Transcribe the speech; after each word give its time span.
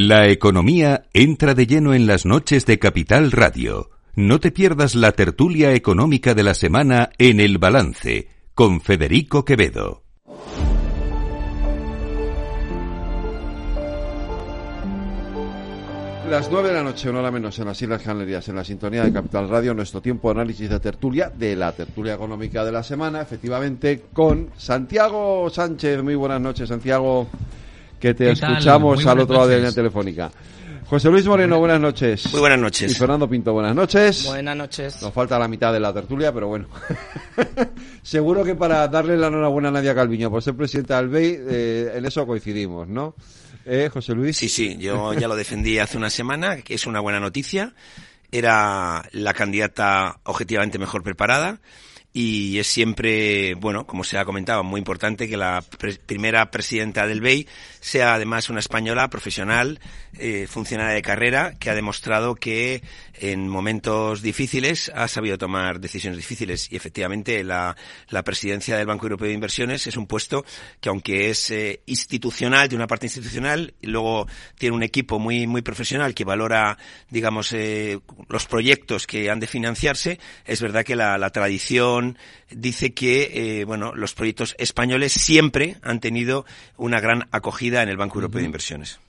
La 0.00 0.28
economía 0.28 1.08
entra 1.12 1.54
de 1.54 1.66
lleno 1.66 1.92
en 1.92 2.06
las 2.06 2.24
noches 2.24 2.64
de 2.66 2.78
Capital 2.78 3.32
Radio. 3.32 3.90
No 4.14 4.38
te 4.38 4.52
pierdas 4.52 4.94
la 4.94 5.10
tertulia 5.10 5.74
económica 5.74 6.34
de 6.34 6.44
la 6.44 6.54
semana 6.54 7.10
en 7.18 7.40
El 7.40 7.58
Balance 7.58 8.28
con 8.54 8.80
Federico 8.80 9.44
Quevedo. 9.44 10.04
Las 16.30 16.48
nueve 16.48 16.68
de 16.68 16.74
la 16.74 16.84
noche, 16.84 17.10
una 17.10 17.18
hora 17.18 17.32
menos, 17.32 17.58
en 17.58 17.64
las 17.64 17.82
Islas 17.82 18.00
Canarias, 18.00 18.48
en 18.48 18.54
la 18.54 18.64
sintonía 18.64 19.02
de 19.02 19.12
Capital 19.12 19.48
Radio, 19.48 19.74
nuestro 19.74 20.00
tiempo 20.00 20.28
de 20.28 20.40
análisis 20.40 20.70
de 20.70 20.78
tertulia, 20.78 21.28
de 21.28 21.56
la 21.56 21.72
tertulia 21.72 22.14
económica 22.14 22.64
de 22.64 22.70
la 22.70 22.84
semana, 22.84 23.20
efectivamente, 23.20 24.04
con 24.12 24.50
Santiago 24.56 25.50
Sánchez. 25.50 26.04
Muy 26.04 26.14
buenas 26.14 26.40
noches, 26.40 26.68
Santiago, 26.68 27.26
que 27.98 28.14
te 28.14 28.30
escuchamos 28.30 29.04
al 29.06 29.20
otro 29.20 29.36
lado 29.36 29.48
de 29.48 29.60
la 29.60 29.72
telefónica. 29.72 30.30
José 30.88 31.10
Luis 31.10 31.26
Moreno, 31.26 31.58
buenas 31.58 31.80
noches. 31.80 32.32
Muy 32.32 32.40
buenas 32.40 32.58
noches. 32.58 32.90
Y 32.90 32.94
Fernando 32.94 33.28
Pinto, 33.28 33.52
buenas 33.52 33.74
noches. 33.74 34.24
Buenas 34.24 34.56
noches. 34.56 35.02
Nos 35.02 35.12
falta 35.12 35.38
la 35.38 35.46
mitad 35.46 35.70
de 35.70 35.80
la 35.80 35.92
tertulia, 35.92 36.32
pero 36.32 36.48
bueno. 36.48 36.66
Seguro 38.02 38.42
que 38.42 38.54
para 38.54 38.88
darle 38.88 39.18
la 39.18 39.26
enhorabuena 39.26 39.68
a 39.68 39.72
Nadia 39.72 39.94
Calviño 39.94 40.30
por 40.30 40.42
ser 40.42 40.54
presidenta 40.54 40.96
del 40.96 41.08
BEI, 41.08 41.38
eh, 41.46 41.92
en 41.94 42.06
eso 42.06 42.26
coincidimos, 42.26 42.88
¿no? 42.88 43.14
¿Eh, 43.66 43.90
José 43.92 44.14
Luis? 44.14 44.38
Sí, 44.38 44.48
sí, 44.48 44.78
yo 44.78 45.12
ya 45.12 45.28
lo 45.28 45.36
defendí 45.36 45.78
hace 45.78 45.98
una 45.98 46.08
semana, 46.08 46.56
que 46.62 46.72
es 46.72 46.86
una 46.86 47.00
buena 47.00 47.20
noticia. 47.20 47.74
Era 48.32 49.02
la 49.12 49.34
candidata 49.34 50.20
objetivamente 50.24 50.78
mejor 50.78 51.02
preparada 51.02 51.60
y 52.20 52.58
es 52.58 52.66
siempre, 52.66 53.54
bueno, 53.54 53.86
como 53.86 54.02
se 54.02 54.18
ha 54.18 54.24
comentado, 54.24 54.64
muy 54.64 54.80
importante 54.80 55.28
que 55.28 55.36
la 55.36 55.62
primera 56.04 56.50
presidenta 56.50 57.06
del 57.06 57.20
BEI 57.20 57.46
sea 57.78 58.14
además 58.14 58.50
una 58.50 58.58
española 58.58 59.06
profesional, 59.08 59.78
eh, 60.18 60.48
funcionaria 60.50 60.96
de 60.96 61.02
carrera, 61.02 61.54
que 61.60 61.70
ha 61.70 61.76
demostrado 61.76 62.34
que 62.34 62.82
en 63.20 63.48
momentos 63.48 64.22
difíciles 64.22 64.90
ha 64.94 65.08
sabido 65.08 65.38
tomar 65.38 65.80
decisiones 65.80 66.16
difíciles 66.16 66.70
y 66.70 66.76
efectivamente 66.76 67.42
la, 67.44 67.76
la 68.08 68.22
presidencia 68.22 68.76
del 68.76 68.86
Banco 68.86 69.06
Europeo 69.06 69.28
de 69.28 69.34
Inversiones 69.34 69.86
es 69.86 69.96
un 69.96 70.06
puesto 70.06 70.44
que 70.80 70.88
aunque 70.88 71.30
es 71.30 71.50
eh, 71.50 71.80
institucional, 71.86 72.68
de 72.68 72.76
una 72.76 72.86
parte 72.86 73.06
institucional, 73.06 73.74
y 73.80 73.88
luego 73.88 74.26
tiene 74.56 74.76
un 74.76 74.82
equipo 74.82 75.18
muy, 75.18 75.46
muy 75.46 75.62
profesional 75.62 76.14
que 76.14 76.24
valora, 76.24 76.78
digamos, 77.10 77.52
eh, 77.52 77.98
los 78.28 78.46
proyectos 78.46 79.06
que 79.06 79.30
han 79.30 79.40
de 79.40 79.46
financiarse, 79.46 80.18
es 80.44 80.60
verdad 80.60 80.84
que 80.84 80.96
la, 80.96 81.18
la 81.18 81.30
tradición 81.30 82.18
dice 82.50 82.94
que, 82.94 83.60
eh, 83.60 83.64
bueno, 83.64 83.94
los 83.94 84.14
proyectos 84.14 84.54
españoles 84.58 85.12
siempre 85.12 85.76
han 85.82 86.00
tenido 86.00 86.44
una 86.76 87.00
gran 87.00 87.28
acogida 87.30 87.82
en 87.82 87.88
el 87.88 87.96
Banco 87.96 88.18
Europeo 88.18 88.40
de 88.40 88.46
Inversiones. 88.46 89.00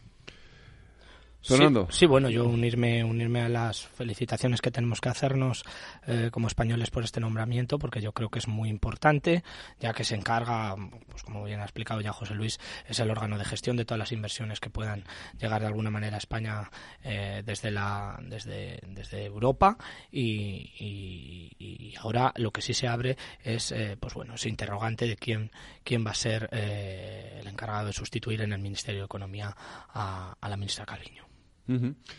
Sí, 1.90 2.06
bueno, 2.06 2.30
yo 2.30 2.46
unirme, 2.46 3.04
unirme 3.04 3.42
a 3.42 3.50
las 3.50 3.88
felicitaciones 3.88 4.62
que 4.62 4.72
tenemos 4.72 5.00
que 5.00 5.08
hacernos 5.08 5.64
eh, 6.06 6.30
como 6.32 6.48
españoles 6.48 6.92
por 6.92 7.04
este 7.04 7.22
nombramiento, 7.22 7.80
porque 7.80 8.02
yo 8.02 8.12
creo 8.12 8.30
que 8.30 8.40
es 8.40 8.48
muy 8.48 8.70
importante, 8.70 9.44
ya 9.80 9.94
que 9.94 10.04
se 10.04 10.16
encarga, 10.16 10.76
pues 11.08 11.24
como 11.24 11.46
bien 11.46 11.62
ha 11.62 11.64
explicado 11.64 12.02
ya 12.02 12.12
José 12.12 12.36
Luis, 12.36 12.60
es 12.88 13.00
el 13.00 13.10
órgano 13.10 13.38
de 13.38 13.46
gestión 13.46 13.78
de 13.78 13.86
todas 13.86 14.00
las 14.00 14.12
inversiones 14.12 14.60
que 14.60 14.70
puedan 14.70 15.06
llegar 15.40 15.62
de 15.62 15.68
alguna 15.68 15.90
manera 15.90 16.16
a 16.16 16.20
España 16.20 16.70
eh, 17.04 17.42
desde 17.46 17.72
la, 17.72 18.20
desde, 18.22 18.82
desde 18.88 19.26
Europa 19.26 19.78
y, 20.12 21.96
ahora 22.00 22.34
lo 22.36 22.52
que 22.52 22.62
sí 22.62 22.74
se 22.74 22.88
abre 22.88 23.18
es, 23.44 23.72
eh, 23.72 23.98
pues 24.00 24.14
bueno, 24.14 24.36
ese 24.36 24.50
interrogante 24.50 25.08
de 25.08 25.16
quién, 25.16 25.52
quién 25.84 26.06
va 26.06 26.12
a 26.12 26.16
ser 26.16 26.50
el 26.52 27.48
encargado 27.48 27.88
de 27.88 27.94
sustituir 27.94 28.42
en 28.42 28.54
el 28.54 28.60
Ministerio 28.60 29.02
de 29.02 29.06
Economía 29.06 29.56
a, 29.94 30.36
a 30.40 30.50
la 30.50 30.58
ministra 30.58 30.86
Calviño. 30.86 31.29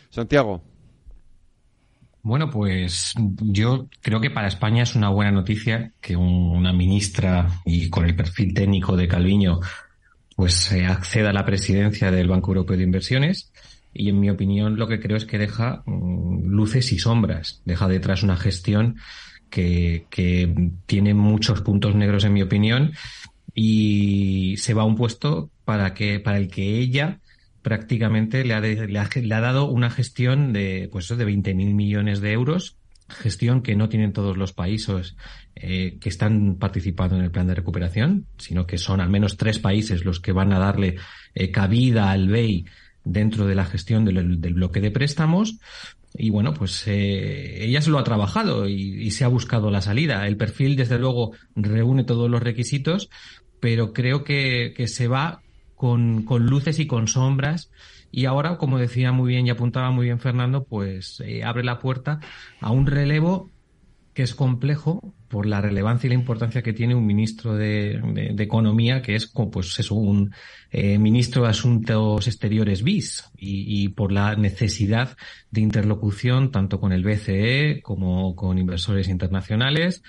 Santiago. 0.09 0.63
Bueno, 2.23 2.49
pues 2.49 3.13
yo 3.17 3.87
creo 4.01 4.21
que 4.21 4.29
para 4.29 4.47
España 4.47 4.83
es 4.83 4.95
una 4.95 5.09
buena 5.09 5.31
noticia 5.31 5.91
que 5.99 6.15
una 6.15 6.71
ministra 6.71 7.61
y 7.65 7.89
con 7.89 8.05
el 8.05 8.15
perfil 8.15 8.53
técnico 8.53 8.95
de 8.95 9.07
Calviño 9.07 9.59
pues 10.35 10.71
acceda 10.71 11.29
a 11.29 11.33
la 11.33 11.45
presidencia 11.45 12.11
del 12.11 12.27
Banco 12.27 12.51
Europeo 12.51 12.77
de 12.77 12.83
Inversiones. 12.83 13.51
Y 13.93 14.09
en 14.09 14.19
mi 14.19 14.29
opinión 14.29 14.77
lo 14.77 14.87
que 14.87 14.99
creo 14.99 15.17
es 15.17 15.25
que 15.25 15.37
deja 15.37 15.83
mm, 15.85 16.47
luces 16.47 16.91
y 16.91 16.99
sombras, 16.99 17.61
deja 17.65 17.87
detrás 17.87 18.23
una 18.23 18.37
gestión 18.37 18.97
que, 19.49 20.05
que 20.09 20.71
tiene 20.85 21.13
muchos 21.13 21.61
puntos 21.61 21.95
negros 21.95 22.23
en 22.23 22.33
mi 22.33 22.41
opinión 22.41 22.93
y 23.53 24.55
se 24.57 24.73
va 24.73 24.83
a 24.83 24.85
un 24.85 24.95
puesto 24.95 25.49
para 25.65 25.93
que 25.93 26.19
para 26.19 26.37
el 26.37 26.47
que 26.47 26.79
ella 26.79 27.19
prácticamente 27.61 28.43
le 28.43 28.53
ha, 28.53 28.59
le 28.59 29.35
ha, 29.35 29.41
dado 29.41 29.65
una 29.65 29.89
gestión 29.89 30.53
de, 30.53 30.89
pues, 30.91 31.07
de 31.07 31.25
20.000 31.25 31.73
millones 31.73 32.21
de 32.21 32.31
euros, 32.31 32.77
gestión 33.07 33.61
que 33.61 33.75
no 33.75 33.89
tienen 33.89 34.13
todos 34.13 34.37
los 34.37 34.53
países 34.53 35.15
eh, 35.55 35.97
que 35.99 36.09
están 36.09 36.55
participando 36.55 37.17
en 37.17 37.23
el 37.23 37.31
plan 37.31 37.47
de 37.47 37.55
recuperación, 37.55 38.25
sino 38.37 38.65
que 38.65 38.77
son 38.77 39.01
al 39.01 39.09
menos 39.09 39.37
tres 39.37 39.59
países 39.59 40.05
los 40.05 40.19
que 40.19 40.31
van 40.31 40.53
a 40.53 40.59
darle 40.59 40.95
eh, 41.35 41.51
cabida 41.51 42.11
al 42.11 42.29
BEI 42.29 42.65
dentro 43.03 43.47
de 43.47 43.55
la 43.55 43.65
gestión 43.65 44.05
del, 44.05 44.37
bloque 44.53 44.79
de 44.79 44.91
préstamos. 44.91 45.59
Y 46.13 46.29
bueno, 46.29 46.53
pues 46.53 46.87
eh, 46.87 47.63
ella 47.63 47.81
se 47.81 47.89
lo 47.89 47.99
ha 47.99 48.03
trabajado 48.03 48.67
y, 48.67 49.01
y, 49.01 49.11
se 49.11 49.23
ha 49.23 49.29
buscado 49.29 49.71
la 49.71 49.81
salida. 49.81 50.27
El 50.27 50.35
perfil, 50.35 50.75
desde 50.75 50.99
luego, 50.99 51.31
reúne 51.55 52.03
todos 52.03 52.29
los 52.29 52.43
requisitos, 52.43 53.09
pero 53.61 53.93
creo 53.93 54.23
que, 54.23 54.73
que 54.75 54.87
se 54.87 55.07
va 55.07 55.41
con, 55.81 56.21
con 56.25 56.45
luces 56.45 56.77
y 56.77 56.85
con 56.85 57.07
sombras. 57.07 57.71
Y 58.11 58.25
ahora, 58.25 58.59
como 58.59 58.77
decía 58.77 59.11
muy 59.11 59.29
bien 59.29 59.47
y 59.47 59.49
apuntaba 59.49 59.89
muy 59.89 60.05
bien 60.05 60.19
Fernando, 60.19 60.63
pues 60.63 61.23
eh, 61.25 61.43
abre 61.43 61.63
la 61.63 61.79
puerta 61.79 62.19
a 62.59 62.69
un 62.69 62.85
relevo 62.85 63.49
que 64.13 64.21
es 64.21 64.35
complejo 64.35 65.15
por 65.27 65.47
la 65.47 65.59
relevancia 65.59 66.05
y 66.05 66.09
la 66.09 66.19
importancia 66.19 66.61
que 66.61 66.73
tiene 66.73 66.93
un 66.93 67.07
ministro 67.07 67.55
de, 67.55 67.99
Economía, 68.37 69.01
que 69.01 69.15
es 69.15 69.25
pues 69.51 69.79
es 69.79 69.89
un 69.89 70.35
eh, 70.69 70.99
ministro 70.99 71.43
de 71.43 71.49
Asuntos 71.49 72.27
Exteriores 72.27 72.83
bis, 72.83 73.31
y, 73.35 73.83
y, 73.83 73.87
por 73.89 74.11
la 74.11 74.35
necesidad 74.35 75.17
de 75.49 75.61
interlocución 75.61 76.51
tanto 76.51 76.79
con 76.79 76.91
el 76.91 77.03
BCE 77.03 77.81
como 77.81 78.35
con 78.35 78.59
inversores 78.59 79.07
internacionales, 79.07 80.03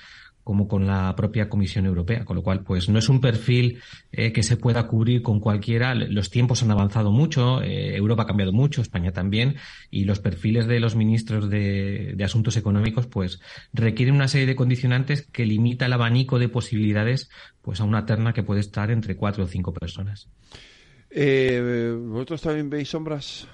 como 0.44 0.66
con 0.66 0.86
la 0.86 1.14
propia 1.16 1.48
Comisión 1.48 1.86
Europea, 1.86 2.24
con 2.24 2.36
lo 2.36 2.42
cual 2.42 2.64
pues 2.64 2.88
no 2.88 2.98
es 2.98 3.08
un 3.08 3.20
perfil 3.20 3.80
eh, 4.10 4.32
que 4.32 4.42
se 4.42 4.56
pueda 4.56 4.86
cubrir 4.86 5.22
con 5.22 5.40
cualquiera. 5.40 5.94
Los 5.94 6.30
tiempos 6.30 6.62
han 6.62 6.70
avanzado 6.70 7.12
mucho, 7.12 7.62
eh, 7.62 7.96
Europa 7.96 8.24
ha 8.24 8.26
cambiado 8.26 8.52
mucho, 8.52 8.82
España 8.82 9.12
también, 9.12 9.56
y 9.90 10.04
los 10.04 10.20
perfiles 10.20 10.66
de 10.66 10.80
los 10.80 10.96
ministros 10.96 11.48
de, 11.48 12.16
Asuntos 12.22 12.56
Económicos 12.56 13.08
pues 13.08 13.40
requieren 13.72 14.14
una 14.14 14.28
serie 14.28 14.46
de 14.46 14.54
condicionantes 14.54 15.26
que 15.26 15.44
limita 15.44 15.86
el 15.86 15.92
abanico 15.92 16.38
de 16.38 16.48
posibilidades 16.48 17.30
pues 17.62 17.80
a 17.80 17.84
una 17.84 18.06
terna 18.06 18.32
que 18.32 18.44
puede 18.44 18.60
estar 18.60 18.92
entre 18.92 19.16
cuatro 19.16 19.44
o 19.44 19.48
cinco 19.48 19.72
personas. 19.72 20.28
Eh, 21.10 21.96
¿Vosotros 22.00 22.42
también 22.42 22.70
veis 22.70 22.88
sombras? 22.88 23.48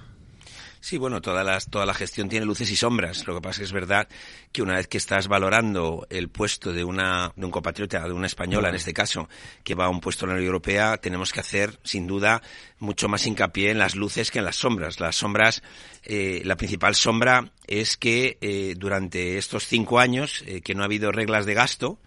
Sí, 0.81 0.97
bueno, 0.97 1.21
toda, 1.21 1.43
las, 1.43 1.69
toda 1.69 1.85
la 1.85 1.93
gestión 1.93 2.29
tiene 2.29 2.45
luces 2.45 2.71
y 2.71 2.75
sombras. 2.77 3.27
Lo 3.27 3.35
que 3.35 3.41
pasa 3.41 3.55
es 3.55 3.57
que 3.57 3.63
es 3.65 3.71
verdad 3.73 4.07
que 4.53 4.61
una 4.61 4.75
vez 4.75 4.87
que 4.87 4.97
estás 4.97 5.27
valorando 5.27 6.07
el 6.09 6.29
puesto 6.29 6.71
de, 6.71 6.85
una, 6.85 7.33
de 7.35 7.45
un 7.45 7.51
compatriota, 7.51 8.01
de 8.05 8.13
una 8.13 8.27
española 8.27 8.69
en 8.69 8.75
este 8.75 8.93
caso, 8.93 9.27
que 9.63 9.75
va 9.75 9.85
a 9.85 9.89
un 9.89 9.99
puesto 9.99 10.23
en 10.23 10.29
la 10.29 10.35
Unión 10.35 10.47
Europea, 10.47 10.95
tenemos 10.97 11.33
que 11.33 11.41
hacer, 11.41 11.77
sin 11.83 12.07
duda, 12.07 12.41
mucho 12.79 13.09
más 13.09 13.27
hincapié 13.27 13.71
en 13.71 13.77
las 13.77 13.95
luces 13.95 14.31
que 14.31 14.39
en 14.39 14.45
las 14.45 14.55
sombras. 14.55 15.01
Las 15.01 15.17
sombras, 15.17 15.61
eh, 16.03 16.41
la 16.45 16.55
principal 16.55 16.95
sombra 16.95 17.51
es 17.67 17.97
que 17.97 18.37
eh, 18.39 18.75
durante 18.77 19.37
estos 19.37 19.67
cinco 19.67 19.99
años 19.99 20.43
eh, 20.47 20.61
que 20.61 20.75
no 20.75 20.83
ha 20.83 20.85
habido 20.85 21.11
reglas 21.11 21.45
de 21.45 21.55
gasto, 21.55 21.99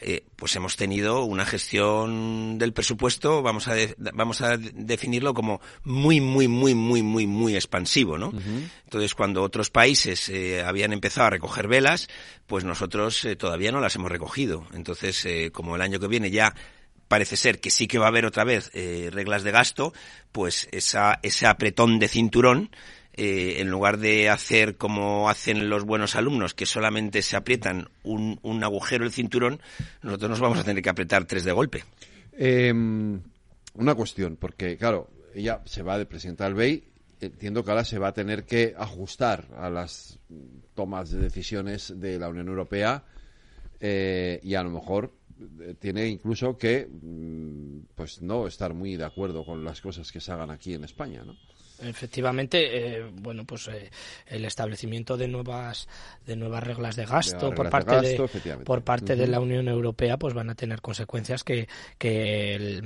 eh, 0.00 0.24
pues 0.36 0.54
hemos 0.54 0.76
tenido 0.76 1.24
una 1.24 1.44
gestión 1.44 2.56
del 2.56 2.72
presupuesto, 2.72 3.42
vamos 3.42 3.66
a, 3.66 3.74
vamos 4.14 4.40
a 4.42 4.56
definirlo 4.56 5.34
como 5.34 5.60
muy, 5.82 6.20
muy, 6.20 6.46
muy, 6.46 6.74
muy, 6.74 7.02
muy, 7.02 7.26
muy 7.26 7.56
expansivo, 7.56 8.16
¿no? 8.16 8.32
Entonces, 8.84 9.14
cuando 9.16 9.42
otros 9.42 9.70
países 9.70 10.28
eh, 10.28 10.62
habían 10.62 10.92
empezado 10.92 11.26
a 11.26 11.30
recoger 11.30 11.66
velas, 11.66 12.08
pues 12.46 12.64
nosotros 12.64 13.24
eh, 13.24 13.34
todavía 13.34 13.72
no 13.72 13.80
las 13.80 13.96
hemos 13.96 14.12
recogido. 14.12 14.66
Entonces, 14.72 15.26
como 15.52 15.74
el 15.74 15.82
año 15.82 15.98
que 15.98 16.06
viene 16.06 16.30
ya 16.30 16.54
parece 17.08 17.36
ser 17.36 17.58
que 17.58 17.70
sí 17.70 17.88
que 17.88 17.98
va 17.98 18.04
a 18.04 18.08
haber 18.08 18.26
otra 18.26 18.44
vez 18.44 18.70
reglas 18.72 19.42
de 19.42 19.50
gasto, 19.50 19.92
pues 20.30 20.68
esa, 20.70 21.18
ese 21.22 21.46
apretón 21.46 21.98
de 21.98 22.06
cinturón 22.06 22.70
eh, 23.20 23.60
en 23.60 23.68
lugar 23.68 23.98
de 23.98 24.28
hacer 24.28 24.76
como 24.76 25.28
hacen 25.28 25.68
los 25.68 25.84
buenos 25.84 26.14
alumnos, 26.14 26.54
que 26.54 26.66
solamente 26.66 27.20
se 27.22 27.36
aprietan 27.36 27.88
un, 28.04 28.38
agujero 28.62 29.04
el 29.04 29.10
cinturón, 29.10 29.60
nosotros 30.02 30.30
nos 30.30 30.40
vamos 30.40 30.58
a 30.60 30.62
tener 30.62 30.84
que 30.84 30.88
apretar 30.88 31.24
tres 31.24 31.42
de 31.42 31.50
golpe. 31.50 31.82
Em, 32.30 33.20
una 33.74 33.96
cuestión, 33.96 34.36
porque 34.36 34.76
claro, 34.76 35.10
ella 35.34 35.62
se 35.64 35.82
va 35.82 35.98
de 35.98 36.06
presidenta 36.06 36.44
del 36.44 36.54
BEI, 36.54 36.84
entiendo 37.20 37.64
que 37.64 37.70
ahora 37.72 37.84
se 37.84 37.98
va 37.98 38.06
a 38.06 38.14
tener 38.14 38.44
que 38.44 38.72
ajustar 38.78 39.48
a 39.56 39.68
las 39.68 40.20
tomas 40.76 41.10
de 41.10 41.18
decisiones 41.18 41.92
de 41.98 42.20
la 42.20 42.28
Unión 42.28 42.46
Europea 42.46 43.02
eh, 43.80 44.38
y 44.44 44.54
a 44.54 44.62
lo 44.62 44.70
mejor 44.70 45.12
eh, 45.60 45.74
tiene 45.76 46.06
incluso 46.06 46.56
que 46.56 46.86
mm, 46.86 47.94
pues 47.96 48.22
no 48.22 48.46
estar 48.46 48.74
muy 48.74 48.96
de 48.96 49.06
acuerdo 49.06 49.44
con 49.44 49.64
las 49.64 49.80
cosas 49.80 50.12
que 50.12 50.20
se 50.20 50.30
hagan 50.30 50.52
aquí 50.52 50.74
en 50.74 50.84
España, 50.84 51.24
¿no? 51.24 51.34
Efectivamente, 51.82 52.98
eh, 52.98 53.04
bueno, 53.12 53.44
pues 53.44 53.68
eh, 53.68 53.90
el 54.26 54.44
establecimiento 54.44 55.16
de 55.16 55.28
nuevas 55.28 55.88
de 56.26 56.36
nuevas 56.36 56.62
reglas 56.62 56.96
de 56.96 57.06
gasto 57.06 57.54
por 57.54 57.70
parte 57.70 58.00
de, 58.00 58.58
por 58.64 58.82
parte 58.82 59.16
de 59.16 59.26
la 59.26 59.40
Unión 59.40 59.68
Europea, 59.68 60.16
pues 60.18 60.34
van 60.34 60.50
a 60.50 60.54
tener 60.54 60.80
consecuencias 60.80 61.42
que, 61.44 61.68
que 61.96 62.80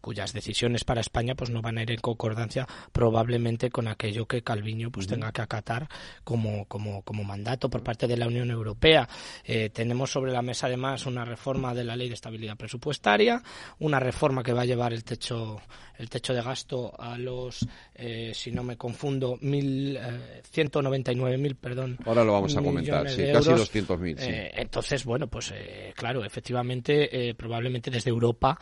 cuyas 0.00 0.32
decisiones 0.32 0.84
para 0.84 1.00
España 1.00 1.34
pues 1.34 1.50
no 1.50 1.62
van 1.62 1.78
a 1.78 1.82
ir 1.82 1.90
en 1.90 2.00
concordancia 2.00 2.66
probablemente 2.92 3.70
con 3.70 3.88
aquello 3.88 4.26
que 4.26 4.42
Calviño 4.42 4.90
pues 4.90 5.06
tenga 5.06 5.32
que 5.32 5.42
acatar 5.42 5.88
como 6.22 6.66
como 6.66 7.02
como 7.02 7.24
mandato 7.24 7.68
por 7.68 7.82
parte 7.82 8.06
de 8.06 8.16
la 8.16 8.26
Unión 8.26 8.50
Europea. 8.50 9.08
Eh, 9.44 9.70
tenemos 9.70 10.10
sobre 10.10 10.32
la 10.32 10.42
mesa 10.42 10.66
además 10.66 11.06
una 11.06 11.24
reforma 11.24 11.74
de 11.74 11.84
la 11.84 11.96
Ley 11.96 12.08
de 12.08 12.14
Estabilidad 12.14 12.56
Presupuestaria, 12.56 13.42
una 13.78 13.98
reforma 13.98 14.42
que 14.42 14.52
va 14.52 14.62
a 14.62 14.66
llevar 14.66 14.92
el 14.92 15.04
techo 15.04 15.60
el 15.98 16.10
techo 16.10 16.34
de 16.34 16.42
gasto 16.42 16.92
a 16.98 17.16
los, 17.18 17.66
eh, 17.94 18.32
si 18.34 18.50
no 18.50 18.62
me 18.62 18.76
confundo, 18.76 19.38
mil, 19.40 19.96
eh, 19.96 20.42
199.000, 20.52 21.56
perdón. 21.56 21.98
Ahora 22.04 22.24
lo 22.24 22.32
vamos 22.32 22.56
a 22.56 22.62
comentar, 22.62 23.08
sí, 23.08 23.24
casi 23.32 23.50
200.000. 23.50 24.18
Sí. 24.18 24.30
Eh, 24.30 24.50
entonces, 24.56 25.04
bueno, 25.04 25.28
pues 25.28 25.52
eh, 25.54 25.92
claro, 25.96 26.24
efectivamente, 26.24 27.28
eh, 27.28 27.34
probablemente 27.34 27.90
desde 27.90 28.10
Europa 28.10 28.58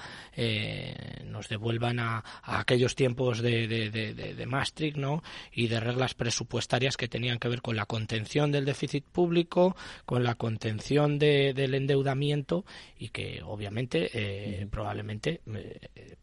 nos 1.26 1.48
devuelvan 1.48 1.98
a, 1.98 2.22
a 2.42 2.60
aquellos 2.60 2.94
tiempos 2.94 3.40
de, 3.40 3.66
de, 3.66 3.90
de, 3.90 4.14
de, 4.14 4.46
Maastricht, 4.46 4.96
¿no? 4.96 5.22
Y 5.52 5.68
de 5.68 5.80
reglas 5.80 6.14
presupuestarias 6.14 6.96
que 6.96 7.08
tenían 7.08 7.38
que 7.38 7.48
ver 7.48 7.62
con 7.62 7.76
la 7.76 7.86
contención 7.86 8.52
del 8.52 8.64
déficit 8.64 9.04
público, 9.04 9.76
con 10.04 10.24
la 10.24 10.34
contención 10.34 11.18
del 11.18 11.74
endeudamiento 11.74 12.64
y 12.98 13.08
que, 13.08 13.40
obviamente, 13.42 14.66
probablemente, 14.70 15.40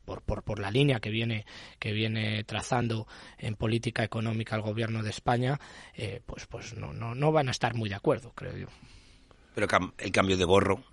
por, 0.05 0.21
por, 0.21 0.43
por 0.43 0.59
la 0.59 0.71
línea 0.71 0.99
que 0.99 1.09
viene, 1.09 1.45
que 1.79 1.91
viene 1.91 2.43
trazando 2.43 3.07
en 3.39 3.55
política 3.55 4.03
económica 4.03 4.55
el 4.55 4.61
gobierno 4.61 5.03
de 5.03 5.09
España, 5.09 5.59
eh, 5.95 6.21
pues, 6.25 6.45
pues 6.47 6.75
no, 6.75 6.93
no, 6.93 7.15
no 7.15 7.31
van 7.31 7.47
a 7.47 7.51
estar 7.51 7.73
muy 7.73 7.89
de 7.89 7.95
acuerdo, 7.95 8.31
creo 8.35 8.55
yo. 8.55 8.67
Pero 9.55 9.67
el 9.97 10.11
cambio 10.11 10.37
de 10.37 10.45
borro 10.45 10.83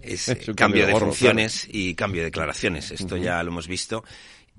es, 0.00 0.34
cambio, 0.56 0.86
de, 0.86 0.94
funciones 0.94 1.68
y 1.70 1.94
cambio 1.94 2.22
de 2.22 2.26
declaraciones. 2.26 2.90
Esto 2.90 3.16
ya 3.16 3.42
lo 3.42 3.50
hemos 3.50 3.68
visto. 3.68 4.04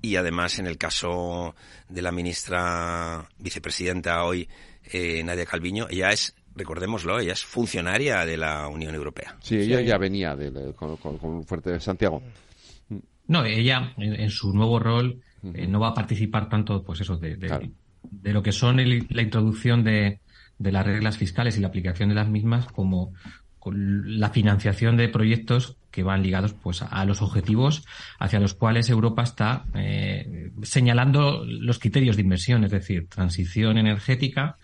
Y 0.00 0.16
además, 0.16 0.58
en 0.58 0.66
el 0.66 0.78
caso 0.78 1.54
de 1.88 2.02
la 2.02 2.12
ministra 2.12 3.28
vicepresidenta 3.38 4.24
hoy, 4.24 4.48
eh, 4.92 5.22
Nadia 5.24 5.46
Calviño, 5.46 5.88
ella 5.90 6.10
es 6.10 6.34
recordémoslo, 6.54 7.18
ella 7.18 7.32
es 7.32 7.44
funcionaria 7.44 8.24
de 8.24 8.36
la 8.36 8.68
Unión 8.68 8.94
Europea. 8.94 9.36
Sí, 9.40 9.56
ella 9.56 9.80
ya 9.80 9.98
venía 9.98 10.36
con, 10.76 10.96
con, 10.98 11.18
con 11.18 11.44
Fuerte 11.44 11.72
de 11.72 11.80
Santiago. 11.80 12.22
No, 13.26 13.44
ella 13.44 13.94
en, 13.96 14.30
su 14.30 14.52
nuevo 14.52 14.78
rol 14.78 15.22
eh, 15.54 15.66
no 15.66 15.80
va 15.80 15.88
a 15.88 15.94
participar 15.94 16.48
tanto, 16.48 16.82
pues 16.82 17.00
eso, 17.00 17.16
de, 17.16 17.36
de, 17.36 18.32
lo 18.32 18.42
que 18.42 18.52
son 18.52 18.76
la 18.76 19.22
introducción 19.22 19.84
de, 19.84 20.20
de, 20.58 20.72
las 20.72 20.86
reglas 20.86 21.18
fiscales 21.18 21.56
y 21.56 21.60
la 21.60 21.68
aplicación 21.68 22.08
de 22.08 22.14
las 22.14 22.28
mismas 22.28 22.66
como 22.66 23.12
con 23.64 24.20
la 24.20 24.28
financiación 24.28 24.98
de 24.98 25.08
proyectos 25.08 25.78
que 25.90 26.02
van 26.02 26.22
ligados 26.22 26.52
pues 26.52 26.82
a 26.82 27.04
los 27.06 27.22
objetivos 27.22 27.86
hacia 28.18 28.38
los 28.38 28.52
cuales 28.52 28.90
Europa 28.90 29.22
está 29.22 29.64
eh, 29.74 30.50
señalando 30.62 31.44
los 31.46 31.78
criterios 31.78 32.16
de 32.16 32.22
inversión, 32.22 32.64
es 32.64 32.72
decir, 32.72 33.08
transición 33.08 33.78
energética 33.78 34.58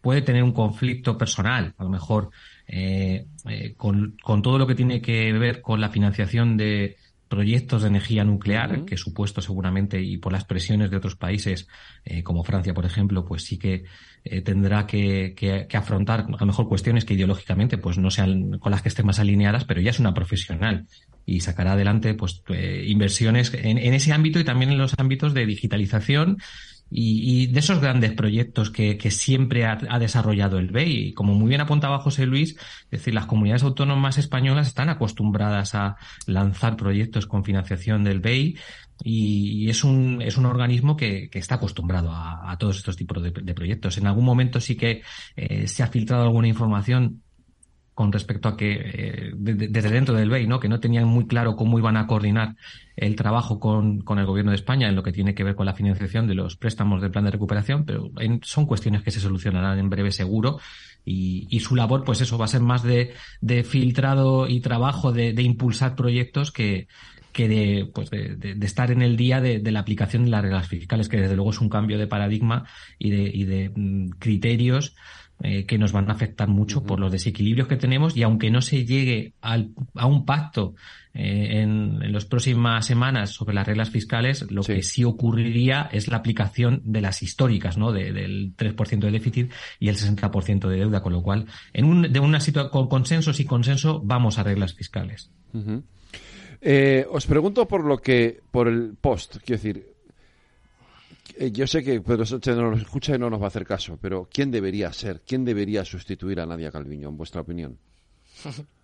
puede 0.00 0.22
tener 0.22 0.42
un 0.42 0.52
conflicto 0.52 1.16
personal, 1.16 1.74
a 1.78 1.84
lo 1.84 1.90
mejor 1.90 2.30
eh, 2.66 3.26
eh, 3.48 3.74
con, 3.76 4.16
con, 4.22 4.42
todo 4.42 4.58
lo 4.58 4.66
que 4.66 4.74
tiene 4.74 5.00
que 5.00 5.32
ver 5.34 5.60
con 5.60 5.80
la 5.80 5.90
financiación 5.90 6.56
de, 6.56 6.96
proyectos 7.32 7.80
de 7.80 7.88
energía 7.88 8.24
nuclear, 8.24 8.84
que 8.84 8.98
supuesto 8.98 9.40
seguramente 9.40 10.02
y 10.02 10.18
por 10.18 10.34
las 10.34 10.44
presiones 10.44 10.90
de 10.90 10.98
otros 10.98 11.16
países, 11.16 11.66
eh, 12.04 12.22
como 12.22 12.44
Francia, 12.44 12.74
por 12.74 12.84
ejemplo, 12.84 13.24
pues 13.24 13.44
sí 13.44 13.58
que 13.58 13.84
eh, 14.22 14.42
tendrá 14.42 14.86
que, 14.86 15.32
que, 15.34 15.66
que, 15.66 15.76
afrontar 15.78 16.26
a 16.28 16.28
lo 16.28 16.46
mejor 16.46 16.68
cuestiones 16.68 17.06
que 17.06 17.14
ideológicamente 17.14 17.78
pues 17.78 17.96
no 17.96 18.10
sean 18.10 18.58
con 18.58 18.70
las 18.70 18.82
que 18.82 18.90
estén 18.90 19.06
más 19.06 19.18
alineadas, 19.18 19.64
pero 19.64 19.80
ya 19.80 19.92
es 19.92 19.98
una 19.98 20.12
profesional 20.12 20.86
y 21.24 21.40
sacará 21.40 21.72
adelante 21.72 22.12
pues 22.12 22.42
eh, 22.50 22.84
inversiones 22.86 23.54
en, 23.54 23.78
en, 23.78 23.94
ese 23.94 24.12
ámbito 24.12 24.38
y 24.38 24.44
también 24.44 24.70
en 24.70 24.76
los 24.76 24.92
ámbitos 24.98 25.32
de 25.32 25.46
digitalización 25.46 26.36
y, 26.92 27.42
y 27.42 27.46
de 27.46 27.60
esos 27.60 27.80
grandes 27.80 28.12
proyectos 28.12 28.70
que, 28.70 28.98
siempre 29.10 29.64
ha, 29.64 29.98
desarrollado 29.98 30.58
el 30.58 30.68
BEI. 30.68 31.08
Y 31.08 31.12
como 31.14 31.34
muy 31.34 31.48
bien 31.48 31.60
apuntaba 31.60 31.98
José 31.98 32.26
Luis, 32.26 32.56
es 32.84 32.90
decir, 32.90 33.14
las 33.14 33.26
comunidades 33.26 33.62
autónomas 33.62 34.18
españolas 34.18 34.68
están 34.68 34.90
acostumbradas 34.90 35.74
a 35.74 35.96
lanzar 36.26 36.76
proyectos 36.76 37.26
con 37.26 37.44
financiación 37.44 38.04
del 38.04 38.20
BEI 38.20 38.58
y, 39.04 39.68
es, 39.70 39.84
un, 39.84 40.20
es 40.22 40.36
un 40.36 40.46
organismo 40.46 40.96
que, 40.96 41.30
está 41.32 41.56
acostumbrado 41.56 42.12
a, 42.12 42.56
todos 42.58 42.76
estos 42.76 42.96
tipos 42.96 43.22
de, 43.22 43.30
de, 43.30 43.54
proyectos. 43.54 43.96
En 43.98 44.06
algún 44.06 44.24
momento 44.24 44.60
sí 44.60 44.76
que 44.76 45.02
eh, 45.36 45.66
se 45.66 45.82
ha 45.82 45.86
filtrado 45.86 46.24
alguna 46.24 46.48
información 46.48 47.22
con 47.94 48.10
respecto 48.10 48.48
a 48.48 48.56
que 48.56 48.72
eh, 48.72 49.32
desde 49.34 49.68
de, 49.68 49.90
dentro 49.90 50.14
del 50.14 50.30
BEI, 50.30 50.46
¿no? 50.46 50.60
que 50.60 50.68
no 50.68 50.80
tenían 50.80 51.06
muy 51.06 51.26
claro 51.26 51.56
cómo 51.56 51.78
iban 51.78 51.96
a 51.96 52.06
coordinar 52.06 52.56
el 52.96 53.16
trabajo 53.16 53.60
con, 53.60 54.00
con, 54.00 54.18
el 54.18 54.26
gobierno 54.26 54.50
de 54.50 54.56
España 54.56 54.88
en 54.88 54.96
lo 54.96 55.02
que 55.02 55.12
tiene 55.12 55.34
que 55.34 55.44
ver 55.44 55.54
con 55.54 55.66
la 55.66 55.74
financiación 55.74 56.26
de 56.26 56.34
los 56.34 56.56
préstamos 56.56 57.02
del 57.02 57.10
plan 57.10 57.24
de 57.24 57.30
recuperación, 57.30 57.84
pero 57.84 58.10
en, 58.18 58.40
son 58.42 58.66
cuestiones 58.66 59.02
que 59.02 59.10
se 59.10 59.20
solucionarán 59.20 59.78
en 59.78 59.90
breve 59.90 60.10
seguro 60.10 60.58
y, 61.04 61.48
y, 61.50 61.60
su 61.60 61.74
labor, 61.74 62.04
pues 62.04 62.20
eso, 62.20 62.38
va 62.38 62.44
a 62.44 62.48
ser 62.48 62.60
más 62.60 62.82
de, 62.82 63.12
de 63.40 63.64
filtrado 63.64 64.46
y 64.46 64.60
trabajo 64.60 65.12
de, 65.12 65.32
de, 65.32 65.42
impulsar 65.42 65.96
proyectos 65.96 66.52
que, 66.52 66.86
que 67.32 67.48
de, 67.48 67.90
pues 67.92 68.10
de, 68.10 68.36
de, 68.36 68.66
estar 68.66 68.90
en 68.90 69.02
el 69.02 69.16
día 69.16 69.40
de, 69.40 69.58
la 69.70 69.80
aplicación 69.80 70.24
de 70.24 70.30
las 70.30 70.42
reglas 70.42 70.68
fiscales, 70.68 71.08
que 71.08 71.20
desde 71.20 71.34
luego 71.34 71.50
es 71.50 71.60
un 71.60 71.68
cambio 71.68 71.98
de 71.98 72.06
paradigma 72.06 72.66
y 72.98 73.10
de, 73.10 73.22
y 73.22 73.44
de 73.44 73.72
mm, 73.74 74.10
criterios 74.18 74.94
eh, 75.42 75.66
que 75.66 75.76
nos 75.76 75.92
van 75.92 76.08
a 76.08 76.12
afectar 76.12 76.48
mucho 76.48 76.78
uh 76.78 76.82
-huh. 76.82 76.86
por 76.86 77.00
los 77.00 77.10
desequilibrios 77.10 77.68
que 77.68 77.76
tenemos 77.76 78.16
y 78.16 78.22
aunque 78.22 78.50
no 78.50 78.60
se 78.60 78.84
llegue 78.84 79.32
al, 79.40 79.70
a 79.94 80.06
un 80.06 80.24
pacto 80.24 80.74
eh, 81.14 81.60
en, 81.60 82.02
en 82.02 82.12
las 82.12 82.24
próximas 82.24 82.86
semanas 82.86 83.30
sobre 83.30 83.54
las 83.54 83.66
reglas 83.66 83.90
fiscales, 83.90 84.50
lo 84.50 84.62
sí. 84.62 84.74
que 84.74 84.82
sí 84.82 85.04
ocurriría 85.04 85.88
es 85.92 86.08
la 86.08 86.16
aplicación 86.18 86.80
de 86.84 87.00
las 87.00 87.22
históricas, 87.22 87.76
¿no? 87.76 87.92
De, 87.92 88.12
del 88.12 88.56
3% 88.56 88.98
de 89.00 89.10
déficit 89.10 89.52
y 89.78 89.88
el 89.88 89.96
60% 89.96 90.68
de 90.68 90.76
deuda, 90.76 91.02
con 91.02 91.12
lo 91.12 91.22
cual, 91.22 91.46
en 91.72 91.84
un, 91.84 92.12
de 92.12 92.20
una 92.20 92.40
situación 92.40 92.70
con 92.70 92.88
consensos 92.88 93.40
y 93.40 93.44
consenso, 93.44 94.00
vamos 94.02 94.38
a 94.38 94.42
reglas 94.44 94.74
fiscales. 94.74 95.30
Uh 95.52 95.58
-huh. 95.58 95.82
eh, 96.60 97.04
os 97.10 97.26
pregunto 97.26 97.66
por 97.66 97.84
lo 97.84 97.98
que, 97.98 98.40
por 98.50 98.68
el 98.68 98.94
post, 98.98 99.36
quiero 99.44 99.60
decir, 99.60 99.91
yo 101.52 101.66
sé 101.66 101.82
que 101.82 102.00
Pedro 102.00 102.26
Sánchez 102.26 102.56
no 102.56 102.70
nos 102.70 102.80
escucha 102.80 103.14
y 103.14 103.18
no 103.18 103.30
nos 103.30 103.40
va 103.40 103.46
a 103.46 103.48
hacer 103.48 103.66
caso, 103.66 103.98
pero 104.00 104.28
¿quién 104.32 104.50
debería 104.50 104.92
ser? 104.92 105.22
¿Quién 105.26 105.44
debería 105.44 105.84
sustituir 105.84 106.40
a 106.40 106.46
Nadia 106.46 106.70
Calviño, 106.70 107.08
en 107.08 107.16
vuestra 107.16 107.40
opinión? 107.40 107.78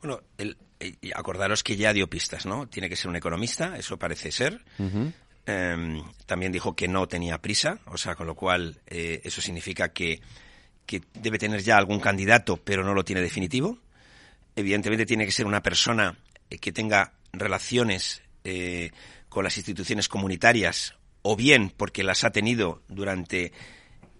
Bueno, 0.00 0.20
el, 0.36 0.56
el, 0.78 0.96
acordaros 1.14 1.64
que 1.64 1.76
ya 1.76 1.92
dio 1.92 2.08
pistas, 2.08 2.46
¿no? 2.46 2.68
Tiene 2.68 2.88
que 2.88 2.94
ser 2.94 3.08
un 3.08 3.16
economista, 3.16 3.76
eso 3.76 3.98
parece 3.98 4.30
ser. 4.30 4.64
Uh 4.78 4.84
-huh. 4.84 5.12
eh, 5.46 6.02
también 6.24 6.52
dijo 6.52 6.76
que 6.76 6.86
no 6.86 7.08
tenía 7.08 7.38
prisa, 7.38 7.80
o 7.86 7.98
sea, 7.98 8.14
con 8.14 8.28
lo 8.28 8.36
cual 8.36 8.80
eh, 8.86 9.20
eso 9.24 9.40
significa 9.40 9.88
que, 9.88 10.20
que 10.86 11.02
debe 11.14 11.38
tener 11.38 11.62
ya 11.62 11.76
algún 11.76 12.00
candidato, 12.00 12.58
pero 12.58 12.84
no 12.84 12.94
lo 12.94 13.04
tiene 13.04 13.22
definitivo. 13.22 13.78
Evidentemente 14.54 15.04
tiene 15.04 15.26
que 15.26 15.32
ser 15.32 15.46
una 15.46 15.62
persona 15.62 16.16
eh, 16.48 16.58
que 16.58 16.72
tenga 16.72 17.14
relaciones 17.32 18.22
eh, 18.44 18.92
con 19.28 19.44
las 19.44 19.56
instituciones 19.56 20.08
comunitarias 20.08 20.94
o 21.22 21.36
bien 21.36 21.72
porque 21.76 22.02
las 22.02 22.24
ha 22.24 22.30
tenido 22.30 22.82
durante 22.88 23.52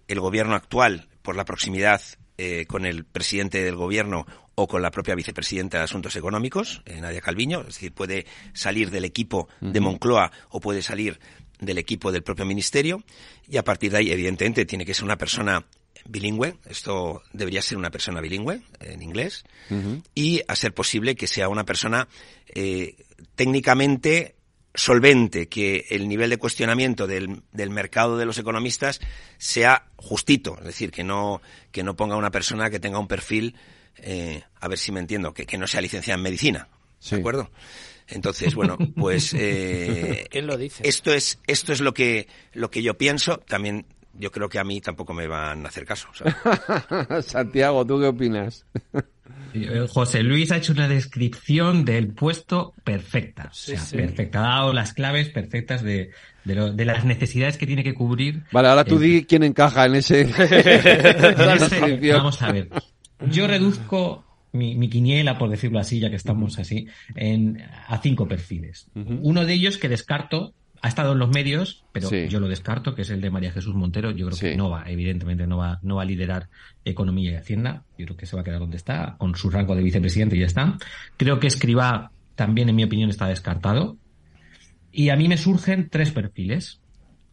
el 0.07 0.19
gobierno 0.19 0.55
actual 0.55 1.07
por 1.21 1.35
la 1.35 1.45
proximidad 1.45 2.01
eh, 2.37 2.65
con 2.67 2.85
el 2.85 3.05
presidente 3.05 3.63
del 3.63 3.75
gobierno 3.75 4.25
o 4.55 4.67
con 4.67 4.81
la 4.81 4.91
propia 4.91 5.15
vicepresidenta 5.15 5.77
de 5.77 5.83
Asuntos 5.83 6.15
Económicos, 6.15 6.81
eh, 6.85 6.99
Nadia 6.99 7.21
Calviño, 7.21 7.61
es 7.61 7.67
decir, 7.67 7.93
puede 7.93 8.25
salir 8.53 8.91
del 8.91 9.05
equipo 9.05 9.47
de 9.61 9.79
Moncloa 9.79 10.31
o 10.49 10.59
puede 10.59 10.81
salir 10.81 11.19
del 11.59 11.77
equipo 11.77 12.11
del 12.11 12.23
propio 12.23 12.45
ministerio 12.45 13.03
y 13.47 13.57
a 13.57 13.63
partir 13.63 13.91
de 13.91 13.97
ahí, 13.97 14.11
evidentemente, 14.11 14.65
tiene 14.65 14.85
que 14.85 14.93
ser 14.93 15.05
una 15.05 15.17
persona 15.17 15.65
bilingüe, 16.05 16.55
esto 16.69 17.21
debería 17.33 17.61
ser 17.61 17.77
una 17.77 17.91
persona 17.91 18.21
bilingüe 18.21 18.61
en 18.79 19.01
inglés. 19.01 19.43
Uh 19.69 19.75
-huh. 19.75 20.03
y 20.15 20.41
a 20.47 20.55
ser 20.55 20.73
posible 20.73 21.15
que 21.15 21.27
sea 21.27 21.49
una 21.49 21.65
persona 21.65 22.07
eh, 22.53 22.95
técnicamente 23.35 24.35
solvente, 24.73 25.47
que 25.47 25.85
el 25.89 26.07
nivel 26.07 26.29
de 26.29 26.37
cuestionamiento 26.37 27.07
del, 27.07 27.41
del, 27.51 27.69
mercado 27.69 28.17
de 28.17 28.25
los 28.25 28.37
economistas 28.37 29.01
sea 29.37 29.87
justito, 29.95 30.57
es 30.59 30.65
decir, 30.65 30.91
que 30.91 31.03
no, 31.03 31.41
que 31.71 31.83
no 31.83 31.95
ponga 31.95 32.15
una 32.15 32.31
persona 32.31 32.69
que 32.69 32.79
tenga 32.79 32.99
un 32.99 33.07
perfil, 33.07 33.55
eh, 33.97 34.43
a 34.59 34.67
ver 34.67 34.77
si 34.77 34.91
me 34.91 34.99
entiendo, 34.99 35.33
que, 35.33 35.45
que 35.45 35.57
no 35.57 35.67
sea 35.67 35.81
licenciada 35.81 36.17
en 36.17 36.23
medicina, 36.23 36.67
sí. 36.99 37.15
¿de 37.15 37.21
acuerdo? 37.21 37.49
Entonces, 38.07 38.55
bueno, 38.55 38.77
pues 38.95 39.33
eh, 39.37 40.27
¿Quién 40.29 40.47
lo 40.47 40.57
dice? 40.57 40.87
esto 40.87 41.13
es 41.13 41.39
esto 41.47 41.73
es 41.73 41.79
lo 41.79 41.93
que 41.93 42.27
lo 42.53 42.71
que 42.71 42.81
yo 42.81 42.97
pienso. 42.97 43.37
También 43.37 43.85
yo 44.13 44.31
creo 44.31 44.49
que 44.49 44.59
a 44.59 44.63
mí 44.63 44.81
tampoco 44.81 45.13
me 45.13 45.27
van 45.27 45.65
a 45.65 45.69
hacer 45.69 45.85
caso. 45.85 46.07
¿sabes? 46.13 47.25
Santiago, 47.25 47.85
¿tú 47.85 47.99
qué 47.99 48.07
opinas? 48.07 48.65
Eh, 49.53 49.87
José 49.89 50.23
Luis 50.23 50.51
ha 50.51 50.57
hecho 50.57 50.73
una 50.73 50.87
descripción 50.87 51.85
del 51.85 52.09
puesto 52.13 52.73
perfecta. 52.83 53.51
perfecta. 53.91 54.39
Ha 54.39 54.55
dado 54.57 54.73
las 54.73 54.93
claves 54.93 55.29
perfectas 55.29 55.83
de, 55.83 56.11
de, 56.43 56.85
las 56.85 57.05
necesidades 57.05 57.57
que 57.57 57.67
tiene 57.67 57.83
que 57.83 57.93
cubrir. 57.93 58.43
Vale, 58.51 58.67
ahora 58.67 58.85
tú 58.85 58.99
di 58.99 59.25
quién 59.25 59.43
encaja 59.43 59.85
en 59.85 59.95
ese. 59.95 60.25
vamos 62.13 62.41
a 62.41 62.51
ver. 62.51 62.69
Yo 63.31 63.47
reduzco 63.47 64.23
mi, 64.51 64.89
quiniela, 64.89 65.37
por 65.37 65.49
decirlo 65.49 65.79
así, 65.79 65.99
ya 65.99 66.09
que 66.09 66.15
estamos 66.15 66.57
así, 66.59 66.87
en, 67.15 67.61
a 67.87 67.97
cinco 67.99 68.27
perfiles. 68.27 68.87
Uno 68.93 69.45
de 69.45 69.53
ellos 69.53 69.77
que 69.77 69.89
descarto, 69.89 70.53
ha 70.81 70.87
estado 70.87 71.13
en 71.13 71.19
los 71.19 71.29
medios, 71.29 71.83
pero 71.91 72.09
yo 72.09 72.39
lo 72.39 72.47
descarto, 72.47 72.95
que 72.95 73.01
es 73.01 73.09
el 73.09 73.21
de 73.21 73.29
María 73.29 73.51
Jesús 73.51 73.75
Montero. 73.75 74.11
Yo 74.11 74.27
creo 74.27 74.39
que 74.39 74.57
no 74.57 74.69
va, 74.69 74.83
evidentemente 74.87 75.47
no 75.47 75.57
va, 75.57 75.79
no 75.81 75.95
va 75.95 76.03
a 76.03 76.05
liderar 76.05 76.49
Economía 76.85 77.31
y 77.31 77.35
Hacienda. 77.35 77.83
Yo 77.97 78.05
creo 78.05 78.17
que 78.17 78.25
se 78.25 78.35
va 78.35 78.41
a 78.41 78.45
quedar 78.45 78.59
donde 78.59 78.77
está, 78.77 79.15
con 79.17 79.35
su 79.35 79.49
rango 79.49 79.75
de 79.75 79.83
vicepresidente 79.83 80.35
y 80.35 80.39
ya 80.39 80.45
está. 80.45 80.77
Creo 81.17 81.39
que 81.39 81.47
Escriba 81.47 82.11
también, 82.35 82.69
en 82.69 82.75
mi 82.75 82.83
opinión, 82.83 83.09
está 83.09 83.27
descartado. 83.27 83.97
Y 84.91 85.09
a 85.09 85.15
mí 85.15 85.27
me 85.27 85.37
surgen 85.37 85.89
tres 85.89 86.11
perfiles. 86.11 86.79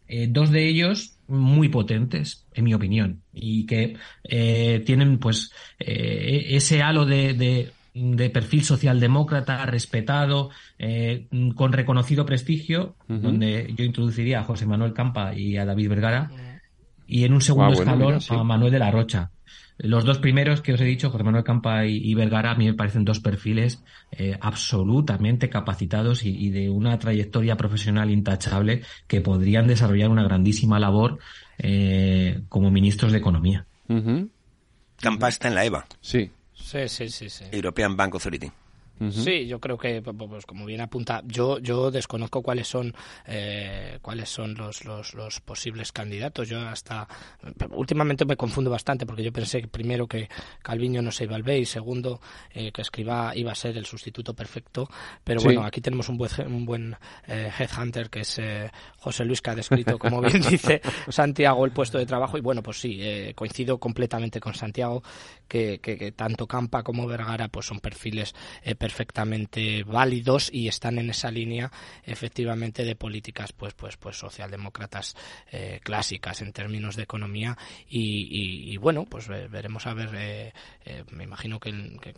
Eh, 0.07 0.27
dos 0.29 0.51
de 0.51 0.67
ellos 0.67 1.17
muy 1.27 1.69
potentes, 1.69 2.45
en 2.53 2.63
mi 2.63 2.73
opinión, 2.73 3.21
y 3.33 3.65
que 3.65 3.97
eh, 4.23 4.81
tienen 4.85 5.17
pues 5.17 5.51
eh, 5.79 6.45
ese 6.51 6.81
halo 6.81 7.05
de, 7.05 7.33
de, 7.33 7.71
perfil 8.33 8.63
socialdemócrata, 8.63 9.65
respetado, 9.65 10.49
con 11.55 11.73
reconocido 11.73 12.25
prestigio, 12.25 12.95
donde 13.07 13.73
yo 13.75 13.83
introduciría 13.83 14.39
a 14.39 14.43
José 14.43 14.65
Manuel 14.65 14.93
Campa 14.93 15.33
y 15.33 15.57
a 15.57 15.65
David 15.65 15.89
Vergara, 15.89 16.31
y 17.07 17.23
en 17.23 17.33
un 17.33 17.41
segundo 17.41 17.71
ah, 17.71 17.73
escalón 17.73 18.19
a 18.29 18.43
Manuel 18.43 18.71
de 18.71 18.79
la 18.79 18.91
Rocha. 18.91 19.31
Los 19.79 20.05
dos 20.05 20.17
primeros 20.17 20.61
que 20.61 20.73
os 20.73 20.81
he 20.81 20.85
dicho, 20.85 21.11
José 21.11 21.23
Manuel 21.23 21.43
Campa 21.43 21.85
y, 21.85 22.13
Vergara, 22.15 22.51
a 22.51 22.55
mí 22.55 22.65
me 22.65 22.73
parecen 22.73 23.05
dos 23.05 23.19
perfiles 23.19 23.83
eh, 24.11 24.35
absolutamente 24.41 25.49
capacitados 25.49 26.23
y, 26.23 26.49
de 26.49 26.69
una 26.69 26.97
trayectoria 26.97 27.57
profesional 27.57 28.09
intachable 28.09 28.81
que 29.07 29.21
podrían 29.21 29.67
desarrollar 29.67 30.09
una 30.09 30.23
grandísima 30.23 30.79
labor 30.79 31.19
eh, 31.59 32.41
como 32.49 32.71
ministros 32.71 33.11
de 33.11 33.19
Economía. 33.19 33.65
Campa 34.99 35.29
está 35.29 35.47
en 35.47 35.55
la 35.55 35.65
EVA. 35.65 35.85
Sí. 36.01 36.31
European 37.53 37.95
Bank 37.95 38.15
Authority. 38.15 38.51
Sí, 39.11 39.45
yo 39.45 39.59
creo 39.59 39.77
que, 39.77 40.01
pues, 40.01 40.45
como 40.45 40.65
bien 40.65 40.81
apunta, 40.81 41.21
yo 41.25 41.59
yo 41.59 41.91
desconozco 41.91 42.41
cuáles 42.41 42.67
son 42.67 42.93
eh, 43.25 43.99
cuáles 44.01 44.29
son 44.29 44.55
los, 44.55 44.85
los, 44.85 45.13
los, 45.13 45.39
posibles 45.39 45.91
candidatos. 45.91 46.49
Yo 46.49 46.59
hasta 46.59 47.07
últimamente 47.71 48.25
me 48.25 48.35
confundo 48.35 48.71
bastante 48.71 49.05
porque 49.05 49.23
yo 49.23 49.31
pensé 49.31 49.61
que 49.61 49.67
primero 49.67 50.07
que 50.07 50.29
Calviño 50.63 51.01
no 51.01 51.11
se 51.11 51.25
iba 51.25 51.35
al 51.35 51.43
B 51.43 51.59
y 51.59 51.65
segundo 51.65 52.19
eh, 52.51 52.71
que 52.71 52.81
Escriba 52.81 53.35
iba 53.35 53.51
a 53.51 53.55
ser 53.55 53.77
el 53.77 53.85
sustituto 53.85 54.33
perfecto. 54.33 54.89
Pero 55.23 55.41
bueno, 55.41 55.63
aquí 55.63 55.79
tenemos 55.79 56.09
un 56.09 56.17
buen 56.17 56.31
un 56.47 56.65
buen 56.65 56.95
eh, 57.27 57.51
headhunter 57.57 58.09
que 58.09 58.21
es 58.21 58.41
José 58.97 59.25
Luis 59.25 59.41
que 59.41 59.51
ha 59.51 59.55
descrito, 59.55 59.99
como 59.99 60.21
bien 60.21 60.41
dice 60.49 60.81
Santiago, 61.09 61.65
el 61.65 61.71
puesto 61.71 61.99
de 61.99 62.05
trabajo 62.05 62.37
y 62.37 62.41
bueno, 62.41 62.63
pues 62.63 62.79
sí, 62.79 62.99
coincido 63.35 63.77
completamente 63.77 64.39
con 64.39 64.55
Santiago 64.55 65.03
que, 65.47 65.79
que, 65.79 66.11
tanto 66.11 66.47
Campa 66.47 66.83
como 66.83 67.07
Vergara 67.07 67.47
pues 67.47 67.67
son 67.67 67.79
perfiles 67.79 68.33
perfectamente 68.87 69.83
válidos 69.83 70.49
y 70.49 70.69
están 70.69 70.97
en 70.97 71.09
esa 71.09 71.29
línea 71.29 71.69
efectivamente 72.05 72.85
de 72.85 72.95
políticas 72.95 73.51
pues 73.51 73.73
pues 73.73 73.97
pues 73.97 74.15
socialdemócratas 74.15 75.13
eh, 75.51 75.81
clásicas 75.83 76.41
en 76.41 76.53
términos 76.53 76.95
de 76.95 77.03
economía. 77.03 77.57
Y, 77.89 78.77
bueno 78.77 79.03
pues 79.03 79.27
veremos 79.27 79.87
a 79.87 79.93
ver 79.93 80.09
eh, 80.15 80.53
eh, 80.85 81.03
me 81.11 81.25
imagino 81.25 81.59
que, 81.59 81.73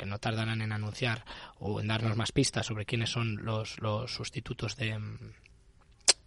no 0.05 0.19
tardarán 0.19 0.61
en 0.61 0.71
anunciar 0.71 1.25
o 1.57 1.81
en 1.81 1.87
darnos 1.87 2.15
más 2.15 2.31
pistas 2.31 2.67
sobre 2.67 2.85
quiénes 2.85 3.09
son 3.09 3.43
los, 3.43 3.79
los 3.79 4.13
sustitutos 4.13 4.75
de 4.75 4.95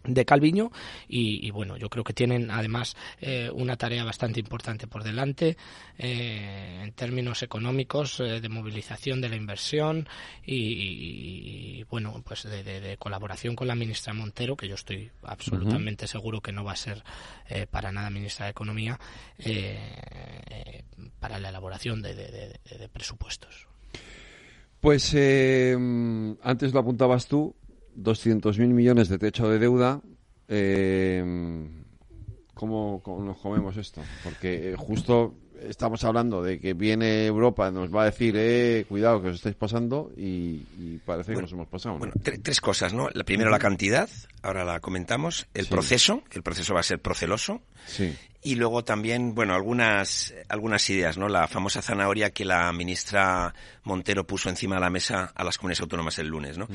de 0.03 0.25
Calviño 0.25 0.71
y, 1.07 1.49
bueno 1.51 1.77
yo 1.77 1.89
creo 1.89 2.03
que 2.03 2.13
tienen 2.13 2.51
además 2.51 2.95
eh, 3.21 3.49
una 3.53 3.77
tarea 3.77 4.03
bastante 4.03 4.39
importante 4.39 4.87
por 4.87 5.03
delante 5.03 5.57
eh, 5.97 6.81
en 6.83 6.91
términos 6.93 7.43
económicos 7.43 8.19
eh, 8.19 8.41
de 8.41 8.49
movilización 8.49 9.21
de 9.21 9.29
la 9.29 9.35
inversión 9.35 10.07
y, 10.45 11.83
bueno 11.89 12.21
pues 12.25 12.43
de, 12.43 12.97
colaboración 12.99 13.55
con 13.55 13.67
la 13.67 13.75
ministra 13.75 14.13
Montero 14.13 14.55
que 14.57 14.67
yo 14.67 14.75
estoy 14.75 15.09
absolutamente 15.23 16.07
seguro 16.07 16.41
que 16.41 16.51
no 16.51 16.63
va 16.63 16.73
a 16.73 16.77
ser 16.77 17.03
para 17.71 17.91
nada 17.91 18.09
ministra 18.09 18.45
de 18.45 18.51
economía 18.51 18.99
para 21.19 21.39
la 21.39 21.49
elaboración 21.49 22.01
de, 22.01 22.89
presupuestos. 22.91 23.67
Pues 24.79 25.13
antes 25.13 26.73
lo 26.73 26.79
apuntabas 26.79 27.27
tú 27.27 27.55
200.000 27.97 28.67
millones 28.67 29.09
de 29.09 29.17
techo 29.17 29.49
de 29.49 29.59
deuda, 29.59 30.01
eh, 30.47 31.23
¿cómo, 32.53 33.01
nos 33.05 33.37
comemos 33.37 33.77
esto? 33.77 34.01
Porque 34.23 34.71
eh, 34.71 34.75
justo 34.77 35.35
estamos 35.67 36.03
hablando 36.03 36.43
de 36.43 36.59
que 36.59 36.73
viene 36.73 37.25
Europa, 37.25 37.71
nos 37.71 37.93
va 37.93 38.03
a 38.03 38.05
decir, 38.05 38.35
eh, 38.37 38.85
cuidado 38.87 39.21
que 39.21 39.29
os 39.29 39.35
estáis 39.35 39.55
pasando 39.55 40.11
y, 40.17 40.59
parece 41.05 41.33
que 41.33 41.41
nos 41.41 41.51
hemos 41.51 41.67
pasado. 41.67 41.97
Bueno, 41.97 42.13
tres 42.21 42.61
cosas, 42.61 42.93
¿no? 42.93 43.09
La, 43.13 43.23
primero 43.23 43.49
la 43.49 43.59
cantidad, 43.59 44.09
ahora 44.41 44.63
la 44.63 44.79
comentamos, 44.79 45.47
el 45.53 45.67
proceso, 45.67 46.23
el 46.31 46.43
proceso 46.43 46.73
va 46.73 46.81
a 46.81 46.83
ser 46.83 46.99
proceloso. 46.99 47.61
Sí. 47.87 48.13
Y 48.43 48.55
luego 48.55 48.83
también, 48.83 49.33
bueno, 49.33 49.55
algunas, 49.55 50.33
algunas 50.49 50.89
ideas, 50.89 51.17
¿no? 51.17 51.29
La 51.29 51.47
famosa 51.47 51.81
zanahoria 51.81 52.31
que 52.31 52.43
la 52.43 52.71
ministra 52.73 53.53
Montero 53.83 54.27
puso 54.27 54.49
encima 54.49 54.75
de 54.75 54.81
la 54.81 54.89
mesa 54.89 55.31
a 55.33 55.43
las 55.43 55.57
comunidades 55.57 55.81
autónomas 55.81 56.19
el 56.19 56.27
lunes, 56.27 56.57
¿no? 56.57 56.67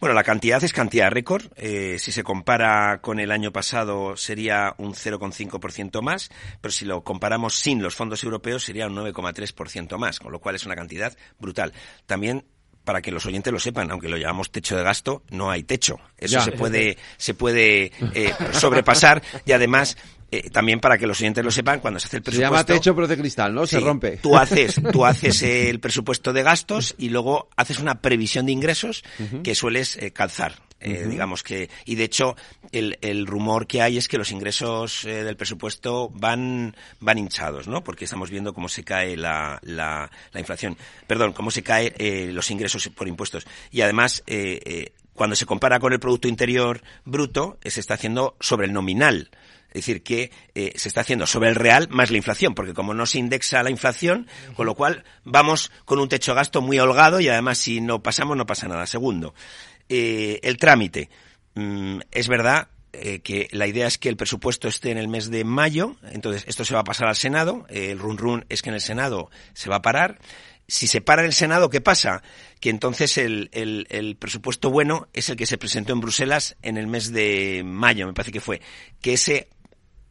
Bueno, 0.00 0.14
la 0.14 0.24
cantidad 0.24 0.62
es 0.64 0.72
cantidad 0.72 1.10
récord. 1.10 1.44
Eh, 1.56 1.96
si 1.98 2.10
se 2.10 2.24
compara 2.24 3.00
con 3.00 3.20
el 3.20 3.30
año 3.30 3.52
pasado 3.52 4.16
sería 4.16 4.74
un 4.78 4.94
0,5% 4.94 6.02
más, 6.02 6.30
pero 6.60 6.72
si 6.72 6.84
lo 6.84 7.04
comparamos 7.04 7.54
sin 7.54 7.82
los 7.82 7.94
fondos 7.94 8.24
europeos 8.24 8.64
sería 8.64 8.86
un 8.86 8.96
9,3% 8.96 9.96
más, 9.98 10.18
con 10.18 10.32
lo 10.32 10.40
cual 10.40 10.56
es 10.56 10.66
una 10.66 10.74
cantidad 10.74 11.16
brutal. 11.38 11.72
También 12.06 12.44
para 12.84 13.00
que 13.00 13.12
los 13.12 13.26
oyentes 13.26 13.52
lo 13.52 13.60
sepan, 13.60 13.90
aunque 13.90 14.08
lo 14.08 14.16
llamamos 14.16 14.50
techo 14.50 14.76
de 14.76 14.82
gasto, 14.82 15.22
no 15.30 15.50
hay 15.50 15.62
techo. 15.62 16.00
Eso 16.18 16.40
se 16.40 16.52
puede, 16.52 16.98
se 17.16 17.34
puede 17.34 17.92
eh, 18.14 18.34
sobrepasar 18.52 19.22
y 19.44 19.52
además 19.52 19.96
eh, 20.34 20.48
también 20.48 20.80
para 20.80 20.96
que 20.96 21.06
los 21.06 21.20
oyentes 21.20 21.44
lo 21.44 21.50
sepan, 21.50 21.80
cuando 21.80 22.00
se 22.00 22.06
hace 22.06 22.16
el 22.16 22.22
presupuesto... 22.22 22.48
Se 22.48 22.56
llama 22.56 22.64
techo 22.64 22.94
pero 22.94 23.06
de 23.06 23.18
cristal, 23.18 23.54
¿no? 23.54 23.66
se 23.66 23.78
rompe. 23.80 24.16
Tú 24.16 24.34
haces, 24.34 24.80
tú 24.90 25.04
haces 25.06 25.42
el 25.42 25.78
presupuesto 25.78 26.32
de 26.32 26.42
gastos 26.42 26.94
y 26.96 27.10
luego 27.10 27.50
haces 27.54 27.78
una 27.78 28.00
previsión 28.00 28.46
de 28.46 28.52
ingresos 28.52 29.04
que 29.44 29.54
sueles 29.54 29.98
eh, 29.98 30.10
calzar. 30.10 30.54
Eh, 30.80 31.06
digamos 31.06 31.44
que 31.44 31.68
y 31.84 31.94
de 31.94 32.04
hecho 32.04 32.34
el, 32.72 32.98
el, 33.02 33.26
rumor 33.26 33.68
que 33.68 33.82
hay 33.82 33.98
es 33.98 34.08
que 34.08 34.18
los 34.18 34.32
ingresos 34.32 35.02
del 35.04 35.36
presupuesto 35.36 36.08
van 36.12 36.74
van 36.98 37.18
hinchados 37.18 37.68
no 37.68 37.84
porque 37.84 38.04
estamos 38.04 38.30
viendo 38.30 38.52
cómo 38.52 38.68
se 38.68 38.82
cae 38.82 39.16
la, 39.16 39.60
la, 39.62 40.10
la 40.32 40.40
inflación 40.40 40.76
perdón 41.06 41.34
cómo 41.34 41.52
se 41.52 41.62
cae 41.62 41.94
los 42.32 42.50
ingresos 42.50 42.88
por 42.88 43.06
impuestos 43.06 43.46
y 43.70 43.82
además 43.82 44.24
cuando 45.14 45.36
se 45.36 45.46
compara 45.46 45.78
con 45.78 45.92
el 45.92 46.00
producto 46.00 46.26
interior 46.26 46.82
bruto 47.04 47.58
se 47.64 47.78
está 47.78 47.94
haciendo 47.94 48.34
sobre 48.40 48.66
el 48.66 48.72
nominal 48.72 49.30
es 49.72 49.86
decir, 49.86 50.02
que 50.02 50.30
eh, 50.54 50.72
se 50.76 50.88
está 50.88 51.00
haciendo 51.00 51.26
sobre 51.26 51.48
el 51.48 51.54
real 51.54 51.88
más 51.90 52.10
la 52.10 52.18
inflación, 52.18 52.54
porque 52.54 52.74
como 52.74 52.92
no 52.92 53.06
se 53.06 53.18
indexa 53.18 53.62
la 53.62 53.70
inflación, 53.70 54.28
con 54.54 54.66
lo 54.66 54.74
cual 54.74 55.04
vamos 55.24 55.72
con 55.86 55.98
un 55.98 56.08
techo 56.08 56.32
de 56.32 56.36
gasto 56.36 56.60
muy 56.60 56.78
holgado 56.78 57.20
y 57.20 57.28
además 57.28 57.58
si 57.58 57.80
no 57.80 58.02
pasamos 58.02 58.36
no 58.36 58.44
pasa 58.44 58.68
nada. 58.68 58.86
Segundo, 58.86 59.34
eh, 59.88 60.40
el 60.42 60.58
trámite. 60.58 61.08
Mm, 61.54 62.00
es 62.10 62.28
verdad 62.28 62.68
eh, 62.92 63.20
que 63.20 63.48
la 63.52 63.66
idea 63.66 63.86
es 63.86 63.96
que 63.96 64.10
el 64.10 64.18
presupuesto 64.18 64.68
esté 64.68 64.90
en 64.90 64.98
el 64.98 65.08
mes 65.08 65.30
de 65.30 65.44
mayo, 65.44 65.96
entonces 66.10 66.44
esto 66.46 66.66
se 66.66 66.74
va 66.74 66.80
a 66.80 66.84
pasar 66.84 67.08
al 67.08 67.16
Senado, 67.16 67.64
el 67.70 67.98
run 67.98 68.18
run 68.18 68.44
es 68.50 68.60
que 68.60 68.68
en 68.68 68.74
el 68.74 68.82
Senado 68.82 69.30
se 69.54 69.70
va 69.70 69.76
a 69.76 69.82
parar. 69.82 70.18
Si 70.68 70.86
se 70.86 71.00
para 71.00 71.22
en 71.22 71.26
el 71.26 71.32
Senado, 71.32 71.70
¿qué 71.70 71.80
pasa? 71.80 72.22
Que 72.60 72.70
entonces 72.70 73.18
el, 73.18 73.50
el, 73.52 73.86
el, 73.90 74.16
presupuesto 74.16 74.70
bueno 74.70 75.08
es 75.12 75.28
el 75.28 75.36
que 75.36 75.46
se 75.46 75.58
presentó 75.58 75.92
en 75.92 76.00
Bruselas 76.00 76.56
en 76.62 76.76
el 76.76 76.86
mes 76.86 77.12
de 77.12 77.62
mayo, 77.64 78.06
me 78.06 78.12
parece 78.12 78.32
que 78.32 78.40
fue, 78.40 78.60
que 79.00 79.14
ese 79.14 79.48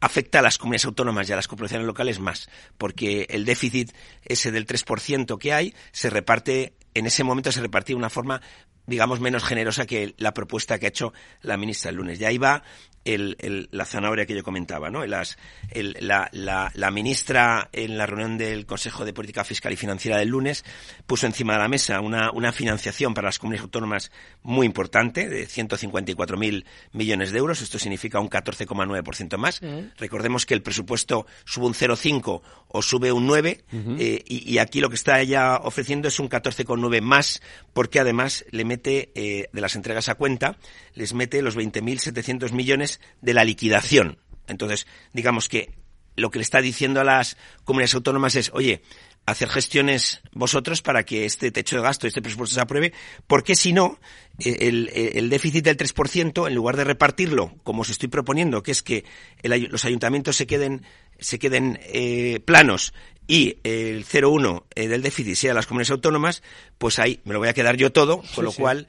afecta 0.02 0.40
a 0.40 0.42
las 0.42 0.58
comunidades 0.58 0.84
autónomas 0.84 1.28
y 1.28 1.32
a 1.32 1.36
las 1.36 1.46
corporaciones 1.46 1.86
locales 1.86 2.18
más, 2.18 2.50
porque 2.76 3.26
el 3.30 3.44
déficit 3.44 3.92
ese 4.24 4.50
del 4.50 4.66
3% 4.66 5.38
que 5.38 5.52
hay 5.52 5.74
se 5.92 6.10
reparte, 6.10 6.74
en 6.92 7.06
ese 7.06 7.22
momento 7.22 7.52
se 7.52 7.60
repartía 7.60 7.94
de 7.94 7.98
una 7.98 8.10
forma 8.10 8.42
digamos, 8.84 9.20
menos 9.20 9.44
generosa 9.44 9.86
que 9.86 10.14
la 10.18 10.34
propuesta 10.34 10.78
que 10.80 10.86
ha 10.86 10.88
hecho 10.88 11.12
la 11.40 11.56
ministra 11.56 11.90
el 11.90 11.96
lunes. 11.96 12.20
Y 12.20 12.24
ahí 12.24 12.36
va 12.36 12.64
el, 13.04 13.68
la 13.70 13.84
zanahoria 13.84 14.26
que 14.26 14.34
yo 14.34 14.42
comentaba, 14.42 14.90
¿no? 14.90 15.04
Las, 15.06 15.38
la, 15.72 16.28
la, 16.32 16.90
ministra 16.90 17.68
en 17.72 17.98
la 17.98 18.06
reunión 18.06 18.38
del 18.38 18.66
Consejo 18.66 19.04
de 19.04 19.12
Política 19.12 19.44
Fiscal 19.44 19.72
y 19.72 19.76
Financiera 19.76 20.18
del 20.18 20.28
lunes 20.28 20.64
puso 21.06 21.26
encima 21.26 21.54
de 21.54 21.60
la 21.60 21.68
mesa 21.68 22.00
una, 22.00 22.30
una 22.32 22.52
financiación 22.52 23.14
para 23.14 23.28
las 23.28 23.38
comunidades 23.38 23.64
autónomas 23.64 24.12
muy 24.42 24.66
importante, 24.66 25.28
de 25.28 25.46
154.000 25.46 26.64
millones 26.92 27.32
de 27.32 27.38
euros. 27.38 27.62
Esto 27.62 27.78
significa 27.78 28.20
un 28.20 28.30
14,9% 28.30 29.36
más. 29.36 29.60
Recordemos 29.98 30.46
que 30.46 30.54
el 30.54 30.62
presupuesto 30.62 31.26
sube 31.44 31.66
un 31.66 31.74
0,5 31.74 32.42
o 32.68 32.82
sube 32.82 33.12
un 33.12 33.26
9 33.26 33.64
eh, 33.98 34.24
y, 34.26 34.58
aquí 34.58 34.80
lo 34.80 34.88
que 34.88 34.94
está 34.94 35.20
ella 35.20 35.56
ofreciendo 35.56 36.08
es 36.08 36.18
un 36.20 36.28
14,9 36.28 37.00
más 37.00 37.42
porque 37.72 38.00
además 38.00 38.44
le 38.50 38.64
mete 38.64 39.10
eh, 39.14 39.48
de 39.52 39.60
las 39.60 39.76
entregas 39.76 40.08
a 40.08 40.14
cuenta, 40.14 40.56
les 40.94 41.14
mete 41.14 41.42
los 41.42 41.56
20.700 41.56 42.52
millones 42.52 42.91
de 43.20 43.34
la 43.34 43.44
liquidación. 43.44 44.18
Entonces, 44.46 44.86
digamos 45.12 45.48
que 45.48 45.70
lo 46.16 46.30
que 46.30 46.38
le 46.38 46.42
está 46.42 46.60
diciendo 46.60 47.00
a 47.00 47.04
las 47.04 47.36
comunidades 47.64 47.94
autónomas 47.94 48.36
es, 48.36 48.50
oye, 48.52 48.82
hacer 49.24 49.48
gestiones 49.48 50.20
vosotros 50.32 50.82
para 50.82 51.04
que 51.04 51.24
este 51.24 51.50
techo 51.52 51.76
de 51.76 51.82
gasto, 51.82 52.06
este 52.06 52.22
presupuesto 52.22 52.54
se 52.54 52.60
apruebe, 52.60 52.92
porque 53.26 53.54
si 53.54 53.72
no, 53.72 53.98
eh, 54.38 54.68
el, 55.14 55.30
déficit 55.30 55.64
del 55.64 55.76
3%, 55.76 56.48
en 56.48 56.54
lugar 56.54 56.76
de 56.76 56.84
repartirlo, 56.84 57.54
como 57.62 57.82
os 57.82 57.90
estoy 57.90 58.08
proponiendo, 58.08 58.62
que 58.62 58.72
es 58.72 58.82
que 58.82 59.04
los 59.42 59.84
ayuntamientos 59.84 60.36
se 60.36 60.46
queden, 60.46 60.82
se 61.18 61.38
queden 61.38 61.78
eh, 61.84 62.40
planos 62.44 62.92
y 63.28 63.58
el 63.62 64.04
0,1 64.04 64.64
eh, 64.74 64.88
del 64.88 65.02
déficit 65.02 65.36
sea 65.36 65.54
las 65.54 65.66
comunidades 65.66 65.92
autónomas, 65.92 66.42
pues 66.78 66.98
ahí 66.98 67.20
me 67.24 67.32
lo 67.32 67.38
voy 67.38 67.48
a 67.48 67.54
quedar 67.54 67.76
yo 67.76 67.92
todo, 67.92 68.22
con 68.34 68.44
lo 68.44 68.52
cual 68.52 68.88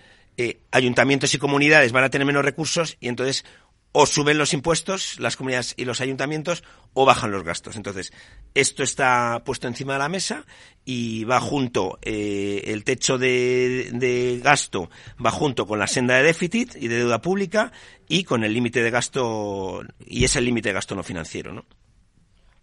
ayuntamientos 0.71 1.31
y 1.35 1.37
comunidades 1.37 1.91
van 1.91 2.05
a 2.05 2.09
tener 2.09 2.25
menos 2.25 2.43
recursos 2.43 2.97
y 2.99 3.07
entonces 3.07 3.45
o 3.93 4.05
suben 4.07 4.37
los 4.37 4.53
impuestos, 4.53 5.19
las 5.19 5.37
comunidades 5.37 5.75
y 5.77 5.85
los 5.85 6.01
ayuntamientos, 6.01 6.63
o 6.93 7.05
bajan 7.05 7.31
los 7.31 7.43
gastos. 7.43 7.75
Entonces, 7.75 8.11
esto 8.55 8.83
está 8.83 9.43
puesto 9.45 9.67
encima 9.67 9.93
de 9.93 9.99
la 9.99 10.09
mesa 10.09 10.45
y 10.83 11.23
va 11.23 11.39
junto, 11.39 11.99
eh, 12.01 12.63
el 12.65 12.83
techo 12.83 13.17
de, 13.17 13.91
de, 13.93 14.41
gasto 14.43 14.89
va 15.23 15.31
junto 15.31 15.65
con 15.67 15.79
la 15.79 15.87
senda 15.87 16.15
de 16.15 16.23
déficit 16.23 16.75
y 16.75 16.87
de 16.87 16.97
deuda 16.97 17.21
pública 17.21 17.71
y 18.09 18.23
con 18.23 18.43
el 18.43 18.53
límite 18.53 18.81
de 18.81 18.89
gasto, 18.89 19.83
y 20.05 20.25
es 20.25 20.35
el 20.35 20.45
límite 20.45 20.69
de 20.69 20.73
gasto 20.73 20.95
no 20.95 21.03
financiero, 21.03 21.53
¿no? 21.53 21.65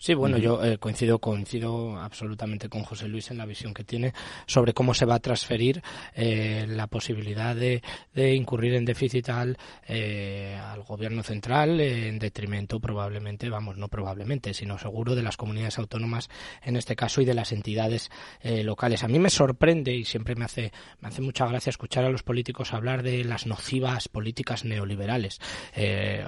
Sí, 0.02 0.14
bueno, 0.14 0.38
yo 0.38 0.64
eh, 0.64 0.78
coincido, 0.78 1.18
coincido 1.18 2.00
absolutamente 2.00 2.70
con 2.70 2.84
José 2.84 3.06
Luis 3.06 3.30
en 3.30 3.36
la 3.36 3.44
visión 3.44 3.74
que 3.74 3.84
tiene 3.84 4.14
sobre 4.46 4.72
cómo 4.72 4.94
se 4.94 5.04
va 5.04 5.16
a 5.16 5.18
transferir 5.18 5.82
eh, 6.14 6.64
la 6.66 6.86
posibilidad 6.86 7.54
de, 7.54 7.82
de, 8.14 8.34
incurrir 8.34 8.76
en 8.76 8.86
déficit 8.86 9.28
al, 9.28 9.58
eh, 9.86 10.58
al 10.58 10.84
gobierno 10.84 11.22
central 11.22 11.78
en 11.80 12.18
detrimento 12.18 12.80
probablemente, 12.80 13.50
vamos, 13.50 13.76
no 13.76 13.88
probablemente, 13.88 14.54
sino 14.54 14.78
seguro 14.78 15.14
de 15.14 15.22
las 15.22 15.36
comunidades 15.36 15.78
autónomas 15.78 16.30
en 16.62 16.78
este 16.78 16.96
caso 16.96 17.20
y 17.20 17.26
de 17.26 17.34
las 17.34 17.52
entidades 17.52 18.10
locales. 18.42 19.04
A 19.04 19.08
mí 19.08 19.18
me 19.18 19.28
sorprende 19.28 19.94
y 19.94 20.06
siempre 20.06 20.34
me 20.34 20.46
hace, 20.46 20.72
me 21.00 21.08
hace 21.08 21.20
mucha 21.20 21.46
gracia 21.46 21.68
escuchar 21.68 22.06
a 22.06 22.08
los 22.08 22.22
políticos 22.22 22.72
hablar 22.72 23.02
de 23.02 23.22
las 23.22 23.44
nocivas 23.44 24.08
políticas 24.08 24.64
neoliberales. 24.64 25.40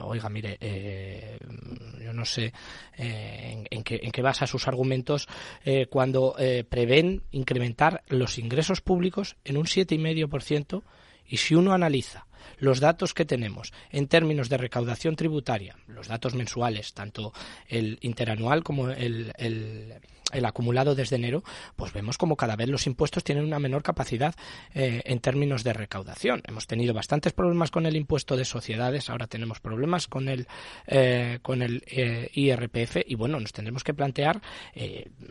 oiga, 0.02 0.28
mire, 0.28 0.58
yo 2.04 2.12
no 2.12 2.26
sé 2.26 2.52
en 2.98 3.61
en, 3.70 3.82
qué, 3.82 4.22
basa 4.22 4.46
sus 4.46 4.68
argumentos 4.68 5.28
eh, 5.64 5.86
cuando 5.86 6.34
eh, 6.38 6.64
prevén 6.68 7.22
incrementar 7.30 8.02
los 8.08 8.38
ingresos 8.38 8.80
públicos 8.80 9.36
en 9.44 9.56
un 9.56 9.64
7,5% 9.64 10.82
y 11.26 11.36
si 11.38 11.54
uno 11.54 11.72
analiza 11.72 12.26
los 12.58 12.80
datos 12.80 13.14
que 13.14 13.24
tenemos 13.24 13.72
en 13.90 14.08
términos 14.08 14.48
de 14.48 14.56
recaudación 14.56 15.16
tributaria, 15.16 15.76
los 15.86 16.08
datos 16.08 16.34
mensuales, 16.34 16.92
tanto 16.92 17.32
el 17.68 17.98
interanual 18.02 18.62
como 18.62 18.90
el 18.90 19.32
acumulado 20.44 20.94
desde 20.94 21.16
enero, 21.16 21.42
pues 21.76 21.92
vemos 21.92 22.18
como 22.18 22.36
cada 22.36 22.56
vez 22.56 22.68
los 22.68 22.86
impuestos 22.86 23.24
tienen 23.24 23.44
una 23.44 23.58
menor 23.58 23.82
capacidad 23.82 24.34
eh, 24.74 25.02
en 25.04 25.20
términos 25.20 25.64
de 25.64 25.72
recaudación. 25.72 26.42
Hemos 26.46 26.66
tenido 26.66 26.94
bastantes 26.94 27.32
problemas 27.32 27.70
con 27.70 27.86
el 27.86 27.96
impuesto 27.96 28.36
de 28.36 28.44
sociedades, 28.44 29.10
ahora 29.10 29.26
tenemos 29.26 29.60
problemas 29.60 30.08
con 30.08 30.28
el 30.28 30.46
eh, 30.86 31.38
con 31.42 31.62
el 31.62 31.82
eh, 31.86 32.30
IRPF 32.32 32.98
y 33.06 33.14
bueno, 33.14 33.40
nos 33.40 33.52
tendremos 33.52 33.84
que 33.84 33.94
plantear 33.94 34.40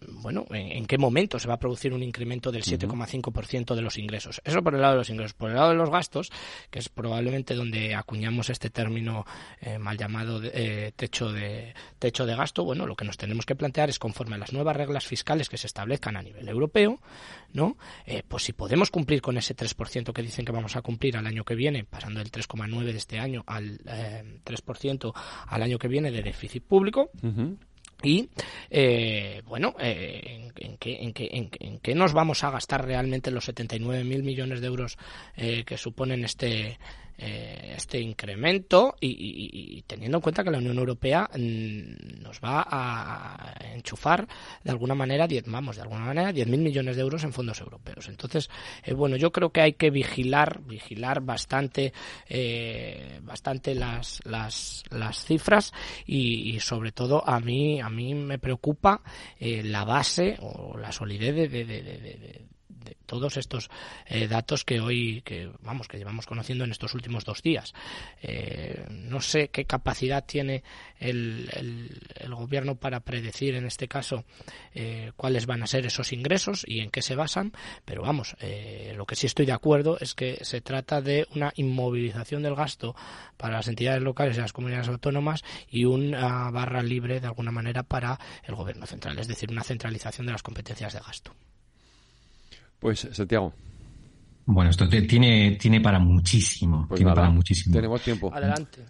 bueno, 0.08 0.46
en, 0.52 0.86
qué 0.86 0.98
momento 0.98 1.40
se 1.40 1.48
va 1.48 1.56
a 1.56 1.60
producir 1.60 1.94
un 1.94 2.04
incremento 2.04 2.52
del 2.52 2.64
7,5% 2.64 3.76
de 3.76 3.82
los 3.82 3.98
ingresos. 3.98 4.42
Eso 4.44 4.62
por 4.62 4.76
el 4.76 4.82
lado 4.82 4.94
de 4.94 4.98
los 5.00 5.10
ingresos, 5.10 5.34
por 5.34 5.50
el 5.50 5.56
lado 5.56 5.70
de 5.70 5.76
los 5.76 5.90
gastos, 5.90 6.32
que 6.70 6.80
es 6.80 6.90
probablemente 6.90 7.56
donde 7.56 7.96
acuñamos 7.96 8.50
este 8.50 8.70
término 8.70 9.26
mal 9.80 9.98
llamado 9.98 10.42
techo 10.96 11.32
de 11.32 11.74
techo 12.00 12.26
de 12.26 12.36
gasto, 12.36 12.64
bueno, 12.64 12.86
lo 12.86 12.96
que 12.96 13.06
nos 13.06 13.18
tenemos 13.18 13.46
que 13.46 13.56
plantear 13.56 13.90
es 13.90 14.00
conforme 14.00 14.36
a 14.36 14.40
las 14.40 14.54
nuevas 14.54 14.76
reglas 14.76 14.91
las 14.92 15.06
fiscales 15.06 15.50
que 15.50 15.58
se 15.58 15.68
establezcan 15.68 16.18
a 16.18 16.22
nivel 16.22 16.48
europeo, 16.48 17.00
¿no? 17.54 17.78
Eh, 18.06 18.24
pues 18.28 18.44
si 18.44 18.54
podemos 18.54 18.92
cumplir 18.92 19.22
con 19.22 19.38
ese 19.38 19.56
3% 19.56 20.14
que 20.14 20.22
dicen 20.22 20.46
que 20.46 20.52
vamos 20.52 20.76
a 20.76 20.82
cumplir 20.82 21.18
al 21.18 21.28
año 21.28 21.44
que 21.44 21.56
viene, 21.56 21.84
pasando 21.84 22.20
del 22.20 22.32
3,9 22.32 22.84
de 22.84 22.98
este 22.98 23.20
año 23.20 23.44
al 23.48 23.80
eh, 23.88 24.40
3% 24.44 25.14
al 25.48 25.64
año 25.64 25.78
que 25.78 25.88
viene 25.88 26.12
de 26.12 26.22
déficit 26.22 26.64
público, 26.64 27.12
Y, 28.04 28.30
eh, 28.70 29.44
bueno, 29.46 29.76
eh, 29.80 30.50
¿en, 30.56 30.78
qué, 30.78 31.04
en, 31.04 31.14
qué, 31.14 31.30
en, 31.32 31.80
qué, 31.80 31.96
nos 31.96 32.14
vamos 32.14 32.44
a 32.44 32.50
gastar 32.50 32.86
realmente 32.86 33.30
los 33.30 33.48
79.000 33.48 34.24
millones 34.24 34.62
de 34.62 34.68
euros 34.68 34.98
eh, 35.36 35.64
que 35.66 35.78
suponen 35.78 36.24
este, 36.24 36.80
eh, 37.24 37.76
este 37.78 38.00
incremento 38.00 38.96
y, 39.00 39.84
teniendo 39.84 40.18
en 40.18 40.22
cuenta 40.22 40.44
que 40.44 40.50
la 40.50 40.58
Unión 40.58 40.78
Europea 40.78 41.30
mm, 41.32 42.22
nos 42.24 42.40
va 42.40 42.66
a 42.68 43.54
enchufar 43.76 44.28
de 44.64 44.72
alguna 44.72 44.96
manera, 44.96 45.28
diez, 45.28 45.44
vamos, 45.46 45.76
de 45.76 45.84
alguna 45.84 46.06
manera, 46.06 46.32
10.000 46.32 46.58
millones 46.58 46.96
de 46.96 47.02
euros 47.04 47.24
en 47.24 47.32
fondos 47.32 47.62
europeos. 47.62 48.10
Entonces, 48.10 48.50
eh, 48.84 48.94
bueno, 48.94 49.18
yo 49.18 49.32
creo 49.32 49.52
que 49.52 49.62
hay 49.62 49.74
que 49.74 49.92
vigilar, 49.92 50.62
vigilar 50.64 51.22
bastante, 51.22 51.94
eh, 52.28 53.20
bastante 53.22 53.76
las, 53.76 54.20
las, 54.26 54.84
las 54.90 55.24
cifras 55.24 55.74
y, 56.06 56.60
sobre 56.60 56.92
todo 56.92 57.28
a 57.28 57.40
mí, 57.40 57.80
a 57.82 57.90
mí 57.90 58.16
me 58.16 58.40
preocupa 58.40 59.02
la 59.40 59.86
base 59.86 60.38
o 60.42 60.78
la 60.78 60.92
solidez 60.92 61.36
de 61.36 61.48
de 61.48 62.46
todos 63.06 63.38
estos 63.38 63.70
eh, 64.06 64.28
datos 64.28 64.64
que 64.64 64.80
hoy, 64.80 65.22
que 65.24 65.50
vamos, 65.62 65.88
que 65.88 65.98
llevamos 65.98 66.26
conociendo 66.26 66.64
en 66.64 66.72
estos 66.72 66.94
últimos 66.94 67.26
dos 67.26 67.42
días. 67.42 67.74
Eh, 68.22 68.86
no 68.90 69.22
sé 69.22 69.50
qué 69.50 69.66
capacidad 69.66 70.26
tiene 70.26 70.64
el, 71.00 71.50
el, 72.20 72.36
gobierno 72.36 72.76
para 72.76 73.02
predecir, 73.02 73.56
en 73.56 73.66
este 73.66 73.88
caso, 73.88 74.24
eh, 74.74 75.12
cuáles 75.16 75.46
van 75.46 75.64
a 75.64 75.68
ser 75.68 75.86
esos 75.86 76.14
ingresos 76.14 76.64
y 76.66 76.80
en 76.80 76.90
qué 76.90 77.02
se 77.02 77.16
basan, 77.16 77.52
pero 77.86 78.02
vamos, 78.02 78.36
lo 78.96 79.06
que 79.06 79.16
sí 79.16 79.28
estoy 79.28 79.46
de 79.46 79.52
acuerdo 79.52 79.98
es 80.00 80.16
que 80.16 80.40
se 80.44 80.62
trata 80.62 81.02
de 81.02 81.28
una 81.36 81.52
inmovilización 81.56 82.42
del 82.42 82.56
gasto 82.56 82.96
para 83.38 83.58
las 83.58 83.68
entidades 83.68 84.02
locales 84.02 84.38
y 84.38 84.42
las 84.42 84.54
comunidades 84.54 84.88
autónomas 84.88 85.44
y 85.70 85.86
una 85.86 86.50
barra 86.52 86.82
libre, 86.82 87.20
de 87.20 87.28
alguna 87.28 87.52
manera, 87.52 87.84
para 87.84 88.20
el 88.44 88.56
gobierno 88.56 88.86
central, 88.86 89.20
es 89.20 89.28
decir, 89.28 89.52
una 89.52 89.64
centralización 89.64 90.26
de 90.26 90.34
las 90.34 90.44
competencias 90.44 90.94
de 90.94 91.00
gasto. 91.00 91.34
Pues, 92.82 93.08
Santiago. 93.12 93.54
Bueno, 94.46 94.72
esto 94.72 94.90
tiene, 94.90 95.52
tiene 95.52 95.80
para 95.80 96.00
muchísimo. 96.00 96.88
Pues 96.90 96.98
tiene 96.98 97.14
para 97.14 97.30
muchísimo. 97.30 97.76
Tenemos 97.76 98.02
tiempo. 98.02 98.34
Adelante. 98.34 98.84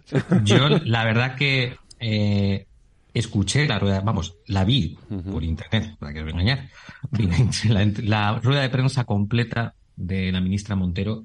Yo, 0.44 0.68
la 0.68 1.04
verdad 1.04 1.36
que 1.36 1.76
eh, 2.00 2.66
escuché 3.12 3.68
la 3.68 3.78
rueda, 3.78 4.00
vamos, 4.00 4.34
la 4.46 4.64
vi 4.64 4.98
por 5.30 5.44
internet, 5.44 5.96
para 5.98 6.12
que 6.12 6.20
os 6.20 6.24
voy 6.24 6.32
a 6.32 6.40
engañar. 6.40 6.68
La, 7.68 7.84
la, 8.02 8.40
rueda 8.40 8.62
de 8.62 8.70
prensa 8.70 9.04
completa 9.04 9.74
de 9.94 10.32
la 10.32 10.40
ministra 10.40 10.74
Montero 10.74 11.24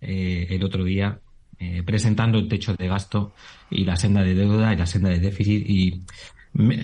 eh, 0.00 0.48
el 0.50 0.62
otro 0.64 0.84
día, 0.84 1.18
eh, 1.58 1.82
presentando 1.82 2.38
el 2.38 2.48
techo 2.48 2.74
de 2.74 2.88
gasto 2.88 3.32
y 3.70 3.84
la 3.84 3.96
senda 3.96 4.22
de 4.22 4.34
deuda 4.34 4.72
y 4.74 4.76
la 4.76 4.86
senda 4.86 5.08
de 5.08 5.18
déficit. 5.18 5.64
Y 5.66 6.02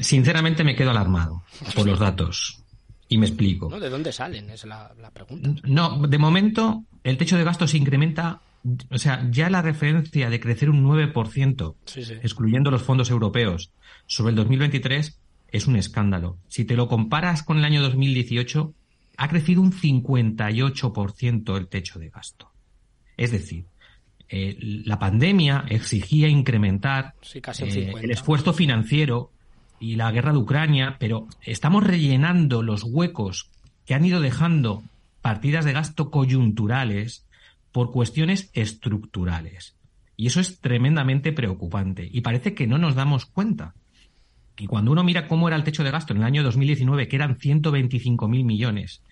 sinceramente 0.01 0.65
me 0.65 0.75
quedo 0.75 0.91
alarmado 0.91 1.43
por 1.75 1.87
los 1.87 1.99
datos. 1.99 2.65
Y 3.09 3.19
me 3.19 3.27
explico. 3.27 3.69
¿De 3.69 3.89
dónde 3.89 4.13
salen? 4.13 4.51
Es 4.51 4.65
la, 4.65 4.93
pregunta. 5.13 5.61
No, 5.65 6.07
de 6.07 6.19
momento 6.19 6.85
el 7.05 7.17
techo 7.17 7.39
de 7.39 7.45
gasto 7.45 7.67
se 7.67 7.79
incrementa, 7.79 8.43
o 8.91 8.99
sea, 8.99 9.27
ya 9.31 9.49
la 9.49 9.63
referencia 9.63 10.29
de 10.29 10.41
crecer 10.41 10.69
un 10.69 10.85
9%, 10.85 11.75
excluyendo 12.23 12.71
los 12.71 12.83
fondos 12.83 13.11
europeos, 13.11 13.71
sobre 14.07 14.31
el 14.31 14.37
2023 14.37 15.19
es 15.51 15.67
un 15.67 15.77
escándalo. 15.77 16.37
Si 16.49 16.65
te 16.65 16.77
lo 16.77 16.89
comparas 16.89 17.43
con 17.43 17.59
el 17.59 17.65
año 17.65 17.81
2018, 17.81 18.75
ha 19.17 19.29
crecido 19.29 19.63
un 19.63 19.73
58% 19.73 21.57
el 21.57 21.69
techo 21.69 21.99
de 21.99 22.11
gasto. 22.11 22.51
Es 23.17 23.33
decir, 23.33 23.65
eh, 24.29 24.57
la 24.61 24.99
pandemia 24.99 25.65
exigía 25.69 26.29
incrementar 26.29 27.15
eh, 27.35 27.95
el 28.03 28.11
esfuerzo 28.11 28.53
financiero 28.53 29.33
y 29.81 29.97
la 29.97 30.11
guerra 30.11 30.33
de 30.33 30.39
Ucrania, 30.39 30.97
pero 30.99 31.27
estamos 31.43 31.85
rellenando 31.85 32.63
los 32.63 32.85
huecos 32.85 33.51
que 33.87 33.95
han 33.95 34.05
ido 34.05 34.21
dejando 34.21 34.83
partidas 35.23 35.65
de 35.65 35.73
gasto 35.73 36.11
coyunturales 36.11 37.27
por 37.73 37.91
cuestiones 37.91 38.51
estructurales. 38.55 39.77
Y 40.17 40.27
eso 40.27 40.41
es 40.41 40.61
tremendamente 40.61 41.33
preocupante. 41.33 42.09
Y 42.11 42.23
parece 42.23 42.55
que 42.55 42.67
no 42.67 42.79
nos 42.79 42.95
damos 42.95 43.27
cuenta. 43.27 43.75
Y 44.59 44.67
cuando 44.67 44.91
uno 44.91 45.05
mira 45.05 45.29
cómo 45.29 45.47
era 45.47 45.57
el 45.57 45.65
techo 45.65 45.85
de 45.85 45.93
gasto 45.93 46.13
en 46.13 46.19
el 46.19 46.25
año 46.25 46.43
2019, 46.43 47.07
que 47.07 47.17
eran 47.17 47.39
125.000 47.39 48.45
millones, 48.45 49.03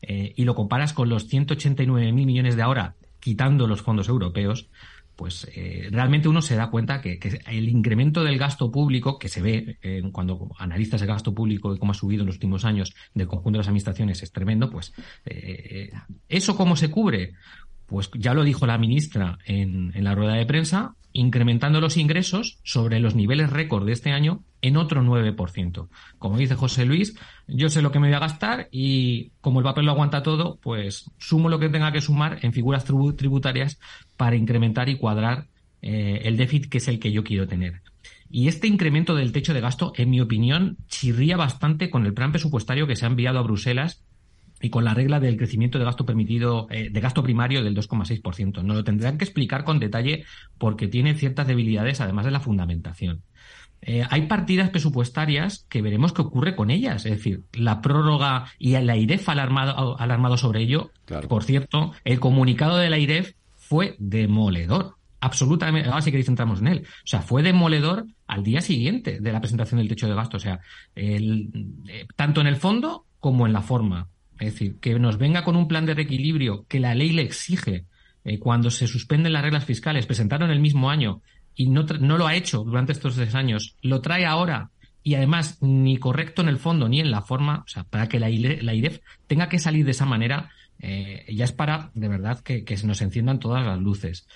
eh, 0.00 0.32
y 0.34 0.44
lo 0.44 0.54
comparas 0.54 0.92
con 0.92 1.08
los 1.08 1.30
189.000 1.30 2.12
millones 2.12 2.56
de 2.56 2.62
ahora, 2.62 2.94
quitando 3.20 3.66
los 3.66 3.82
fondos 3.82 4.08
europeos, 4.08 4.68
pues 5.16 5.50
eh, 5.54 5.88
realmente 5.90 6.28
uno 6.28 6.42
se 6.42 6.54
da 6.54 6.70
cuenta 6.70 7.00
que, 7.00 7.18
el 7.46 7.68
incremento 7.68 8.22
del 8.22 8.38
gasto 8.38 8.70
público 8.70 9.18
que 9.18 9.28
se 9.28 9.40
ve 9.40 9.78
eh, 9.82 10.02
cuando 10.12 10.50
analizas 10.58 11.00
el 11.00 11.08
gasto 11.08 11.34
público 11.34 11.74
y 11.74 11.78
cómo 11.78 11.92
ha 11.92 11.94
subido 11.94 12.22
en 12.22 12.26
los 12.26 12.36
últimos 12.36 12.64
años 12.64 12.94
del 13.14 13.26
conjunto 13.26 13.56
de 13.56 13.58
las 13.58 13.68
administraciones 13.68 14.22
es 14.22 14.30
tremendo, 14.30 14.70
pues 14.70 14.92
eh, 15.24 15.90
eso 16.28 16.56
cómo 16.56 16.76
se 16.76 16.90
cubre, 16.90 17.32
pues 17.86 18.10
ya 18.14 18.34
lo 18.34 18.44
dijo 18.44 18.66
la 18.66 18.78
ministra 18.78 19.38
en, 19.46 19.90
en 19.94 20.04
la 20.04 20.14
rueda 20.14 20.34
de 20.34 20.46
prensa, 20.46 20.94
incrementando 21.12 21.80
los 21.80 21.96
ingresos 21.96 22.58
sobre 22.62 23.00
los 23.00 23.14
niveles 23.14 23.48
récord 23.48 23.86
de 23.86 23.92
este 23.92 24.12
año 24.12 24.44
en 24.60 24.76
otro 24.76 25.02
9%. 25.02 25.88
Como 26.18 26.36
dice 26.36 26.56
José 26.56 26.84
Luis, 26.84 27.16
yo 27.46 27.70
sé 27.70 27.80
lo 27.80 27.90
que 27.90 27.98
me 27.98 28.08
voy 28.08 28.16
a 28.16 28.20
gastar 28.20 28.68
y 28.70 29.30
como 29.40 29.60
el 29.60 29.64
papel 29.64 29.86
lo 29.86 29.92
aguanta 29.92 30.22
todo, 30.22 30.58
pues 30.60 31.10
sumo 31.16 31.48
lo 31.48 31.58
que 31.58 31.70
tenga 31.70 31.90
que 31.92 32.02
sumar 32.02 32.38
en 32.42 32.52
figuras 32.52 32.84
tributarias 32.84 33.78
para 34.16 34.36
incrementar 34.36 34.88
y 34.88 34.96
cuadrar 34.96 35.46
eh, 35.82 36.22
el 36.24 36.36
déficit 36.36 36.70
que 36.70 36.78
es 36.78 36.88
el 36.88 36.98
que 36.98 37.12
yo 37.12 37.24
quiero 37.24 37.46
tener. 37.46 37.82
Y 38.30 38.48
este 38.48 38.66
incremento 38.66 39.14
del 39.14 39.32
techo 39.32 39.54
de 39.54 39.60
gasto, 39.60 39.92
en 39.96 40.10
mi 40.10 40.20
opinión, 40.20 40.76
chirría 40.88 41.36
bastante 41.36 41.90
con 41.90 42.06
el 42.06 42.14
plan 42.14 42.32
presupuestario 42.32 42.86
que 42.86 42.96
se 42.96 43.04
ha 43.04 43.08
enviado 43.08 43.38
a 43.38 43.42
Bruselas 43.42 44.02
y 44.60 44.70
con 44.70 44.84
la 44.84 44.94
regla 44.94 45.20
del 45.20 45.36
crecimiento 45.36 45.78
de 45.78 45.84
gasto 45.84 46.06
permitido, 46.06 46.66
eh, 46.70 46.88
de 46.90 47.00
gasto 47.00 47.22
primario 47.22 47.62
del 47.62 47.76
2,6%. 47.76 48.62
Nos 48.62 48.76
lo 48.76 48.84
tendrán 48.84 49.18
que 49.18 49.24
explicar 49.24 49.64
con 49.64 49.78
detalle 49.78 50.24
porque 50.58 50.88
tiene 50.88 51.14
ciertas 51.14 51.46
debilidades, 51.46 52.00
además 52.00 52.24
de 52.24 52.30
la 52.30 52.40
fundamentación. 52.40 53.22
Eh, 53.82 54.04
hay 54.08 54.22
partidas 54.22 54.70
presupuestarias 54.70 55.66
que 55.68 55.82
veremos 55.82 56.12
qué 56.12 56.22
ocurre 56.22 56.56
con 56.56 56.70
ellas. 56.70 57.04
Es 57.04 57.12
decir, 57.12 57.44
la 57.52 57.82
prórroga 57.82 58.46
y 58.58 58.74
el 58.74 58.88
AIREF 58.88 59.28
alarmado, 59.28 60.00
alarmado 60.00 60.36
sobre 60.36 60.62
ello. 60.62 60.90
Por 61.28 61.44
cierto, 61.44 61.92
el 62.04 62.18
comunicado 62.18 62.78
del 62.78 62.94
AIREF 62.94 63.34
fue 63.68 63.96
demoledor. 63.98 64.96
Absolutamente. 65.20 65.88
Ahora 65.88 66.02
sí 66.02 66.12
que 66.12 66.22
centramos 66.22 66.60
en 66.60 66.68
él. 66.68 66.82
O 66.86 67.06
sea, 67.06 67.22
fue 67.22 67.42
demoledor 67.42 68.06
al 68.26 68.42
día 68.42 68.60
siguiente 68.60 69.18
de 69.20 69.32
la 69.32 69.40
presentación 69.40 69.78
del 69.78 69.88
techo 69.88 70.08
de 70.08 70.14
gasto. 70.14 70.36
O 70.36 70.40
sea, 70.40 70.60
el, 70.94 71.50
eh, 71.88 72.06
tanto 72.16 72.40
en 72.40 72.46
el 72.46 72.56
fondo 72.56 73.06
como 73.18 73.46
en 73.46 73.52
la 73.52 73.62
forma. 73.62 74.08
Es 74.38 74.52
decir, 74.52 74.78
que 74.80 74.98
nos 74.98 75.18
venga 75.18 75.44
con 75.44 75.56
un 75.56 75.68
plan 75.68 75.86
de 75.86 75.94
reequilibrio 75.94 76.66
que 76.68 76.80
la 76.80 76.94
ley 76.94 77.10
le 77.10 77.22
exige 77.22 77.86
eh, 78.24 78.38
cuando 78.38 78.70
se 78.70 78.86
suspenden 78.86 79.32
las 79.32 79.42
reglas 79.42 79.64
fiscales, 79.64 80.06
presentaron 80.06 80.50
el 80.50 80.60
mismo 80.60 80.90
año 80.90 81.22
y 81.54 81.70
no, 81.70 81.84
no 82.00 82.18
lo 82.18 82.26
ha 82.26 82.34
hecho 82.34 82.64
durante 82.64 82.92
estos 82.92 83.14
tres 83.14 83.34
años, 83.34 83.76
lo 83.80 84.00
trae 84.02 84.26
ahora 84.26 84.70
y 85.06 85.14
además 85.14 85.58
ni 85.62 85.98
correcto 85.98 86.42
en 86.42 86.48
el 86.48 86.58
fondo 86.58 86.88
ni 86.88 86.98
en 86.98 87.12
la 87.12 87.22
forma, 87.22 87.62
o 87.64 87.68
sea, 87.68 87.84
para 87.84 88.08
que 88.08 88.18
la, 88.18 88.28
IREF 88.28 88.98
tenga 89.28 89.48
que 89.48 89.60
salir 89.60 89.84
de 89.84 89.92
esa 89.92 90.04
manera, 90.04 90.50
eh, 90.78 91.24
ya 91.28 91.44
es 91.44 91.52
para, 91.52 91.90
de 91.94 92.08
verdad, 92.08 92.40
que, 92.40 92.64
que, 92.64 92.76
se 92.76 92.86
nos 92.86 93.00
enciendan 93.00 93.38
todas 93.38 93.64
las 93.64 93.78
luces. 93.78 94.26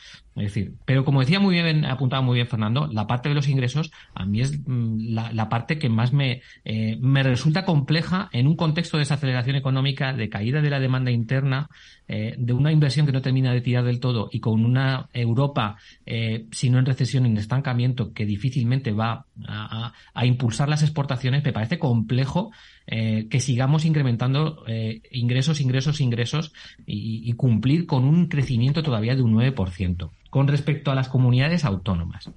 Es 0.41 0.55
decir, 0.55 0.75
pero 0.87 1.05
como 1.05 1.21
decía 1.21 1.39
muy 1.39 1.55
bien, 1.55 1.85
apuntaba 1.85 2.23
muy 2.23 2.37
bien 2.37 2.47
Fernando, 2.47 2.89
la 2.91 3.07
parte 3.07 3.29
de 3.29 3.35
los 3.35 3.49
ingresos 3.49 3.91
a 4.15 4.25
mí 4.25 4.41
es 4.41 4.59
mm, 4.67 5.13
la, 5.13 5.49
parte 5.49 5.79
que 5.79 5.91
más 5.91 6.13
me, 6.13 6.41
eh, 6.65 6.97
me 7.01 7.23
resulta 7.23 7.65
compleja 7.65 8.31
en 8.33 8.47
un 8.47 8.57
contexto 8.57 8.97
de 8.97 9.03
desaceleración 9.03 9.57
económica, 9.57 10.15
de 10.15 10.31
caída 10.31 10.63
de 10.63 10.71
la 10.71 10.81
demanda 10.81 11.11
interna, 11.11 11.69
eh, 12.13 12.35
de 12.37 12.53
una 12.53 12.73
inversión 12.73 13.07
que 13.07 13.13
no 13.13 13.23
termina 13.23 13.53
de 13.53 13.61
tirar 13.61 13.85
del 13.85 14.01
todo 14.01 14.31
y 14.33 14.41
con 14.41 14.65
una 14.65 15.09
Europa, 15.13 15.77
eh, 16.07 16.47
si 16.51 16.69
no 16.69 16.81
en 16.81 16.87
recesión, 16.87 17.25
en 17.25 17.37
estancamiento, 17.37 18.13
que 18.13 18.27
difícilmente 18.27 18.91
va 18.91 19.27
a, 19.47 19.93
impulsar 20.27 20.69
las 20.69 20.83
exportaciones, 20.83 21.45
me 21.45 21.53
parece 21.53 21.79
complejo 21.79 22.51
eh, 22.89 23.29
que 23.31 23.39
sigamos 23.39 23.85
incrementando 23.85 24.65
ingresos, 25.13 25.61
ingresos, 25.61 26.01
ingresos 26.01 26.53
y, 26.85 27.33
cumplir 27.35 27.87
con 27.87 28.05
un 28.05 28.27
crecimiento 28.27 28.83
todavía 28.83 29.15
de 29.15 29.23
un 29.23 29.33
9%. 29.35 30.11
Con 30.31 30.49
respecto 30.49 30.91
a 30.91 30.95
las 30.95 31.09
comunidades 31.09 31.65
autónomas. 31.65 32.31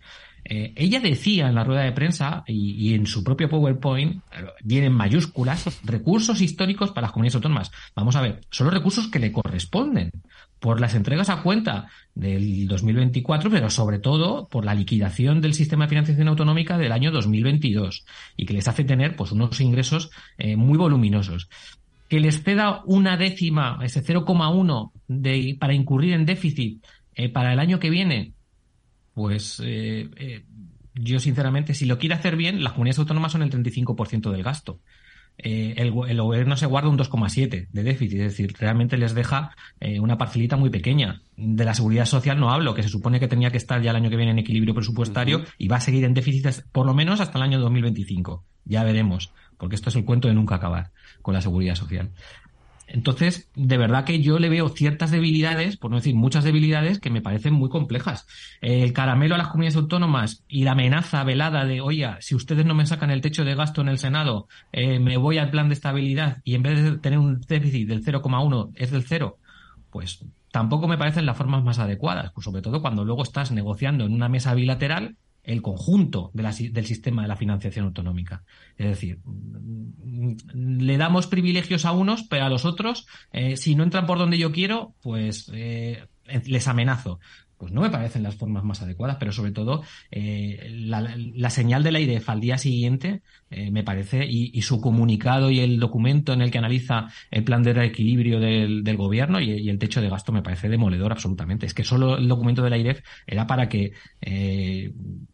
Eh, 0.46 0.74
ella 0.76 1.00
decía 1.00 1.48
en 1.48 1.56
la 1.56 1.64
rueda 1.64 1.82
de 1.82 1.94
prensa 1.94 2.44
y, 2.46 2.94
en 2.94 3.08
su 3.08 3.24
propio 3.24 3.50
PowerPoint, 3.50 4.22
vienen 4.64 4.92
mayúsculas, 4.92 5.80
recursos 5.84 6.42
históricos 6.42 6.92
para 6.92 7.06
las 7.06 7.12
comunidades 7.12 7.36
autónomas. 7.36 7.72
Vamos 7.96 8.16
a 8.16 8.22
ver, 8.22 8.42
son 8.50 8.66
los 8.66 8.74
recursos 8.74 9.08
que 9.08 9.20
le 9.20 9.32
corresponden 9.32 10.12
por 10.60 10.80
las 10.80 10.96
entregas 10.96 11.30
a 11.30 11.42
cuenta 11.42 11.88
del 12.16 12.68
2024, 12.68 13.50
pero 13.50 13.70
sobre 13.70 14.00
todo 14.00 14.48
por 14.48 14.66
la 14.66 14.74
liquidación 14.74 15.42
del 15.42 15.54
sistema 15.54 15.86
de 15.86 15.90
financiación 15.90 16.28
autonómica 16.28 16.78
del 16.78 16.92
año 16.92 17.12
2022 17.12 18.06
y 18.38 18.46
que 18.46 18.54
les 18.54 18.68
hace 18.68 18.84
tener 18.84 19.16
pues 19.16 19.32
unos 19.32 19.60
ingresos 19.60 20.10
eh, 20.38 20.56
muy 20.56 20.78
voluminosos. 20.78 21.50
Que 22.10 22.20
les 22.20 22.44
ceda 22.44 22.82
una 22.86 23.18
décima, 23.18 23.80
ese 23.82 24.04
0,1 24.04 24.92
de, 25.08 25.58
para 25.60 25.74
incurrir 25.74 26.14
en 26.14 26.26
déficit 26.26 26.84
eh, 27.16 27.30
para 27.30 27.54
el 27.54 27.60
año 27.60 27.80
que 27.80 27.90
viene, 27.90 28.34
pues 29.14 29.62
eh, 29.64 30.44
yo 30.96 31.20
sinceramente, 31.20 31.74
si 31.74 31.86
lo 31.86 31.98
quiere 31.98 32.16
hacer 32.16 32.36
bien, 32.36 32.64
las 32.64 32.74
comunidades 32.74 33.00
autónomas 33.00 33.32
son 33.32 33.44
el 33.44 33.52
35% 33.52 34.32
del 34.32 34.44
gasto. 34.44 34.80
Eh, 35.38 35.74
el, 35.78 35.92
gobierno 35.92 36.56
se 36.58 36.68
guarda 36.68 36.90
un 36.90 36.98
2,7 36.98 37.68
de 37.72 37.84
déficit, 37.84 38.20
es 38.20 38.32
decir, 38.32 38.54
realmente 38.60 38.98
les 38.98 39.16
deja 39.16 39.56
eh, 39.80 40.00
una 40.00 40.18
parcelita 40.18 40.58
muy 40.58 40.70
pequeña. 40.70 41.22
De 41.36 41.66
la 41.66 41.74
seguridad 41.74 42.06
social 42.06 42.40
no 42.40 42.52
hablo, 42.52 42.76
que 42.76 42.84
se 42.84 42.90
supone 42.90 43.20
que 43.20 43.28
tenía 43.28 43.50
que 43.50 43.58
estar 43.58 43.82
ya 43.82 43.92
el 43.92 43.98
año 43.98 44.10
que 44.10 44.16
viene 44.16 44.32
en 44.32 44.40
equilibrio 44.40 44.76
presupuestario 44.76 45.44
y 45.58 45.68
va 45.68 45.78
a 45.78 45.82
seguir 45.82 46.04
en 46.04 46.14
déficit 46.14 46.48
por 46.72 46.86
lo 46.86 46.94
menos 46.94 47.20
hasta 47.20 47.38
el 47.40 47.44
año 47.44 47.60
2025. 47.60 48.46
Ya 48.66 48.84
veremos, 48.84 49.34
porque 49.58 49.76
esto 49.76 49.90
es 49.90 49.96
el 49.96 50.06
cuento 50.06 50.28
de 50.28 50.36
nunca 50.36 50.56
acabar 50.56 50.92
con 51.22 51.34
la 51.34 51.42
seguridad 51.42 51.76
social. 51.76 52.12
Entonces, 52.94 53.50
de 53.56 53.78
verdad 53.78 54.06
que 54.06 54.22
yo 54.22 54.38
le 54.38 54.50
veo 54.50 54.70
ciertas 54.70 55.10
debilidades, 55.10 55.78
por 55.78 55.90
no 55.90 55.98
decir 55.98 56.14
muchas 56.14 56.44
debilidades, 56.44 57.00
que 57.00 57.10
me 57.10 57.24
parecen 57.24 57.56
muy 57.56 57.68
complejas. 57.68 58.28
El 58.62 58.94
caramelo 58.94 59.34
a 59.34 59.40
las 59.40 59.48
comunidades 59.48 59.78
autónomas 59.78 60.44
y 60.48 60.64
la 60.64 60.74
amenaza 60.74 61.24
velada 61.24 61.66
de, 61.66 61.82
oye, 61.82 62.08
si 62.20 62.36
ustedes 62.36 62.68
no 62.68 62.76
me 62.76 62.86
sacan 62.86 63.10
el 63.10 63.22
techo 63.22 63.46
de 63.46 63.56
gasto 63.56 63.82
en 63.82 63.90
el 63.90 63.98
Senado, 63.98 64.48
eh, 64.72 65.00
me 65.00 65.18
voy 65.18 65.40
al 65.40 65.50
plan 65.50 65.70
de 65.70 65.74
estabilidad 65.74 66.38
y 66.44 66.54
en 66.54 66.62
vez 66.62 66.84
de 66.84 66.98
tener 67.00 67.18
un 67.18 67.42
déficit 67.42 67.88
del 67.88 68.06
0,1 68.06 68.70
es 68.76 68.92
del 68.92 69.02
0, 69.02 69.40
pues 69.90 70.24
tampoco 70.52 70.88
me 70.88 71.00
parecen 71.00 71.26
las 71.26 71.36
formas 71.36 71.64
más 71.64 71.80
adecuadas, 71.80 72.32
pues 72.32 72.46
sobre 72.46 72.62
todo 72.62 72.84
cuando 72.84 73.04
luego 73.04 73.24
estás 73.24 73.52
negociando 73.52 74.06
en 74.06 74.14
una 74.14 74.30
mesa 74.30 74.54
bilateral 74.54 75.18
el 75.44 75.62
conjunto 75.62 76.32
del 76.34 76.86
sistema 76.86 77.22
de 77.22 77.28
la 77.28 77.36
financiación 77.36 77.86
autonómica. 77.86 78.44
Es 78.78 78.88
decir, 78.88 79.20
le 80.54 80.98
damos 80.98 81.28
privilegios 81.28 81.86
a 81.86 81.92
unos, 81.92 82.24
pero 82.24 82.46
a 82.46 82.50
los 82.50 82.66
otros, 82.66 83.08
eh, 83.32 83.58
si 83.58 83.76
no 83.76 83.84
entran 83.84 84.06
por 84.06 84.18
donde 84.18 84.38
yo 84.38 84.52
quiero, 84.52 84.96
pues 85.02 85.52
eh, 85.54 86.06
les 86.46 86.68
amenazo 86.68 87.20
pues 87.56 87.72
no 87.72 87.80
me 87.80 87.90
parecen 87.90 88.24
las 88.24 88.36
formas 88.36 88.66
más 88.66 88.82
adecuadas, 88.82 89.16
pero 89.18 89.32
sobre 89.32 89.52
todo 89.52 89.84
eh, 90.12 90.68
la, 90.70 91.50
señal 91.50 91.82
de 91.82 91.94
la 91.94 92.02
IDEF 92.02 92.28
al 92.28 92.42
día 92.42 92.58
siguiente 92.58 93.22
me 93.72 93.84
parece, 93.84 94.26
y, 94.30 94.62
su 94.64 94.82
comunicado 94.82 95.50
y 95.50 95.62
el 95.62 95.80
documento 95.80 96.34
en 96.34 96.42
el 96.42 96.52
que 96.52 96.58
analiza 96.58 97.08
el 97.32 97.46
plan 97.46 97.64
de 97.64 97.72
reequilibrio 97.72 98.42
del, 98.42 98.98
gobierno 98.98 99.40
y, 99.40 99.70
el 99.70 99.80
techo 99.80 100.02
de 100.02 100.10
gasto 100.10 100.34
me 100.34 100.42
parece 100.42 100.68
demoledor 100.68 101.14
absolutamente. 101.14 101.66
Es 101.66 101.74
que 101.74 101.86
solo 101.86 102.18
el 102.18 102.28
documento 102.28 102.64
de 102.64 102.70
la 102.70 102.78
IDEF 102.78 103.02
era 103.26 103.48
para 103.48 103.70
que 103.70 103.94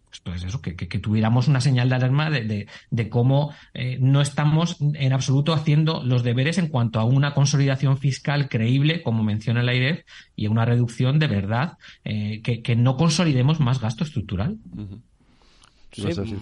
pues, 0.09 0.21
pues 0.21 0.43
eso, 0.43 0.61
que, 0.61 0.73
tuviéramos 0.99 1.47
una 1.47 1.61
señal 1.61 1.89
de 1.89 1.95
alarma 1.95 2.29
de, 2.31 2.67
de, 2.89 3.09
cómo 3.09 3.53
eh, 3.73 3.97
no 4.01 4.21
estamos 4.21 4.77
en 4.79 5.13
absoluto 5.13 5.53
haciendo 5.53 6.03
los 6.03 6.23
deberes 6.23 6.57
en 6.57 6.67
cuanto 6.67 6.99
a 6.99 7.03
una 7.03 7.33
consolidación 7.33 7.97
fiscal 7.97 8.49
creíble, 8.49 9.03
como 9.03 9.23
menciona 9.23 9.61
la 9.61 9.75
IREF, 9.75 10.03
y 10.35 10.47
una 10.47 10.65
reducción 10.65 11.19
de 11.19 11.27
verdad, 11.27 11.77
eh, 12.03 12.41
que, 12.41 12.75
no 12.75 12.97
consolidemos 12.97 13.59
más 13.59 13.79
gasto 13.79 14.03
estructural. 14.03 14.57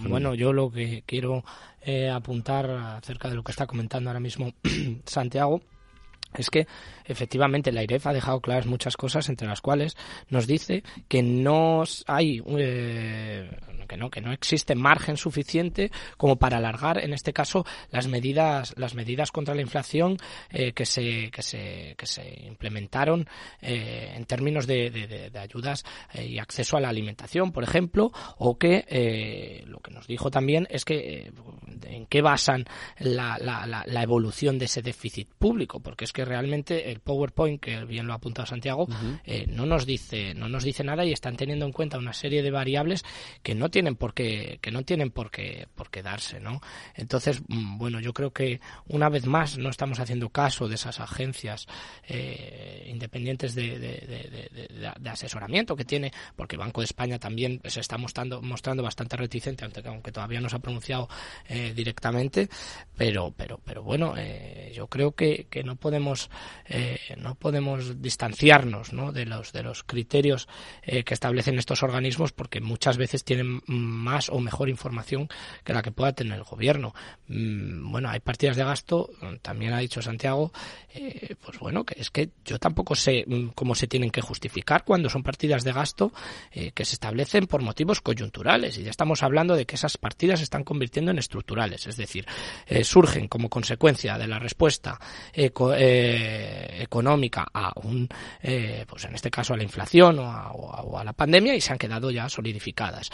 bueno, 0.08 0.34
yo 0.34 0.52
lo 0.52 0.70
que 0.70 1.02
quiero 1.04 1.44
eh, 1.82 2.08
apuntar 2.08 2.70
acerca 2.70 3.28
de 3.28 3.34
lo 3.34 3.42
que 3.42 3.52
está 3.52 3.66
comentando 3.66 4.08
ahora 4.08 4.20
mismo 4.20 4.52
Santiago 5.04 5.62
es 6.34 6.50
que 6.50 6.66
efectivamente 7.04 7.72
la 7.72 7.82
IREF 7.82 8.06
ha 8.06 8.12
dejado 8.12 8.40
claras 8.40 8.66
muchas 8.66 8.96
cosas, 8.96 9.28
entre 9.28 9.48
las 9.48 9.60
cuales 9.60 9.96
nos 10.28 10.46
dice 10.46 10.82
que 11.08 11.22
no 11.22 11.84
hay 12.06 12.42
eh, 12.46 13.50
que 13.88 13.96
no 13.96 14.10
que 14.10 14.20
no 14.20 14.32
existe 14.32 14.74
margen 14.74 15.16
suficiente 15.16 15.90
como 16.16 16.36
para 16.36 16.58
alargar, 16.58 17.02
en 17.02 17.12
este 17.12 17.32
caso, 17.32 17.66
las 17.90 18.06
medidas 18.06 18.74
las 18.76 18.94
medidas 18.94 19.32
contra 19.32 19.54
la 19.54 19.62
inflación 19.62 20.16
eh, 20.50 20.72
que 20.72 20.86
se 20.86 21.30
que 21.30 21.42
se 21.42 21.94
que 21.96 22.06
se 22.06 22.44
implementaron 22.46 23.26
eh, 23.60 24.12
en 24.14 24.24
términos 24.26 24.66
de, 24.66 24.90
de, 24.90 25.38
ayudas 25.38 25.84
y 26.14 26.38
acceso 26.38 26.76
a 26.76 26.80
la 26.80 26.88
alimentación, 26.88 27.52
por 27.52 27.64
ejemplo, 27.64 28.12
o 28.36 28.58
que 28.58 29.64
lo 29.66 29.80
que 29.80 29.90
nos 29.92 30.06
dijo 30.06 30.30
también 30.30 30.66
es 30.70 30.84
que 30.84 31.32
en 31.86 32.06
qué 32.06 32.22
basan 32.22 32.64
la, 32.98 33.38
la, 33.38 34.02
evolución 34.02 34.58
de 34.58 34.66
ese 34.66 34.82
déficit 34.82 35.28
público, 35.38 35.80
porque 35.80 36.04
es 36.04 36.12
que 36.12 36.24
realmente 36.24 36.90
el 36.90 37.00
PowerPoint, 37.00 37.60
que 37.60 37.84
bien 37.84 38.06
lo 38.06 38.12
ha 38.12 38.16
apuntado 38.16 38.46
Santiago, 38.46 38.86
eh, 39.24 39.46
no 39.48 39.66
nos 39.66 39.86
dice 39.86 40.34
no 40.34 40.48
nos 40.48 40.64
dice 40.64 40.84
nada 40.84 41.04
y 41.04 41.12
están 41.12 41.36
teniendo 41.36 41.64
en 41.64 41.72
cuenta 41.72 41.98
una 41.98 42.12
serie 42.12 42.42
de 42.42 42.50
variables 42.50 43.04
que 43.42 43.54
no 43.54 43.70
tienen 43.70 43.77
por 43.86 44.14
qué 44.14 44.58
que 44.60 44.70
no 44.70 44.82
tienen 44.82 45.10
por 45.10 45.30
qué 45.30 45.68
por 45.74 45.90
qué 45.90 46.02
darse, 46.02 46.40
¿no? 46.40 46.60
Entonces, 46.94 47.42
mm, 47.46 47.78
bueno, 47.78 48.00
yo 48.00 48.12
creo 48.12 48.32
que 48.32 48.60
una 48.86 49.08
vez 49.08 49.26
más 49.26 49.58
no 49.58 49.70
estamos 49.70 50.00
haciendo 50.00 50.30
caso 50.30 50.68
de 50.68 50.74
esas 50.74 51.00
agencias 51.00 51.66
eh, 52.06 52.86
independientes 52.90 53.54
de, 53.54 53.78
de, 53.78 55.08
asesoramiento 55.08 55.76
que 55.76 55.84
tiene, 55.84 56.12
porque 56.36 56.56
Banco 56.56 56.80
de 56.80 56.86
España 56.86 57.18
también 57.18 57.60
se 57.64 57.80
está 57.80 57.98
mostrando 57.98 58.42
mostrando 58.42 58.82
bastante 58.82 59.16
reticente, 59.16 59.66
aunque, 59.84 60.12
todavía 60.12 60.40
no 60.40 60.48
se 60.48 60.56
ha 60.56 60.60
pronunciado 60.60 61.08
eh, 61.48 61.72
directamente, 61.74 62.48
pero 62.96 63.32
pero 63.36 63.60
pero 63.64 63.82
bueno, 63.82 64.14
eh, 64.16 64.72
yo 64.74 64.88
creo 64.88 65.12
que, 65.12 65.46
que 65.50 65.62
no 65.62 65.76
podemos 65.76 66.30
no 67.16 67.34
podemos 67.34 68.02
distanciarnos 68.02 68.92
¿no? 68.92 69.12
de 69.12 69.24
los 69.24 69.52
de 69.52 69.62
los 69.62 69.82
criterios 69.84 70.48
que 70.82 71.14
establecen 71.14 71.58
estos 71.58 71.82
organismos 71.82 72.32
porque 72.32 72.60
muchas 72.60 72.96
veces 72.96 73.24
tienen 73.24 73.60
más 73.68 74.28
o 74.30 74.40
mejor 74.40 74.68
información 74.68 75.28
que 75.64 75.72
la 75.72 75.82
que 75.82 75.92
pueda 75.92 76.12
tener 76.12 76.38
el 76.38 76.44
gobierno. 76.44 76.94
Mm, 77.28 77.90
bueno, 77.90 78.08
hay 78.08 78.20
partidas 78.20 78.56
de 78.56 78.64
gasto, 78.64 79.10
también 79.42 79.72
ha 79.72 79.78
dicho 79.78 80.02
Santiago, 80.02 80.52
eh, 80.94 81.36
pues 81.44 81.58
bueno, 81.58 81.84
que 81.84 82.00
es 82.00 82.10
que 82.10 82.30
yo 82.44 82.58
tampoco 82.58 82.94
sé 82.94 83.24
mm, 83.26 83.48
cómo 83.54 83.74
se 83.74 83.86
tienen 83.86 84.10
que 84.10 84.22
justificar 84.22 84.84
cuando 84.84 85.10
son 85.10 85.22
partidas 85.22 85.62
de 85.64 85.72
gasto 85.72 86.12
eh, 86.50 86.72
que 86.72 86.84
se 86.84 86.94
establecen 86.94 87.46
por 87.46 87.62
motivos 87.62 88.00
coyunturales 88.00 88.78
y 88.78 88.82
ya 88.82 88.90
estamos 88.90 89.22
hablando 89.22 89.54
de 89.54 89.66
que 89.66 89.76
esas 89.76 89.98
partidas 89.98 90.40
se 90.40 90.44
están 90.44 90.64
convirtiendo 90.64 91.10
en 91.10 91.18
estructurales, 91.18 91.86
es 91.86 91.96
decir, 91.96 92.26
eh, 92.66 92.84
surgen 92.84 93.28
como 93.28 93.50
consecuencia 93.50 94.16
de 94.16 94.26
la 94.26 94.38
respuesta 94.38 94.98
económica 96.80 97.46
a 97.52 97.72
un, 97.80 98.08
pues 98.86 99.04
en 99.04 99.14
este 99.14 99.30
caso 99.30 99.54
a 99.54 99.56
la 99.56 99.62
inflación 99.62 100.18
o 100.18 100.98
a, 100.98 101.04
la 101.04 101.12
pandemia 101.12 101.54
y 101.54 101.60
se 101.60 101.72
han 101.72 101.78
quedado 101.78 102.10
ya 102.10 102.28
solidificadas. 102.28 103.10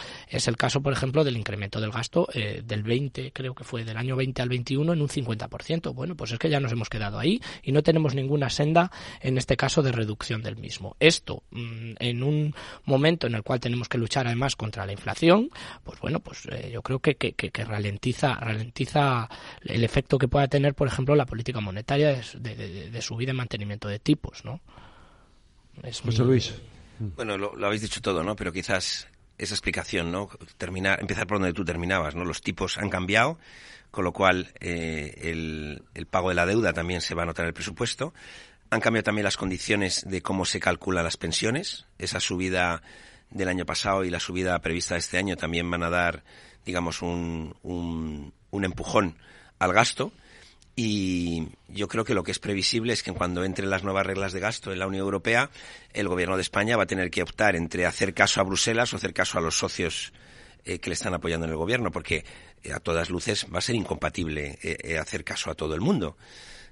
El 0.49 0.57
caso, 0.57 0.83
por 0.83 0.93
ejemplo, 0.93 1.25
del 1.25 1.37
incremento 1.37 1.81
del 1.81 1.91
gasto 1.91 2.29
del 2.35 2.83
20, 2.83 3.33
creo 3.33 3.55
que 3.55 3.65
fue 3.65 3.85
del 3.85 3.97
año 3.97 4.17
20 4.17 4.43
al 4.43 4.49
21 4.49 4.93
en 4.93 5.01
un 5.01 5.09
50%. 5.09 5.95
Bueno, 5.95 6.17
pues 6.17 6.33
es 6.33 6.39
que 6.39 6.49
ya 6.49 6.61
nos 6.61 6.73
hemos 6.73 6.89
quedado 6.89 7.19
ahí 7.19 7.41
y 7.63 7.73
no 7.73 7.83
tenemos 7.83 8.15
ninguna 8.15 8.51
senda, 8.51 8.91
en 9.21 9.39
este 9.39 9.57
caso, 9.57 9.83
de 9.83 9.93
reducción 9.93 10.43
del 10.43 10.57
mismo. 10.57 10.97
Esto, 11.01 11.43
mm, 11.51 11.95
en 11.99 12.23
un 12.23 12.55
momento 12.85 13.27
en 13.27 13.35
el 13.35 13.43
cual 13.43 13.61
tenemos 13.61 13.89
que 13.89 13.99
luchar 13.99 14.27
además 14.27 14.57
contra 14.57 14.87
la 14.87 14.93
inflación, 14.93 15.51
pues 15.83 16.01
bueno, 16.01 16.21
pues 16.21 16.47
eh, 16.51 16.71
yo 16.73 16.83
creo 16.83 17.01
que, 17.01 17.17
que, 17.17 17.65
ralentiza, 17.65 18.35
ralentiza 18.35 19.29
el 19.63 19.85
efecto 19.85 20.19
que 20.19 20.29
pueda 20.29 20.49
tener, 20.49 20.75
por 20.75 20.89
ejemplo, 20.89 21.15
la 21.15 21.27
política 21.27 21.61
monetaria 21.61 22.21
de, 22.35 22.91
de, 22.91 23.03
subida 23.03 23.33
y 23.33 23.35
mantenimiento 23.35 23.89
de 23.89 23.99
tipos, 23.99 24.45
¿no? 24.45 24.61
Es 25.83 26.01
José 26.01 26.25
Luis. 26.25 26.55
Bueno, 26.99 27.37
lo, 27.37 27.57
lo, 27.57 27.67
habéis 27.67 27.83
dicho 27.83 28.01
todo, 28.01 28.23
¿no? 28.23 28.37
Pero 28.37 28.53
quizás 28.53 29.09
esa 29.39 29.55
explicación, 29.55 30.13
¿no? 30.13 30.29
Terminar, 30.59 31.01
empezar 31.01 31.27
por 31.27 31.39
donde 31.39 31.53
tú 31.53 31.65
terminabas, 31.65 32.15
¿no? 32.15 32.25
Los 32.25 32.41
tipos 32.41 32.79
han 32.79 32.91
cambiado, 32.91 33.39
con 33.91 34.05
lo 34.05 34.13
cual 34.13 34.53
eh, 34.61 35.15
el, 35.23 35.83
el, 35.95 36.07
pago 36.07 36.29
de 36.29 36.35
la 36.35 36.47
deuda 36.47 36.73
también 36.73 37.01
se 37.01 37.15
va 37.15 37.23
a 37.23 37.27
notar 37.27 37.45
en 37.45 37.49
el 37.49 37.55
presupuesto. 37.55 38.15
Han 38.71 38.81
cambiado 38.81 39.05
también 39.05 39.25
las 39.25 39.37
condiciones 39.37 40.05
de 40.09 40.23
cómo 40.23 40.45
se 40.45 40.61
calculan 40.61 41.05
las 41.05 41.17
pensiones. 41.17 41.87
Esa 41.99 42.21
subida 42.21 42.83
del 43.31 43.49
año 43.49 43.67
pasado 43.67 44.05
y 44.05 44.11
la 44.11 44.21
subida 44.21 44.59
prevista 44.61 44.95
de 44.95 45.01
este 45.01 45.19
año 45.19 45.37
también 45.37 45.71
van 45.71 45.83
a 45.83 45.91
dar, 45.91 46.25
digamos, 46.65 47.03
un, 47.03 47.57
un, 47.63 48.33
un 48.51 48.65
empujón 48.65 49.19
al 49.59 49.73
gasto. 49.73 50.13
Y 50.77 51.49
yo 51.69 51.87
creo 51.87 52.05
que 52.05 52.15
lo 52.15 52.25
que 52.25 52.33
es 52.33 52.41
previsible 52.41 52.93
es 52.93 53.03
que 53.03 53.13
cuando 53.13 53.45
entren 53.45 53.71
las 53.71 53.85
nuevas 53.85 54.07
reglas 54.07 54.33
de 54.33 54.41
gasto 54.41 54.73
en 54.73 54.81
la 54.81 54.89
Unión 54.89 55.05
Europea, 55.05 55.51
el 55.93 56.09
gobierno 56.09 56.37
de 56.37 56.43
España 56.43 56.77
va 56.77 56.83
a 56.83 56.87
tener 56.87 57.11
que 57.11 57.23
optar 57.23 57.55
entre 57.55 57.87
hacer 57.87 58.13
caso 58.13 58.41
a 58.41 58.45
Bruselas 58.45 58.93
o 58.93 58.97
hacer 58.97 59.15
caso 59.15 59.39
a 59.39 59.41
los 59.41 59.57
socios 59.57 60.13
eh, 60.65 60.81
que 60.81 60.91
le 60.91 60.95
están 60.95 61.15
apoyando 61.15 61.47
en 61.47 61.53
el 61.53 61.57
gobierno, 61.57 61.93
porque 61.93 62.25
eh, 62.65 62.73
a 62.73 62.81
todas 62.81 63.09
luces 63.09 63.47
va 63.55 63.59
a 63.59 63.63
ser 63.63 63.77
incompatible 63.77 64.59
eh, 64.63 64.99
hacer 64.99 65.23
caso 65.23 65.51
a 65.51 65.55
todo 65.55 65.75
el 65.75 65.81
mundo. 65.81 66.17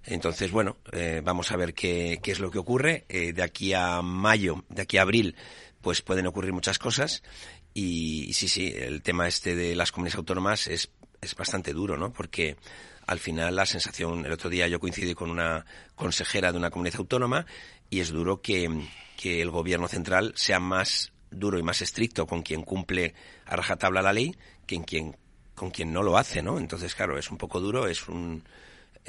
Entonces, 0.05 0.51
bueno, 0.51 0.79
vamos 1.23 1.53
a 1.53 1.57
ver 1.57 1.75
qué, 1.75 2.19
qué, 2.21 2.33
es 2.33 2.41
lo 2.41 2.51
que 2.51 2.59
ocurre. 2.59 3.05
de 3.09 3.41
aquí 3.41 3.73
a 3.73 4.03
mayo, 4.03 4.65
de 4.69 4.83
aquí 4.83 4.97
a 4.97 5.03
abril, 5.03 5.37
pues 5.81 6.03
pueden 6.03 6.27
ocurrir 6.27 6.53
muchas 6.53 6.81
cosas. 6.81 7.23
Y, 7.73 8.25
y 8.29 8.33
sí, 8.33 8.49
sí, 8.49 8.75
el 8.77 9.01
tema 9.01 9.29
este 9.29 9.55
de 9.55 9.77
las 9.77 9.93
comunidades 9.93 10.19
autónomas 10.19 10.67
es, 10.67 10.91
es 11.21 11.37
bastante 11.37 11.73
duro, 11.73 11.97
¿no? 11.97 12.13
Porque 12.13 12.57
al 13.07 13.19
final 13.19 13.57
la 13.57 13.67
sensación, 13.67 14.25
el 14.25 14.33
otro 14.33 14.51
día 14.51 14.69
yo 14.69 14.81
coincidí 14.81 15.15
con 15.15 15.31
una 15.31 15.65
consejera 15.95 16.53
de 16.53 16.59
una 16.59 16.71
comunidad 16.71 16.99
autónoma 17.01 17.47
y 17.91 18.01
es 18.01 18.11
duro 18.11 18.41
que, 18.41 18.69
que 19.17 19.43
el 19.43 19.51
gobierno 19.51 19.89
central 19.89 20.33
sea 20.37 20.61
más 20.61 21.13
duro 21.31 21.59
y 21.59 21.63
más 21.63 21.83
estricto 21.83 22.27
con 22.27 22.43
quien 22.43 22.63
cumple 22.63 23.15
a 23.47 23.57
rajatabla 23.57 24.03
la 24.03 24.13
ley 24.13 24.37
que 24.67 24.77
en 24.77 24.85
quien, 24.85 25.17
con 25.55 25.71
quien 25.71 25.93
no 25.93 26.03
lo 26.03 26.17
hace, 26.17 26.43
¿no? 26.43 26.59
Entonces, 26.59 26.95
claro, 26.95 27.19
es 27.19 27.31
un 27.31 27.39
poco 27.39 27.61
duro, 27.61 27.87
es 27.87 28.09
un, 28.09 28.45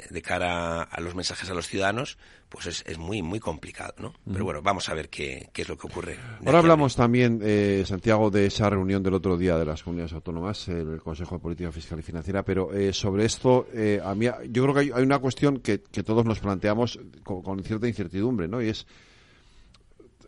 de 0.10 0.22
cara 0.22 0.82
a 0.82 1.02
los 1.02 1.14
mensajes 1.14 1.50
a 1.50 1.54
los 1.54 1.68
ciudadanos, 1.68 2.18
pues 2.50 2.66
es, 2.66 2.84
es 2.88 2.98
muy, 2.98 3.22
muy 3.22 3.40
complicado, 3.40 3.94
¿no? 4.00 4.14
Pero 4.32 4.44
bueno, 4.44 4.62
vamos 4.62 4.90
a 4.90 4.94
ver 4.96 5.10
qué, 5.10 5.50
qué 5.54 5.62
es 5.62 5.70
lo 5.70 5.78
que 5.78 5.88
ocurre. 5.88 6.18
Ahora 6.46 6.60
hablamos 6.60 6.96
también, 6.96 7.40
eh, 7.44 7.84
Santiago, 7.86 8.32
de 8.32 8.48
esa 8.48 8.70
reunión 8.70 9.04
del 9.04 9.14
otro 9.14 9.38
día 9.38 9.58
de 9.58 9.66
las 9.66 9.84
comunidades 9.84 10.14
autónomas, 10.14 10.68
el 10.68 11.00
Consejo 11.02 11.36
de 11.36 11.42
Política 11.42 11.72
Fiscal 11.72 12.00
y 12.00 12.04
Financiera, 12.04 12.44
pero 12.44 12.74
eh, 12.74 12.92
sobre 12.92 13.26
esto, 13.26 13.68
eh, 13.74 14.02
a 14.04 14.16
mí, 14.16 14.28
yo 14.50 14.64
creo 14.64 14.74
que 14.74 14.80
hay, 14.94 15.04
una 15.04 15.20
cuestión 15.20 15.60
que, 15.60 15.82
que, 15.82 16.04
todos 16.04 16.26
nos 16.26 16.40
planteamos 16.40 17.00
con, 17.24 17.64
cierta 17.64 17.88
incertidumbre, 17.88 18.48
¿no? 18.48 18.62
Y 18.62 18.70
es 18.70 18.88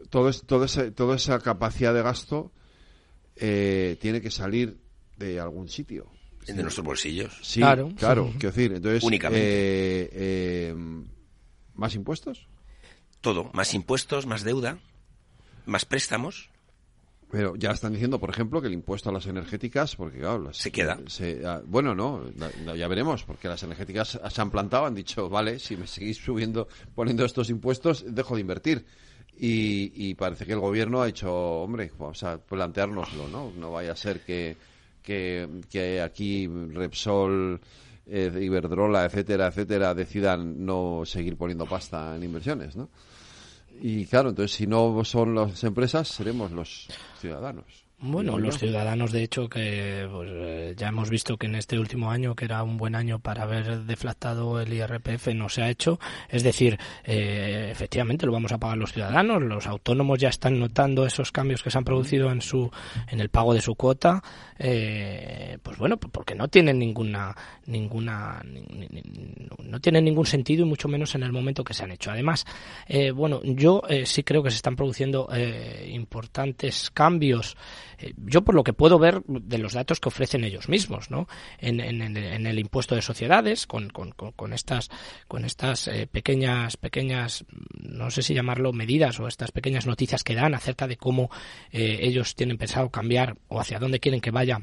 todo, 0.09 0.29
es, 0.29 0.43
todo 0.45 0.65
ese, 0.65 0.91
toda 0.91 1.15
esa 1.15 1.39
capacidad 1.39 1.93
de 1.93 2.03
gasto 2.03 2.51
tiene 3.35 4.21
que 4.21 4.31
salir 4.31 4.77
de 5.17 5.39
algún 5.41 5.67
sitio 5.67 6.14
de 6.45 6.61
nuestros 6.61 6.85
bolsillos. 6.85 7.37
Sí, 7.41 7.59
claro, 7.59 7.91
claro 7.97 8.31
quiero 8.37 8.55
decir, 8.55 8.73
entonces... 8.73 9.03
Únicamente. 9.03 9.45
Eh, 9.45 10.09
eh, 10.13 10.75
¿Más 11.73 11.95
impuestos? 11.95 12.47
Todo, 13.21 13.49
más 13.53 13.73
impuestos, 13.73 14.25
más 14.25 14.43
deuda, 14.43 14.77
más 15.65 15.85
préstamos. 15.85 16.49
Pero 17.31 17.55
ya 17.55 17.71
están 17.71 17.91
diciendo, 17.91 18.19
por 18.19 18.29
ejemplo, 18.29 18.61
que 18.61 18.67
el 18.67 18.73
impuesto 18.73 19.09
a 19.09 19.13
las 19.13 19.25
energéticas, 19.25 19.95
porque 19.95 20.19
claro, 20.19 20.53
se 20.53 20.71
queda. 20.71 20.99
Ah, 21.43 21.61
bueno, 21.65 21.95
no, 21.95 22.23
ya 22.75 22.87
veremos, 22.87 23.23
porque 23.23 23.47
las 23.47 23.63
energéticas 23.63 24.19
se 24.29 24.41
han 24.41 24.51
plantado, 24.51 24.85
han 24.85 24.95
dicho, 24.95 25.27
vale, 25.27 25.59
si 25.59 25.75
me 25.75 25.87
seguís 25.87 26.17
subiendo, 26.17 26.67
poniendo 26.93 27.25
estos 27.25 27.49
impuestos, 27.49 28.05
dejo 28.07 28.35
de 28.35 28.41
invertir. 28.41 28.85
Y, 29.37 29.91
y 29.95 30.13
parece 30.13 30.45
que 30.45 30.53
el 30.53 30.59
gobierno 30.59 31.01
ha 31.01 31.07
dicho, 31.07 31.33
hombre, 31.33 31.91
vamos 31.97 32.23
a 32.23 32.37
planteárnoslo, 32.37 33.27
¿no? 33.27 33.51
No 33.57 33.71
vaya 33.71 33.91
a 33.91 33.95
ser 33.97 34.21
que 34.21 34.55
que, 35.05 36.01
aquí 36.03 36.47
Repsol, 36.47 37.61
eh, 38.07 38.31
Iberdrola, 38.41 39.05
etcétera, 39.05 39.47
etcétera, 39.47 39.93
decidan 39.93 40.65
no 40.65 41.03
seguir 41.05 41.37
poniendo 41.37 41.65
pasta 41.65 42.15
en 42.15 42.23
inversiones, 42.23 42.75
¿no? 42.75 42.89
Y 43.81 44.05
claro, 44.05 44.29
entonces 44.29 44.55
si 44.55 44.67
no 44.67 45.03
son 45.03 45.35
las 45.35 45.63
empresas, 45.63 46.07
seremos 46.07 46.51
los 46.51 46.87
ciudadanos. 47.19 47.85
Bueno, 47.97 48.37
los 48.37 48.59
ciudadanos, 48.59 49.13
de 49.13 49.23
hecho, 49.23 49.47
que 49.47 50.05
pues, 50.11 50.29
eh, 50.29 50.73
ya 50.75 50.89
hemos 50.89 51.09
visto 51.09 51.37
que 51.37 51.47
en 51.47 51.55
este 51.55 51.79
último 51.79 52.11
año, 52.11 52.35
que 52.35 52.43
era 52.43 52.61
un 52.61 52.75
buen 52.75 52.93
año 52.93 53.19
para 53.19 53.43
haber 53.43 53.85
deflactado 53.85 54.59
el 54.59 54.73
IRPF, 54.73 55.33
no 55.33 55.47
se 55.47 55.61
ha 55.61 55.69
hecho. 55.69 55.97
Es 56.27 56.43
decir, 56.43 56.77
eh, 57.05 57.69
efectivamente 57.71 58.25
lo 58.25 58.33
vamos 58.33 58.51
a 58.51 58.57
pagar 58.57 58.77
los 58.77 58.91
ciudadanos. 58.91 59.41
Los 59.41 59.65
autónomos 59.65 60.19
ya 60.19 60.27
están 60.27 60.59
notando 60.59 61.05
esos 61.05 61.31
cambios 61.31 61.63
que 61.63 61.71
se 61.71 61.77
han 61.77 61.85
producido 61.85 62.31
en 62.31 62.41
su 62.41 62.69
en 63.07 63.21
el 63.21 63.29
pago 63.29 63.53
de 63.53 63.61
su 63.61 63.75
cuota. 63.75 64.21
Eh, 64.59 65.57
pues 65.63 65.77
bueno, 65.77 65.95
porque 65.97 66.35
no 66.35 66.49
tienen 66.49 66.77
ninguna 66.77 67.33
ninguna 67.65 68.43
no 69.63 69.79
tienen 69.79 70.03
ningún 70.03 70.25
sentido 70.25 70.65
y 70.65 70.69
mucho 70.69 70.89
menos 70.89 71.15
en 71.15 71.23
el 71.23 71.31
momento 71.31 71.63
que 71.63 71.73
se 71.73 71.85
han 71.85 71.91
hecho. 71.91 72.11
Además, 72.11 72.45
bueno, 73.15 73.41
yo 73.43 73.81
sí 74.03 74.23
creo 74.23 74.43
que 74.43 74.51
se 74.51 74.57
están 74.57 74.75
produciendo 74.75 75.29
importantes 75.87 76.91
cambios 76.91 77.55
eh, 77.99 78.13
yo 78.17 78.43
por 78.43 78.55
lo 78.55 78.63
que 78.63 78.73
puedo 78.73 78.99
ver 78.99 79.23
de 79.27 79.57
los 79.57 79.73
datos 79.73 79.99
que 79.99 80.09
ofrecen 80.09 80.43
ellos 80.43 80.69
mismos, 80.69 81.11
¿no? 81.11 81.27
En, 81.59 81.79
el 81.79 82.59
impuesto 82.59 82.95
de 82.95 83.01
sociedades, 83.01 83.67
con, 83.67 83.91
estas, 84.53 84.89
con 85.27 85.45
estas 85.45 85.87
eh, 85.87 86.07
pequeñas, 86.07 86.77
pequeñas, 86.77 87.45
no 87.73 88.11
sé 88.11 88.21
si 88.21 88.33
llamarlo 88.33 88.73
medidas 88.73 89.19
o 89.19 89.27
estas 89.27 89.51
pequeñas 89.51 89.85
noticias 89.85 90.23
que 90.23 90.35
dan 90.35 90.53
acerca 90.53 90.87
de 90.87 90.97
cómo 90.97 91.29
eh, 91.71 91.99
ellos 92.01 92.35
tienen 92.35 92.57
pensado 92.57 92.89
cambiar 92.89 93.37
o 93.47 93.59
hacia 93.59 93.79
dónde 93.79 93.99
quieren 93.99 94.21
que 94.21 94.31
vaya 94.31 94.59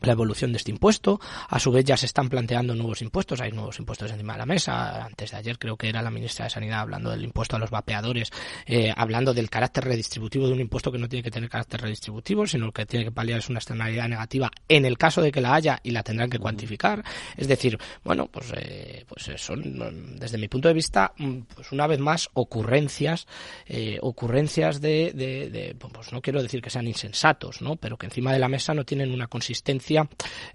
la 0.00 0.12
evolución 0.12 0.52
de 0.52 0.58
este 0.58 0.70
impuesto. 0.70 1.20
A 1.48 1.58
su 1.58 1.70
vez 1.72 1.84
ya 1.84 1.96
se 1.96 2.06
están 2.06 2.28
planteando 2.28 2.74
nuevos 2.74 3.02
impuestos, 3.02 3.40
hay 3.40 3.52
nuevos 3.52 3.78
impuestos 3.78 4.10
encima 4.10 4.34
de 4.34 4.38
la 4.38 4.46
mesa. 4.46 5.04
Antes 5.04 5.32
de 5.32 5.36
ayer 5.36 5.58
creo 5.58 5.76
que 5.76 5.88
era 5.88 6.02
la 6.02 6.10
ministra 6.10 6.44
de 6.44 6.50
Sanidad 6.50 6.80
hablando 6.80 7.10
del 7.10 7.24
impuesto 7.24 7.56
a 7.56 7.58
los 7.58 7.70
vapeadores, 7.70 8.30
eh, 8.66 8.92
hablando 8.96 9.34
del 9.34 9.50
carácter 9.50 9.84
redistributivo 9.84 10.46
de 10.46 10.52
un 10.52 10.60
impuesto 10.60 10.92
que 10.92 10.98
no 10.98 11.08
tiene 11.08 11.22
que 11.22 11.30
tener 11.30 11.48
carácter 11.48 11.80
redistributivo, 11.80 12.46
sino 12.46 12.72
que 12.72 12.86
tiene 12.86 13.04
que 13.04 13.12
paliar 13.12 13.38
es 13.38 13.48
una 13.48 13.58
externalidad 13.58 14.08
negativa 14.08 14.50
en 14.68 14.84
el 14.84 14.98
caso 14.98 15.22
de 15.22 15.32
que 15.32 15.40
la 15.40 15.54
haya 15.54 15.80
y 15.82 15.90
la 15.90 16.02
tendrán 16.02 16.30
que 16.30 16.38
cuantificar. 16.38 17.04
Es 17.36 17.48
decir, 17.48 17.78
bueno, 18.04 18.26
pues, 18.26 18.52
eh, 18.56 19.04
pues 19.08 19.30
son 19.40 20.18
desde 20.18 20.38
mi 20.38 20.48
punto 20.48 20.68
de 20.68 20.74
vista, 20.74 21.12
mm, 21.16 21.38
pues 21.54 21.72
una 21.72 21.86
vez 21.86 21.98
más 21.98 22.28
ocurrencias, 22.34 23.26
eh, 23.66 23.98
ocurrencias 24.02 24.80
de, 24.80 25.12
de, 25.14 25.50
de, 25.50 25.74
pues 25.74 26.12
no 26.12 26.20
quiero 26.20 26.42
decir 26.42 26.62
que 26.62 26.70
sean 26.70 26.86
insensatos, 26.86 27.62
¿no? 27.62 27.76
Pero 27.76 27.96
que 27.96 28.06
encima 28.06 28.32
de 28.32 28.38
la 28.38 28.48
mesa 28.48 28.74
no 28.74 28.84
tienen 28.84 29.12
una 29.12 29.26
consistencia 29.26 29.87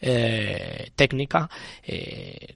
eh, 0.02 0.92
técnica 0.96 1.50
eh, 1.84 2.56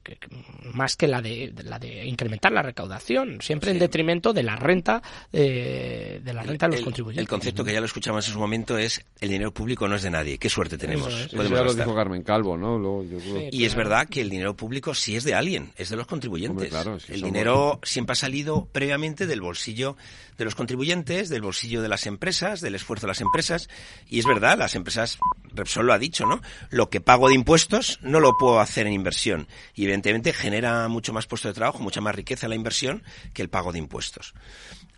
más 0.74 0.96
que 0.96 1.08
la 1.08 1.22
de, 1.22 1.54
la 1.64 1.80
de 1.80 2.06
incrementar 2.06 2.52
la 2.52 2.62
recaudación, 2.62 3.40
siempre 3.42 3.72
en 3.72 3.80
detrimento 3.80 4.34
de 4.34 4.44
la 4.44 4.56
renta 4.56 5.02
eh, 5.32 6.22
de 6.24 6.34
la 6.34 6.44
renta 6.44 6.68
de 6.68 6.78
los 6.78 6.84
contribuyentes. 6.84 7.22
El 7.22 7.28
concepto 7.28 7.64
que 7.64 7.74
ya 7.74 7.80
lo 7.80 7.86
escuchamos 7.86 8.28
en 8.28 8.34
su 8.34 8.40
momento 8.40 8.78
es 8.78 9.04
el 9.20 9.30
dinero 9.30 9.54
público 9.54 9.88
no 9.88 9.96
es 9.96 10.04
de 10.04 10.12
nadie. 10.12 10.38
Qué 10.38 10.50
suerte 10.50 10.78
tenemos. 10.78 11.08
Eso, 11.14 11.44
ya 11.44 11.64
lo 11.64 11.74
dijo 11.74 11.96
Carmen 11.96 12.24
Calvo, 12.24 12.58
¿no? 12.58 13.04
y 13.52 13.66
es 13.66 13.76
verdad 13.76 14.08
que 14.08 14.22
el 14.22 14.30
dinero 14.30 14.56
público 14.56 14.94
sí 14.94 15.16
es 15.16 15.24
de 15.24 15.34
alguien, 15.34 15.72
es 15.76 15.90
de 15.90 15.96
los 15.96 16.08
contribuyentes. 16.08 16.74
el 17.10 17.22
dinero 17.22 17.80
siempre 17.84 18.14
ha 18.14 18.16
salido 18.16 18.68
previamente 18.72 19.26
del 19.26 19.42
bolsillo 19.42 19.98
de 20.38 20.46
los 20.46 20.56
contribuyentes, 20.56 21.30
del 21.30 21.42
bolsillo 21.42 21.82
de 21.82 21.90
las 21.90 22.06
empresas, 22.06 22.62
del 22.62 22.76
esfuerzo 22.76 23.08
de 23.08 23.12
las 23.12 23.22
empresas. 23.22 23.70
Y 24.08 24.20
es 24.20 24.26
verdad, 24.26 24.58
las 24.58 24.76
empresas, 24.76 25.18
Repsol 25.54 25.88
lo 25.88 25.94
ha 25.94 26.00
dicho, 26.00 26.26
¿no? 26.26 26.42
Lo 26.70 26.90
que 26.90 27.02
pago 27.02 27.30
de 27.30 27.36
impuestos 27.36 28.00
no 28.02 28.20
lo 28.20 28.38
puedo 28.38 28.60
hacer 28.60 28.88
en 28.88 28.94
inversión. 28.94 29.48
Y 29.74 29.84
evidentemente 29.84 30.34
genera 30.34 30.88
mucho 30.88 31.14
más 31.14 31.28
puesto 31.28 31.48
de 31.48 31.54
trabajo, 31.54 31.80
mucha 31.80 32.02
más 32.02 32.16
riqueza 32.16 32.48
la 32.48 32.56
inversión 32.56 33.04
que 33.34 33.42
el 33.42 33.50
pago 33.50 33.72
de 33.72 33.80
impuestos. 33.80 34.34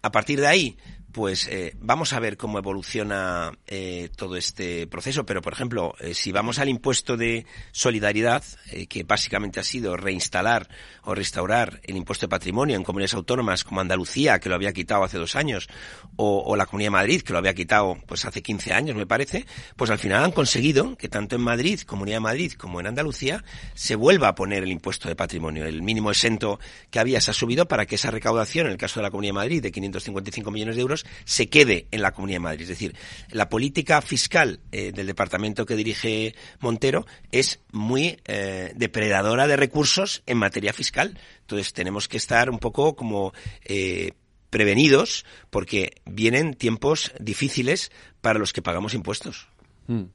A 0.01 0.11
partir 0.11 0.39
de 0.39 0.47
ahí, 0.47 0.77
pues 1.11 1.47
eh, 1.47 1.75
vamos 1.79 2.13
a 2.13 2.19
ver 2.19 2.37
cómo 2.37 2.59
evoluciona 2.59 3.51
eh, 3.67 4.09
todo 4.15 4.35
este 4.35 4.87
proceso. 4.87 5.25
Pero, 5.25 5.41
por 5.41 5.53
ejemplo, 5.53 5.95
eh, 5.99 6.13
si 6.13 6.31
vamos 6.31 6.59
al 6.59 6.69
impuesto 6.69 7.17
de 7.17 7.45
solidaridad, 7.71 8.43
que 8.87 9.03
básicamente 9.03 9.59
ha 9.59 9.63
sido 9.63 9.97
reinstalar 9.97 10.69
o 11.03 11.15
restaurar 11.15 11.81
el 11.83 11.95
impuesto 11.95 12.27
de 12.27 12.29
patrimonio 12.29 12.75
en 12.75 12.83
comunidades 12.83 13.15
autónomas 13.15 13.63
como 13.63 13.81
Andalucía, 13.81 14.39
que 14.39 14.49
lo 14.49 14.55
había 14.55 14.73
quitado 14.73 15.03
hace 15.03 15.17
dos 15.17 15.35
años, 15.35 15.67
o, 16.15 16.55
la 16.55 16.65
Comunidad 16.65 16.87
de 16.87 16.91
Madrid, 16.91 17.21
que 17.21 17.33
lo 17.33 17.39
había 17.39 17.53
quitado 17.53 17.97
pues 18.05 18.25
hace 18.25 18.41
15 18.41 18.73
años, 18.73 18.95
me 18.95 19.07
parece, 19.07 19.45
pues 19.75 19.89
al 19.89 19.99
final 19.99 20.23
han 20.23 20.31
conseguido 20.31 20.95
que 20.97 21.09
tanto 21.09 21.35
en 21.35 21.41
Madrid, 21.41 21.79
Comunidad 21.81 22.17
de 22.17 22.21
Madrid, 22.21 22.51
como 22.53 22.79
en 22.79 22.87
Andalucía, 22.87 23.43
se 23.73 23.95
vuelva 23.95 24.29
a 24.29 24.35
poner 24.35 24.63
el 24.63 24.71
impuesto 24.71 25.07
de 25.07 25.15
patrimonio. 25.15 25.65
El 25.65 25.81
mínimo 25.81 26.11
exento 26.11 26.59
que 26.91 26.99
había 26.99 27.21
se 27.21 27.31
ha 27.31 27.33
subido 27.33 27.67
para 27.67 27.85
que 27.85 27.95
esa 27.95 28.11
recaudación, 28.11 28.67
en 28.67 28.73
el 28.73 28.77
caso 28.77 28.99
de 28.99 29.03
la 29.03 29.11
Comunidad 29.11 29.29
de 29.29 29.39
Madrid, 29.39 29.63
de 29.63 29.71
555 29.71 30.51
millones 30.51 30.75
de 30.75 30.81
euros, 30.81 30.98
se 31.25 31.49
quede 31.49 31.87
en 31.91 32.01
la 32.01 32.11
Comunidad 32.11 32.37
de 32.37 32.43
Madrid. 32.43 32.61
Es 32.63 32.69
decir, 32.69 32.95
la 33.31 33.49
política 33.49 34.01
fiscal 34.01 34.59
eh, 34.71 34.91
del 34.91 35.07
departamento 35.07 35.65
que 35.65 35.75
dirige 35.75 36.35
Montero 36.59 37.05
es 37.31 37.59
muy 37.71 38.17
eh, 38.25 38.73
depredadora 38.75 39.47
de 39.47 39.57
recursos 39.57 40.23
en 40.25 40.37
materia 40.37 40.73
fiscal. 40.73 41.17
Entonces 41.41 41.73
tenemos 41.73 42.07
que 42.07 42.17
estar 42.17 42.49
un 42.49 42.59
poco 42.59 42.95
como 42.95 43.33
eh, 43.65 44.13
prevenidos 44.49 45.25
porque 45.49 45.93
vienen 46.05 46.53
tiempos 46.53 47.11
difíciles 47.19 47.91
para 48.21 48.39
los 48.39 48.53
que 48.53 48.61
pagamos 48.61 48.93
impuestos. 48.93 49.47
Hmm. 49.87 50.05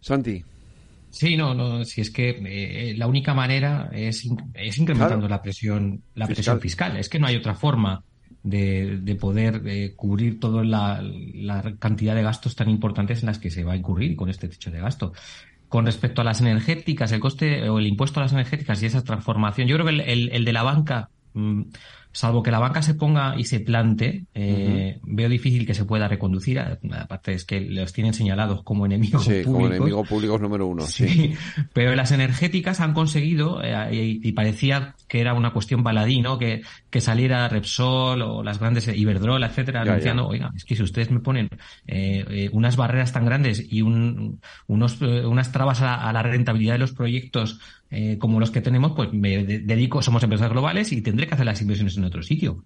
Santi. 0.00 0.44
Sí, 1.10 1.36
no, 1.36 1.54
no, 1.54 1.84
si 1.84 2.00
es 2.00 2.10
que 2.10 2.94
la 2.96 3.08
única 3.08 3.34
manera 3.34 3.90
es, 3.92 4.24
es 4.54 4.78
incrementando 4.78 5.28
la 5.28 5.42
presión, 5.42 6.04
la 6.14 6.28
presión 6.28 6.60
fiscal. 6.60 6.96
Es 6.96 7.08
que 7.08 7.18
no 7.18 7.26
hay 7.26 7.36
otra 7.36 7.54
forma 7.54 8.04
de, 8.42 9.16
poder 9.20 9.62
eh, 9.66 9.92
cubrir 9.96 10.40
toda 10.40 10.64
la, 10.64 11.02
cantidad 11.78 12.14
de 12.14 12.22
gastos 12.22 12.56
tan 12.56 12.70
importantes 12.70 13.20
en 13.20 13.26
las 13.26 13.38
que 13.38 13.50
se 13.50 13.64
va 13.64 13.72
a 13.72 13.76
incurrir 13.76 14.16
con 14.16 14.30
este 14.30 14.48
techo 14.48 14.70
de 14.70 14.80
gasto. 14.80 15.12
Con 15.68 15.86
respecto 15.86 16.20
a 16.20 16.24
las 16.24 16.40
energéticas, 16.40 17.12
el 17.12 17.20
coste 17.20 17.68
o 17.68 17.78
el 17.78 17.86
impuesto 17.86 18.18
a 18.20 18.24
las 18.24 18.32
energéticas 18.32 18.82
y 18.82 18.86
esa 18.86 19.04
transformación, 19.04 19.68
yo 19.68 19.76
creo 19.76 19.86
que 19.86 20.10
el, 20.10 20.30
el 20.32 20.44
de 20.44 20.52
la 20.52 20.62
banca 20.62 21.10
mm, 21.34 21.62
salvo 22.12 22.42
que 22.42 22.50
la 22.50 22.58
banca 22.58 22.82
se 22.82 22.94
ponga 22.94 23.34
y 23.38 23.44
se 23.44 23.60
plante, 23.60 24.24
eh, 24.34 24.98
veo 25.02 25.28
difícil 25.28 25.66
que 25.66 25.74
se 25.74 25.84
pueda 25.84 26.08
reconducir. 26.08 26.58
Aparte 26.58 27.32
es 27.32 27.44
que 27.44 27.60
los 27.60 27.92
tienen 27.92 28.14
señalados 28.14 28.62
como 28.62 28.86
enemigos 28.86 29.24
sí, 29.24 29.42
como 29.44 29.66
enemigos 29.66 30.08
públicos 30.08 30.40
número 30.40 30.66
uno. 30.66 30.82
Sí. 30.86 31.34
Pero 31.72 31.94
las 31.94 32.10
energéticas 32.10 32.80
han 32.80 32.94
conseguido, 32.94 33.62
eh, 33.62 34.18
y, 34.22 34.32
parecía 34.32 34.94
que 35.08 35.20
era 35.20 35.34
una 35.34 35.52
cuestión 35.52 35.82
baladí, 35.82 36.20
¿no? 36.20 36.38
Que, 36.38 36.62
que 36.90 37.00
saliera 37.00 37.48
Repsol 37.48 38.22
o 38.22 38.42
las 38.42 38.58
grandes 38.58 38.88
Iberdrola, 38.88 39.46
etcétera, 39.46 39.82
anunciando, 39.82 40.26
oiga, 40.26 40.50
es 40.56 40.64
que 40.64 40.76
si 40.76 40.82
ustedes 40.82 41.10
me 41.10 41.20
ponen 41.20 41.48
eh, 41.86 42.48
unas 42.52 42.76
barreras 42.76 43.12
tan 43.12 43.24
grandes 43.24 43.64
y 43.70 43.82
un, 43.82 44.40
unos, 44.66 45.00
unas 45.00 45.52
trabas 45.52 45.82
a 45.82 46.12
la 46.12 46.22
rentabilidad 46.22 46.74
de 46.74 46.78
los 46.78 46.92
proyectos 46.92 47.60
eh, 47.90 48.18
como 48.18 48.40
los 48.40 48.50
que 48.50 48.60
tenemos, 48.60 48.92
pues 48.92 49.12
me 49.12 49.44
dedico, 49.44 50.02
somos 50.02 50.22
empresas 50.22 50.50
globales 50.50 50.92
y 50.92 51.02
tendré 51.02 51.26
que 51.26 51.34
hacer 51.34 51.46
las 51.46 51.60
inversiones 51.60 51.96
en 51.96 52.04
otro 52.04 52.22
sitio. 52.22 52.64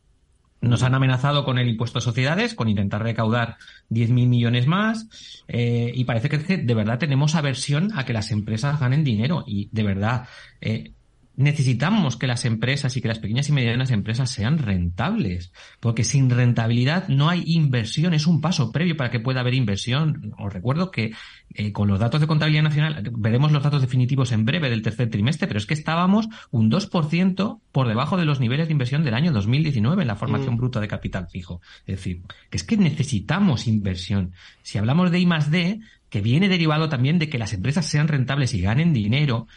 Nos 0.61 0.83
han 0.83 0.95
amenazado 0.95 1.45
con 1.45 1.59
el 1.59 1.69
impuesto 1.69 1.99
a 1.99 2.03
sociedades, 2.03 2.55
con 2.55 2.69
intentar 2.69 3.03
recaudar 3.03 3.57
10.000 3.91 4.29
millones 4.29 4.67
más, 4.67 5.43
eh, 5.47 5.93
y 5.95 6.05
parece 6.05 6.29
que 6.29 6.57
de 6.57 6.75
verdad 6.75 6.99
tenemos 6.99 7.35
aversión 7.35 7.91
a 7.95 8.05
que 8.05 8.15
las 8.15 8.31
empresas 8.31 8.81
ganen 8.81 9.05
dinero. 9.05 9.45
Y 9.47 9.69
de 9.73 9.83
verdad, 9.83 10.27
eh, 10.61 10.93
necesitamos 11.37 12.17
que 12.17 12.27
las 12.27 12.45
empresas 12.45 12.97
y 12.97 13.01
que 13.01 13.09
las 13.09 13.19
pequeñas 13.19 13.49
y 13.49 13.53
medianas 13.53 13.91
empresas 13.91 14.31
sean 14.31 14.59
rentables, 14.59 15.53
porque 15.81 16.05
sin 16.05 16.31
rentabilidad 16.31 17.09
no 17.09 17.29
hay 17.29 17.43
inversión, 17.47 18.15
es 18.15 18.27
un 18.27 18.41
paso 18.41 18.71
previo 18.73 18.97
para 18.97 19.11
que 19.11 19.21
pueda 19.21 19.41
haber 19.41 19.55
inversión. 19.55 20.35
Os 20.39 20.53
recuerdo 20.53 20.91
que 20.91 21.13
eh, 21.55 21.73
con 21.73 21.89
los 21.89 21.99
datos 21.99 22.21
de 22.21 22.27
contabilidad 22.27 22.63
nacional, 22.63 23.11
veremos 23.17 23.53
los 23.53 23.63
datos 23.63 23.81
definitivos 23.81 24.33
en 24.33 24.45
breve 24.45 24.71
del 24.71 24.83
tercer 24.83 25.11
trimestre, 25.11 25.49
pero 25.49 25.59
es 25.59 25.67
que 25.67 25.75
estábamos 25.75 26.29
un 26.51 26.71
2% 26.71 27.61
por 27.73 27.89
debajo 27.89 28.17
de 28.17 28.25
los 28.25 28.41
niveles 28.41 28.69
de 28.69 28.73
inversión 28.73 29.05
del 29.05 29.15
año 29.15 29.33
2019 29.33 30.03
en 30.03 30.09
la 30.09 30.17
formación 30.17 30.55
mm. 30.55 30.59
bruta 30.59 30.81
de 30.81 30.89
capital 30.89 31.29
fijo. 31.29 31.61
Es 31.87 31.97
decir, 31.97 32.23
que 32.51 32.57
es 32.57 32.65
que 32.65 32.77
necesitamos 32.77 33.67
inversión. 33.67 34.33
Si 34.63 34.79
hablamos 34.79 35.11
de 35.11 35.19
I 35.19 35.27
más 35.27 35.51
D, 35.51 35.81
que 36.09 36.21
viene 36.21 36.49
derivado 36.49 36.89
también 36.89 37.19
de 37.19 37.29
que 37.29 37.39
las 37.39 37.53
empresas 37.53 37.87
sean 37.87 38.07
rentables 38.07 38.55
y 38.55 38.61
ganen 38.61 38.93
dinero, 38.93 39.49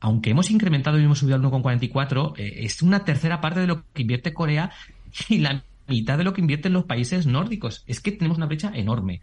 aunque 0.00 0.30
hemos 0.30 0.50
incrementado 0.50 0.98
y 0.98 1.04
hemos 1.04 1.18
subido 1.18 1.36
al 1.36 1.42
1,44, 1.42 2.34
eh, 2.38 2.64
es 2.64 2.82
una 2.82 3.04
tercera 3.04 3.40
parte 3.40 3.60
de 3.60 3.66
lo 3.66 3.84
que 3.92 4.02
invierte 4.02 4.34
Corea 4.34 4.70
y 5.28 5.38
la 5.38 5.62
mitad 5.86 6.18
de 6.18 6.24
lo 6.24 6.32
que 6.32 6.40
invierten 6.40 6.72
los 6.72 6.84
países 6.84 7.26
nórdicos. 7.26 7.84
Es 7.86 8.00
que 8.00 8.12
tenemos 8.12 8.38
una 8.38 8.46
brecha 8.46 8.72
enorme. 8.74 9.20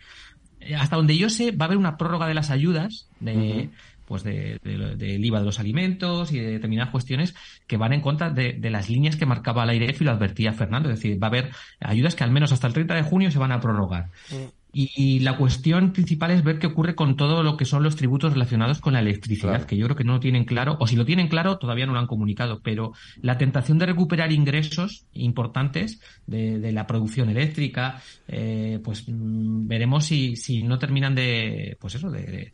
Eh, 0.60 0.76
hasta 0.76 0.96
donde 0.96 1.18
yo 1.18 1.30
sé, 1.30 1.52
va 1.52 1.66
a 1.66 1.68
haber 1.68 1.78
una 1.78 1.98
prórroga 1.98 2.28
de 2.28 2.34
las 2.34 2.52
ayudas 2.52 3.08
de, 3.20 3.70
pues 4.06 4.24
de, 4.24 4.60
del 4.64 5.26
IVA 5.26 5.40
de 5.40 5.46
los 5.46 5.60
alimentos 5.60 6.32
y 6.32 6.40
de 6.40 6.52
determinadas 6.52 6.92
cuestiones 6.92 7.36
que 7.68 7.78
van 7.78 7.94
en 7.94 8.02
contra 8.02 8.30
de, 8.30 8.58
las 8.70 8.90
líneas 8.90 9.16
que 9.16 9.26
marcaba 9.26 9.64
el 9.64 9.70
aire 9.70 9.96
y 10.00 10.04
lo 10.04 10.12
advertía 10.12 10.54
Fernando. 10.54 10.90
Es 10.90 11.00
decir, 11.00 11.22
va 11.22 11.28
a 11.28 11.30
haber 11.30 11.52
ayudas 11.80 12.16
que 12.16 12.24
al 12.24 12.32
menos 12.32 12.52
hasta 12.52 12.68
el 12.68 12.74
30 12.74 12.96
de 12.96 13.04
junio 13.04 13.32
se 13.32 13.40
van 13.40 13.52
a 13.52 13.60
prorrogar. 13.60 14.10
Mm. 14.32 14.58
Y, 14.74 15.20
la 15.20 15.38
cuestión 15.38 15.92
principal 15.92 16.32
es 16.32 16.44
ver 16.44 16.60
qué 16.60 16.68
ocurre 16.68 16.94
con 16.94 17.16
todo 17.16 17.42
lo 17.42 17.58
que 17.58 17.66
son 17.66 17.84
los 17.84 17.96
tributos 17.96 18.34
relacionados 18.34 18.80
con 18.80 18.94
la 18.94 19.00
electricidad, 19.00 19.66
que 19.66 19.78
yo 19.78 19.86
creo 19.86 19.96
que 19.96 20.04
no 20.04 20.14
lo 20.14 20.20
tienen 20.20 20.46
claro, 20.46 20.78
o 20.80 20.88
si 20.88 20.96
lo 20.96 21.06
tienen 21.06 21.30
claro, 21.30 21.58
todavía 21.58 21.86
no 21.86 21.94
lo 21.94 22.00
han 22.00 22.08
comunicado, 22.08 22.62
pero 22.62 22.94
la 23.22 23.38
tentación 23.38 23.78
de 23.80 23.88
recuperar 23.88 24.32
ingresos 24.32 25.06
importantes 25.14 26.00
de, 26.28 26.72
la 26.72 26.86
producción 26.86 27.30
eléctrica, 27.30 28.02
eh, 28.28 28.80
pues 28.84 29.06
mm, 29.08 29.68
veremos 29.68 30.06
si, 30.06 30.36
si 30.36 30.64
no 30.64 30.78
terminan 30.78 31.16
de, 31.16 31.78
pues 31.80 31.96
eso, 31.96 32.12
de, 32.12 32.24
de 32.24 32.52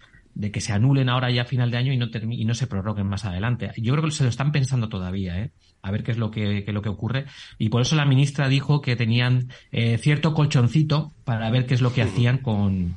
que 0.52 0.62
se 0.62 0.74
anulen 0.74 1.10
ahora 1.10 1.32
ya 1.32 1.43
a 1.43 1.46
final 1.46 1.72
de 1.72 1.78
año 1.78 1.93
y 1.93 1.98
no, 1.98 2.08
y 2.30 2.46
no 2.46 2.54
se 2.54 2.67
prorroguen 2.67 3.08
más 3.08 3.26
adelante. 3.26 3.72
Yo 3.78 3.93
creo 3.93 4.06
que 4.06 4.12
se 4.12 4.24
lo 4.24 4.30
están 4.30 4.52
pensando 4.52 4.89
todavía, 4.89 5.39
¿eh? 5.39 5.52
a 5.82 5.91
ver 5.91 6.04
qué 6.04 6.12
es 6.12 6.17
lo 6.17 6.32
que, 6.32 6.63
lo 6.67 6.82
que 6.82 6.89
ocurre. 6.89 7.26
Y 7.58 7.69
por 7.69 7.82
eso 7.82 7.96
la 7.96 8.06
ministra 8.06 8.48
dijo 8.48 8.82
que 8.82 8.96
tenían 8.96 9.50
eh, 9.72 9.98
cierto 9.98 10.34
colchoncito 10.34 11.13
para 11.24 11.50
ver 11.52 11.65
qué 11.65 11.74
es 11.74 11.82
lo 11.82 11.93
que 11.93 12.02
hacían 12.02 12.39
con, 12.39 12.96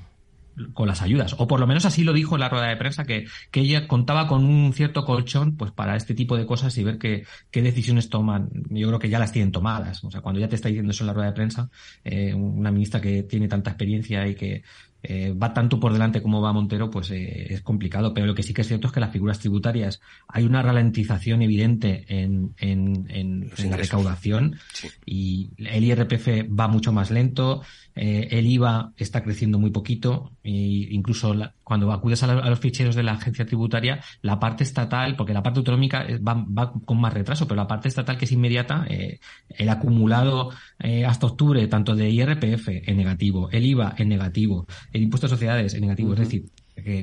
con 0.73 0.89
las 0.89 1.03
ayudas. 1.03 1.35
O 1.39 1.47
por 1.47 1.61
lo 1.61 1.67
menos 1.67 1.85
así 1.85 2.05
lo 2.05 2.13
dijo 2.13 2.37
en 2.37 2.41
la 2.41 2.49
rueda 2.49 2.69
de 2.69 2.77
prensa, 2.77 3.05
que, 3.05 3.27
que 3.51 3.61
ella 3.61 3.87
contaba 3.87 4.27
con 4.27 4.45
un 4.45 4.73
cierto 4.73 5.05
colchón 5.05 5.57
pues 5.57 5.73
para 5.73 5.97
este 5.97 6.15
tipo 6.15 6.37
de 6.37 6.47
cosas 6.47 6.77
y 6.79 6.85
ver 6.85 6.99
qué, 6.99 7.25
qué 7.51 7.63
decisiones 7.63 8.09
toman. 8.09 8.49
Yo 8.71 8.89
creo 8.89 8.99
que 8.99 9.09
ya 9.09 9.19
las 9.19 9.33
tienen 9.33 9.53
tomadas. 9.53 10.03
O 10.05 10.11
sea, 10.11 10.21
cuando 10.21 10.41
ya 10.41 10.49
te 10.49 10.57
está 10.57 10.69
diciendo 10.69 10.93
eso 10.93 11.05
en 11.05 11.09
la 11.09 11.13
rueda 11.13 11.29
de 11.29 11.35
prensa, 11.35 11.69
eh, 12.05 12.35
una 12.35 12.71
ministra 12.71 13.01
que 13.01 13.25
tiene 13.25 13.49
tanta 13.49 13.71
experiencia 13.71 14.27
y 14.27 14.35
que 14.35 14.63
eh, 15.03 15.33
va 15.33 15.55
tanto 15.55 15.79
por 15.79 15.93
delante 15.93 16.23
como 16.23 16.41
va 16.41 16.53
Montero, 16.53 16.91
pues 16.91 17.11
eh, 17.11 17.55
es 17.55 17.63
complicado. 17.63 18.13
Pero 18.13 18.27
lo 18.27 18.35
que 18.35 18.43
sí 18.43 18.53
que 18.53 18.63
es 18.63 18.69
cierto 18.69 18.89
es 18.89 18.93
que 18.93 19.01
las 19.01 19.13
figuras 19.13 19.39
tributarias 19.39 20.01
hay 20.29 20.45
una 20.45 20.63
ralentización 20.63 21.43
evidente 21.43 22.05
en, 22.09 22.55
en, 22.59 23.07
en, 23.11 23.71
la 23.71 23.77
recaudación 23.77 24.57
y 25.05 25.51
el 25.59 25.85
IRPF 25.85 26.49
va 26.49 26.69
mucho 26.69 26.93
más 26.93 27.11
lento. 27.11 27.63
Eh, 27.95 28.29
el 28.31 28.47
IVA 28.47 28.93
está 28.97 29.23
creciendo 29.23 29.59
muy 29.59 29.71
poquito 29.71 30.33
e 30.43 30.51
incluso 30.51 31.35
cuando 31.67 31.91
acudes 31.91 32.23
a, 32.23 32.33
los 32.33 32.61
ficheros 32.61 32.95
de 32.95 33.03
la 33.03 33.15
agencia 33.15 33.45
tributaria, 33.45 33.99
la 34.23 34.39
parte 34.39 34.63
estatal, 34.63 35.17
porque 35.17 35.35
la 35.35 35.43
parte 35.43 35.59
autonómica 35.59 36.07
eh, 36.07 36.17
va, 36.19 36.73
con 36.85 37.01
más 37.01 37.13
retraso, 37.13 37.49
pero 37.49 37.61
la 37.61 37.67
parte 37.67 37.89
estatal 37.89 38.17
que 38.17 38.25
es 38.25 38.31
inmediata, 38.31 38.87
eh, 38.89 39.19
el 39.49 39.69
acumulado 39.69 40.53
eh, 40.79 41.05
hasta 41.05 41.27
octubre, 41.27 41.67
tanto 41.67 41.97
de 41.97 42.09
IRPF 42.09 42.69
en 42.69 42.97
negativo, 42.97 43.51
el 43.51 43.67
IVA 43.67 43.97
en 43.99 44.09
negativo, 44.09 44.69
el 44.93 45.03
impuesto 45.03 45.27
de 45.27 45.31
sociedades 45.33 45.75
en 45.75 45.81
negativo, 45.81 46.13
es 46.13 46.21
decir, 46.21 46.45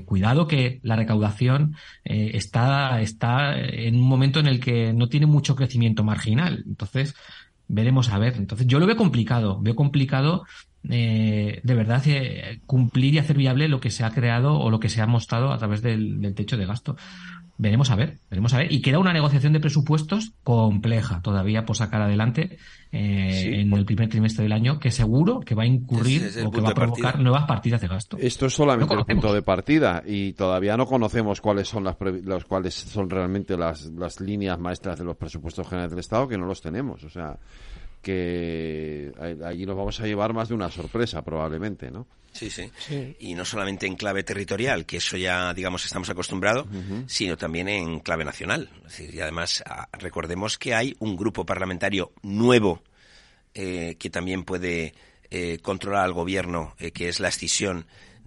cuidado 0.06 0.48
que 0.48 0.80
la 0.84 0.96
recaudación 0.96 1.76
está, 2.06 3.02
está 3.02 3.60
en 3.60 3.96
un 3.96 4.08
momento 4.08 4.40
en 4.40 4.48
el 4.48 4.62
que 4.62 4.94
no 4.94 5.10
tiene 5.10 5.26
mucho 5.26 5.58
crecimiento 5.58 6.06
marginal. 6.06 6.64
Entonces, 6.66 7.16
veremos 7.68 8.10
a 8.10 8.20
ver. 8.20 8.36
Entonces, 8.38 8.68
yo 8.68 8.80
lo 8.80 8.86
veo 8.86 8.96
complicado. 8.96 9.60
Veo 9.62 9.76
complicado 9.76 10.46
eh, 10.90 11.62
de 11.64 11.76
verdad 11.76 12.02
eh, 12.08 12.60
cumplir 12.66 13.14
y 13.14 13.20
hacer 13.20 13.38
viable 13.38 13.68
lo 13.68 13.80
que 13.80 13.90
se 13.90 14.04
ha 14.04 14.12
creado 14.12 14.60
o 14.60 14.70
lo 14.70 14.80
que 14.80 14.90
se 14.90 15.02
ha 15.02 15.08
mostrado 15.08 15.52
a 15.52 15.58
través 15.58 15.82
del, 15.82 16.34
techo 16.36 16.58
de 16.58 16.66
gasto. 16.66 16.98
Veremos 17.56 17.92
a 17.92 17.96
ver, 17.96 18.18
veremos 18.30 18.54
a 18.54 18.58
ver. 18.58 18.74
Y 18.74 18.82
queda 18.82 18.98
una 18.98 19.14
negociación 19.14 19.54
de 19.54 19.60
presupuestos 19.60 20.34
compleja 20.44 21.22
todavía 21.22 21.66
por 21.66 21.78
sacar 21.78 22.02
adelante 22.02 22.58
eh, 22.92 23.62
en 23.62 23.72
el 23.72 23.86
primer 23.86 24.10
trimestre 24.10 24.44
del 24.44 24.52
año, 24.52 24.80
que 24.80 24.90
seguro 24.90 25.40
que 25.40 25.54
va 25.54 25.64
a 25.64 25.68
incurrir 25.68 26.32
o 26.44 26.52
que 26.52 26.62
va 26.62 26.70
a 26.70 26.74
provocar 26.74 27.20
nuevas 27.20 27.46
partidas 27.46 27.80
de 27.80 27.88
gasto. 27.88 28.18
Esto 28.20 28.48
es 28.48 28.54
solamente 28.54 28.96
el 28.96 29.06
punto 29.06 29.34
de 29.34 29.44
partida 29.44 30.04
y 30.06 30.34
todavía 30.34 30.76
no 30.76 30.88
conocemos 30.88 31.40
cuáles 31.42 31.68
son 31.70 31.84
las 31.84 31.96
cuáles 32.48 32.74
son 32.74 33.10
realmente 33.10 33.56
las, 33.56 33.86
las 33.86 34.20
líneas 34.20 34.60
maestras 34.60 34.98
de 34.98 35.06
los 35.06 35.16
presupuestos 35.16 35.66
generales 35.68 35.92
del 35.92 36.00
Estado, 36.00 36.28
que 36.28 36.40
no 36.40 36.48
los 36.48 36.60
tenemos. 36.60 37.04
O 37.04 37.10
sea, 37.10 37.38
que 38.04 39.12
allí 39.44 39.66
nos 39.66 39.78
vamos 39.78 40.00
a 40.00 40.06
llevar 40.06 40.34
más 40.34 40.50
de 40.50 40.54
una 40.54 40.70
sorpresa 40.70 41.24
probablemente, 41.24 41.90
¿no? 41.90 42.06
Sí, 42.34 42.50
sí, 42.50 42.70
Y 43.20 43.36
no 43.36 43.46
solamente 43.46 43.86
en 43.86 43.96
clave 43.96 44.24
territorial, 44.24 44.86
que 44.86 44.98
eso 44.98 45.18
ya, 45.18 45.54
digamos, 45.54 45.86
estamos 45.86 46.10
acostumbrados, 46.10 46.66
sino 47.06 47.38
también 47.38 47.70
en 47.70 48.00
clave 48.00 48.26
nacional. 48.26 48.70
y 49.00 49.20
además, 49.20 49.64
ah, 49.68 49.88
recordemos 49.94 50.58
que 50.58 50.74
hay 50.74 50.96
un 51.00 51.16
grupo 51.16 51.46
parlamentario 51.46 52.12
nuevo 52.24 52.82
eh, 53.54 53.96
que 54.00 54.10
también 54.10 54.44
puede 54.44 54.96
eh, 55.30 55.60
controlar 55.62 56.06
al 56.06 56.14
gobierno, 56.14 56.76
eh, 56.80 56.92
que 56.92 57.08
es 57.08 57.20
la 57.20 57.28
escisión 57.30 57.86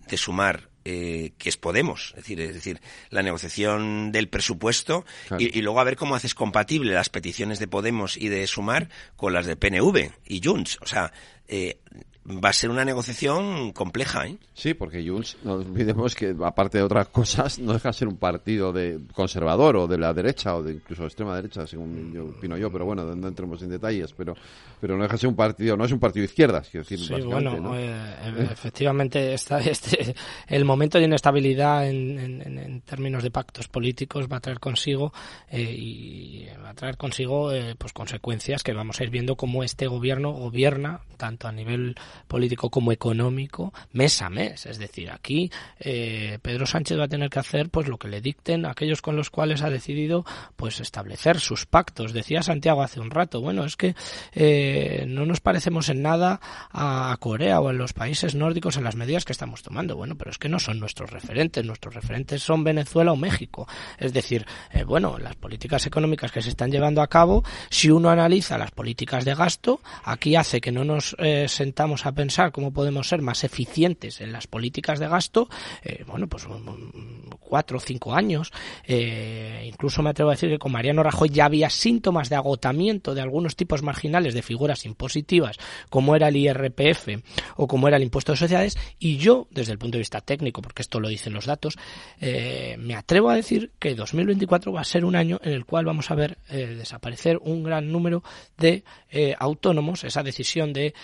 de 0.09 0.17
sumar 0.17 0.71
eh, 0.89 1.33
que 1.37 1.49
es 1.49 1.57
Podemos, 1.57 2.11
es 2.11 2.23
decir, 2.23 2.41
es 2.41 2.55
decir, 2.55 2.81
la 3.11 3.25
negociación 3.25 4.13
del 4.13 4.29
presupuesto 4.29 5.05
y, 5.37 5.61
luego 5.61 5.81
a 5.81 5.85
ver 5.85 5.97
cómo 5.97 6.15
haces 6.15 6.33
compatible 6.33 6.93
las 6.93 7.09
peticiones 7.09 7.59
de 7.59 7.67
Podemos 7.67 8.17
y 8.17 8.29
de 8.29 8.47
Sumar 8.47 8.89
con 9.17 9.33
las 9.33 9.47
de 9.47 9.57
PNV 9.57 10.13
y 10.27 10.41
Junts. 10.45 10.79
O 10.83 10.87
sea, 10.87 11.13
eh, 11.49 11.81
va 12.27 12.49
a 12.49 12.53
ser 12.53 12.71
una 12.71 12.85
negociación 12.85 13.73
compleja, 13.73 14.27
¿eh? 14.27 14.39
Sí, 14.55 14.75
porque 14.75 15.07
Junts, 15.07 15.37
no 15.45 15.55
olvidemos 15.55 16.15
que 16.15 16.35
aparte 16.45 16.79
de 16.79 16.85
otras 16.85 17.09
cosas, 17.09 17.59
no 17.59 17.73
deja 17.73 17.91
de 17.91 17.93
ser 17.93 18.09
un 18.09 18.17
partido 18.17 18.73
de 18.73 19.01
conservador 19.13 19.77
o 19.77 19.87
de 19.87 19.99
la 19.99 20.13
derecha 20.13 20.57
o 20.57 20.63
de 20.63 20.75
incluso 20.75 21.03
de 21.03 21.09
extrema 21.09 21.37
derecha, 21.37 21.67
según 21.67 22.13
yo 22.13 22.25
opino 22.27 22.57
yo, 22.57 22.71
pero 22.71 22.85
bueno, 22.85 23.05
no 23.15 23.29
entremos 23.29 23.63
en 23.63 23.71
detalles, 23.71 24.13
pero 24.13 24.35
pero 24.81 24.97
no 24.97 25.03
deja 25.03 25.15
de 25.15 25.19
ser 25.19 25.29
un 25.29 25.37
partido, 25.37 25.77
no 25.77 25.85
es 25.85 25.93
un 25.93 25.99
partido 25.99 26.23
de 26.23 26.27
izquierdas, 26.27 26.69
quiero 26.69 26.85
decir, 26.85 26.99
sí, 26.99 27.23
bueno, 27.23 27.77
eh, 27.77 27.91
eh, 27.91 28.49
efectivamente 28.51 29.35
está 29.35 29.59
este 29.61 30.15
el 30.49 30.65
momento 30.65 30.99
de 30.99 31.05
inestabilidad 31.05 31.89
en, 31.89 32.43
en, 32.43 32.81
términos 32.83 33.23
de 33.23 33.31
pactos 33.31 33.69
políticos 33.69 34.29
va 34.31 34.37
a 34.37 34.41
traer 34.41 34.61
consigo 34.61 35.13
eh, 35.51 35.63
y 35.63 36.47
va 36.63 36.71
a 36.71 36.75
traer 36.75 36.97
consigo 36.97 37.51
pues 37.79 37.93
consecuencias 37.93 38.63
que 38.63 38.73
vamos 38.73 39.01
a 39.01 39.05
ir 39.05 39.11
viendo 39.11 39.37
cómo 39.37 39.63
este 39.63 39.87
gobierno 39.87 40.33
gobierna 40.33 41.01
tanto 41.17 41.49
a 41.49 41.53
nivel 41.53 41.97
político 42.29 42.71
como 42.71 42.93
económico 42.93 43.73
mes 43.93 44.23
a 44.23 44.31
mes. 44.31 44.67
Es 44.67 44.79
decir, 44.79 45.11
aquí 45.11 45.51
eh, 45.79 46.39
Pedro 46.43 46.67
Sánchez 46.67 46.99
va 46.99 47.05
a 47.05 47.09
tener 47.09 47.31
que 47.31 47.39
hacer 47.39 47.69
pues 47.69 47.89
lo 47.89 47.99
que 47.99 48.09
le 48.09 48.21
dicten 48.21 48.67
aquellos 48.67 49.03
con 49.03 49.17
los 49.17 49.31
cuales 49.31 49.63
ha 49.63 49.71
decidido 49.71 50.25
pues 50.57 50.81
establecer 50.81 51.41
sus 51.41 51.67
pactos. 51.67 52.13
Decía 52.13 52.43
Santiago 52.43 52.83
hace 52.83 53.01
un 53.01 53.11
rato, 53.11 53.41
bueno, 53.41 53.65
es 53.65 53.77
que 53.77 53.95
eh, 54.33 55.05
no 55.09 55.27
nos 55.27 55.41
parecemos 55.41 55.89
en 55.89 56.03
nada 56.03 56.41
a 56.73 57.17
Corea 57.21 57.61
o 57.61 57.71
en 57.71 57.79
los 57.79 57.93
países 57.93 58.35
nórdicos 58.35 58.77
en 58.77 58.85
las 58.85 58.97
medidas 58.97 59.25
que 59.25 59.33
estamos 59.33 59.63
tomando. 59.63 59.97
Bueno, 59.97 60.17
pero 60.17 60.31
es 60.31 60.39
que 60.39 60.49
no 60.49 60.59
son 60.59 60.81
nuestros 60.81 61.11
referentes. 61.11 61.65
Nuestros 61.65 61.95
referentes 61.95 62.43
son 62.43 62.65
Venezuela 62.65 63.13
o 63.13 63.17
México. 63.17 63.67
Es 63.99 64.13
decir, 64.13 64.47
eh, 64.73 64.85
bueno, 64.85 65.19
las 65.19 65.37
políticas 65.37 65.87
económicas 65.87 66.33
que 66.33 66.43
se 66.43 66.51
están 66.51 66.71
llevando 66.71 67.03
a 67.03 67.09
cabo, 67.09 67.45
si 67.71 67.91
uno 67.91 68.11
analiza 68.11 68.59
las 68.59 68.71
políticas 68.71 69.25
de 69.25 69.35
gasto, 69.35 69.81
aquí 70.05 70.37
hace 70.37 70.61
que 70.61 70.73
no 70.73 70.85
nos 70.85 71.17
sentamos 71.47 72.06
a 72.07 72.13
pensar 72.13 72.53
cómo 72.53 72.73
podemos 72.73 73.09
ser 73.09 73.23
más 73.23 73.45
eficientes 73.45 74.21
en 74.21 74.33
las 74.33 74.47
políticas 74.47 74.99
de 74.99 75.09
gasto, 75.09 75.49
eh, 75.83 76.05
bueno, 76.07 76.29
pues 76.29 76.47
cuatro 77.41 77.79
o 77.79 77.81
cinco 77.81 78.15
años. 78.15 78.53
Eh, 78.85 79.65
incluso 79.67 80.03
me 80.03 80.11
atrevo 80.11 80.31
a 80.31 80.35
decir 80.35 80.51
que 80.51 80.59
con 80.59 80.73
Mariano 80.73 81.03
Rajoy 81.03 81.29
ya 81.31 81.47
había 81.47 81.71
síntomas 81.71 82.29
de 82.29 82.37
agotamiento 82.37 83.15
de 83.15 83.23
algunos 83.23 83.57
tipos 83.57 83.83
marginales 83.83 84.35
de 84.35 84.43
figuras 84.43 84.85
impositivas, 84.85 85.57
como 85.91 86.17
era 86.17 86.29
el 86.29 86.37
IRPF 86.37 87.09
o 87.57 87.67
como 87.67 87.89
era 87.89 87.97
el 87.97 88.03
impuesto 88.03 88.33
de 88.33 88.39
sociedades, 88.39 88.77
y 88.99 89.17
yo, 89.17 89.49
desde 89.51 89.73
el 89.73 89.79
punto 89.79 89.97
de 89.97 90.01
vista 90.01 90.21
técnico, 90.21 90.63
porque 90.63 90.83
esto 90.83 91.01
lo 91.01 91.09
dicen 91.09 91.33
los 91.33 91.47
datos, 91.47 91.77
eh, 92.21 92.77
me 92.79 92.95
atrevo 92.95 93.31
a 93.31 93.37
decir 93.37 93.73
que 93.79 93.95
2024 93.95 94.73
va 94.73 94.81
a 94.81 94.85
ser 94.85 95.05
un 95.05 95.17
año 95.17 95.41
en 95.43 95.53
el 95.53 95.65
cual 95.65 95.85
vamos 95.85 96.11
a 96.11 96.15
ver 96.15 96.39
desaparecer 96.49 97.39
un 97.41 97.63
gran 97.63 97.91
número 97.91 98.23
de 98.59 98.85
autónomos, 99.39 100.05
esa 100.05 100.23
decisión 100.23 100.73
de 100.73 100.95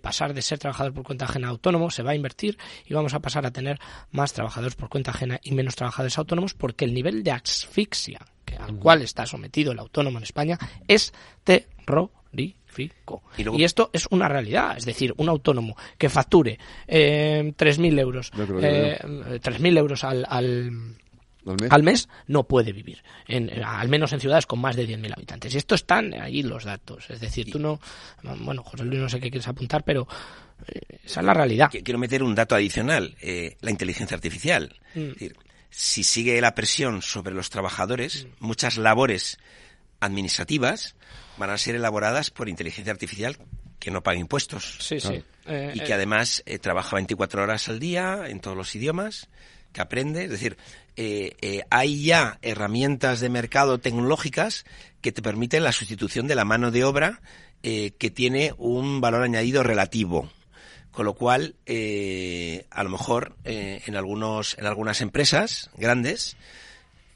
pasar 0.00 0.34
de 0.34 0.41
ser 0.42 0.58
trabajador 0.58 0.92
por 0.92 1.04
cuenta 1.04 1.24
ajena 1.24 1.48
autónomo 1.48 1.90
se 1.90 2.02
va 2.02 2.12
a 2.12 2.14
invertir 2.14 2.58
y 2.86 2.94
vamos 2.94 3.14
a 3.14 3.20
pasar 3.20 3.46
a 3.46 3.50
tener 3.50 3.78
más 4.10 4.32
trabajadores 4.32 4.74
por 4.74 4.88
cuenta 4.88 5.10
ajena 5.10 5.40
y 5.42 5.52
menos 5.52 5.76
trabajadores 5.76 6.18
autónomos 6.18 6.54
porque 6.54 6.84
el 6.84 6.94
nivel 6.94 7.22
de 7.22 7.32
asfixia 7.32 8.20
al 8.58 8.76
cual 8.76 9.02
está 9.02 9.26
sometido 9.26 9.72
el 9.72 9.78
autónomo 9.78 10.18
en 10.18 10.24
España 10.24 10.58
es 10.88 11.12
terrorífico. 11.44 13.22
Y, 13.36 13.64
esto 13.64 13.90
es 13.92 14.06
una 14.10 14.28
realidad, 14.28 14.76
es 14.76 14.84
decir, 14.84 15.12
un 15.16 15.28
autónomo 15.28 15.76
que 15.98 16.08
facture 16.08 16.58
eh, 16.86 17.52
3.000 17.56 17.98
euros, 17.98 18.32
eh, 18.62 18.98
3.000 19.02 19.78
euros 19.78 20.04
al, 20.04 20.26
¿Al 20.28 20.96
mes? 21.82 22.08
no 22.26 22.44
puede 22.44 22.72
vivir, 22.72 23.02
en, 23.26 23.50
al 23.64 23.88
menos 23.88 24.12
en 24.12 24.20
ciudades 24.20 24.46
con 24.46 24.60
más 24.60 24.76
de 24.76 24.86
10.000 24.86 25.12
habitantes. 25.16 25.54
Y 25.54 25.58
esto 25.58 25.74
están 25.74 26.14
ahí 26.14 26.42
los 26.42 26.64
datos. 26.64 27.08
Es 27.10 27.20
decir, 27.20 27.50
tú 27.50 27.58
no. 27.58 27.80
Bueno, 28.22 28.62
José 28.62 28.84
Luis, 28.84 29.00
no 29.00 29.08
sé 29.08 29.20
qué 29.20 29.30
quieres 29.30 29.48
apuntar, 29.48 29.84
pero 29.84 30.06
eh, 30.66 30.98
esa 31.04 31.20
es 31.20 31.26
la 31.26 31.34
realidad. 31.34 31.70
Quiero 31.70 31.98
meter 31.98 32.22
un 32.22 32.34
dato 32.34 32.54
adicional: 32.54 33.16
eh, 33.20 33.56
la 33.60 33.70
inteligencia 33.70 34.14
artificial. 34.14 34.78
Mm. 34.94 35.00
Es 35.00 35.12
decir, 35.14 35.36
si 35.70 36.04
sigue 36.04 36.40
la 36.40 36.54
presión 36.54 37.02
sobre 37.02 37.34
los 37.34 37.50
trabajadores, 37.50 38.24
mm. 38.24 38.44
muchas 38.44 38.76
labores 38.76 39.38
administrativas 40.00 40.96
van 41.38 41.50
a 41.50 41.58
ser 41.58 41.74
elaboradas 41.74 42.30
por 42.30 42.48
inteligencia 42.48 42.92
artificial 42.92 43.36
que 43.78 43.90
no 43.90 44.02
paga 44.02 44.18
impuestos. 44.18 44.78
Sí, 44.80 45.00
sí. 45.00 45.24
y 45.74 45.80
que 45.80 45.92
además 45.92 46.44
trabaja 46.60 46.94
24 46.96 47.42
horas 47.42 47.68
al 47.68 47.80
día 47.80 48.24
en 48.28 48.38
todos 48.38 48.56
los 48.56 48.74
idiomas 48.76 49.28
que 49.72 49.80
aprende. 49.80 50.24
Es 50.24 50.30
decir, 50.30 50.56
eh, 50.96 51.36
eh, 51.40 51.62
hay 51.70 52.04
ya 52.04 52.38
herramientas 52.42 53.20
de 53.20 53.30
mercado 53.30 53.78
tecnológicas 53.78 54.64
que 55.00 55.12
te 55.12 55.22
permiten 55.22 55.64
la 55.64 55.72
sustitución 55.72 56.26
de 56.26 56.34
la 56.34 56.44
mano 56.44 56.70
de 56.70 56.84
obra 56.84 57.20
eh, 57.62 57.92
que 57.98 58.10
tiene 58.10 58.54
un 58.58 59.00
valor 59.00 59.22
añadido 59.22 59.62
relativo. 59.62 60.30
Con 60.90 61.06
lo 61.06 61.14
cual, 61.14 61.54
a 61.66 62.82
lo 62.84 62.90
mejor 62.90 63.34
en, 63.44 63.96
algunos, 63.96 64.58
en 64.58 64.66
algunas 64.66 65.00
empresas 65.00 65.70
grandes, 65.78 66.36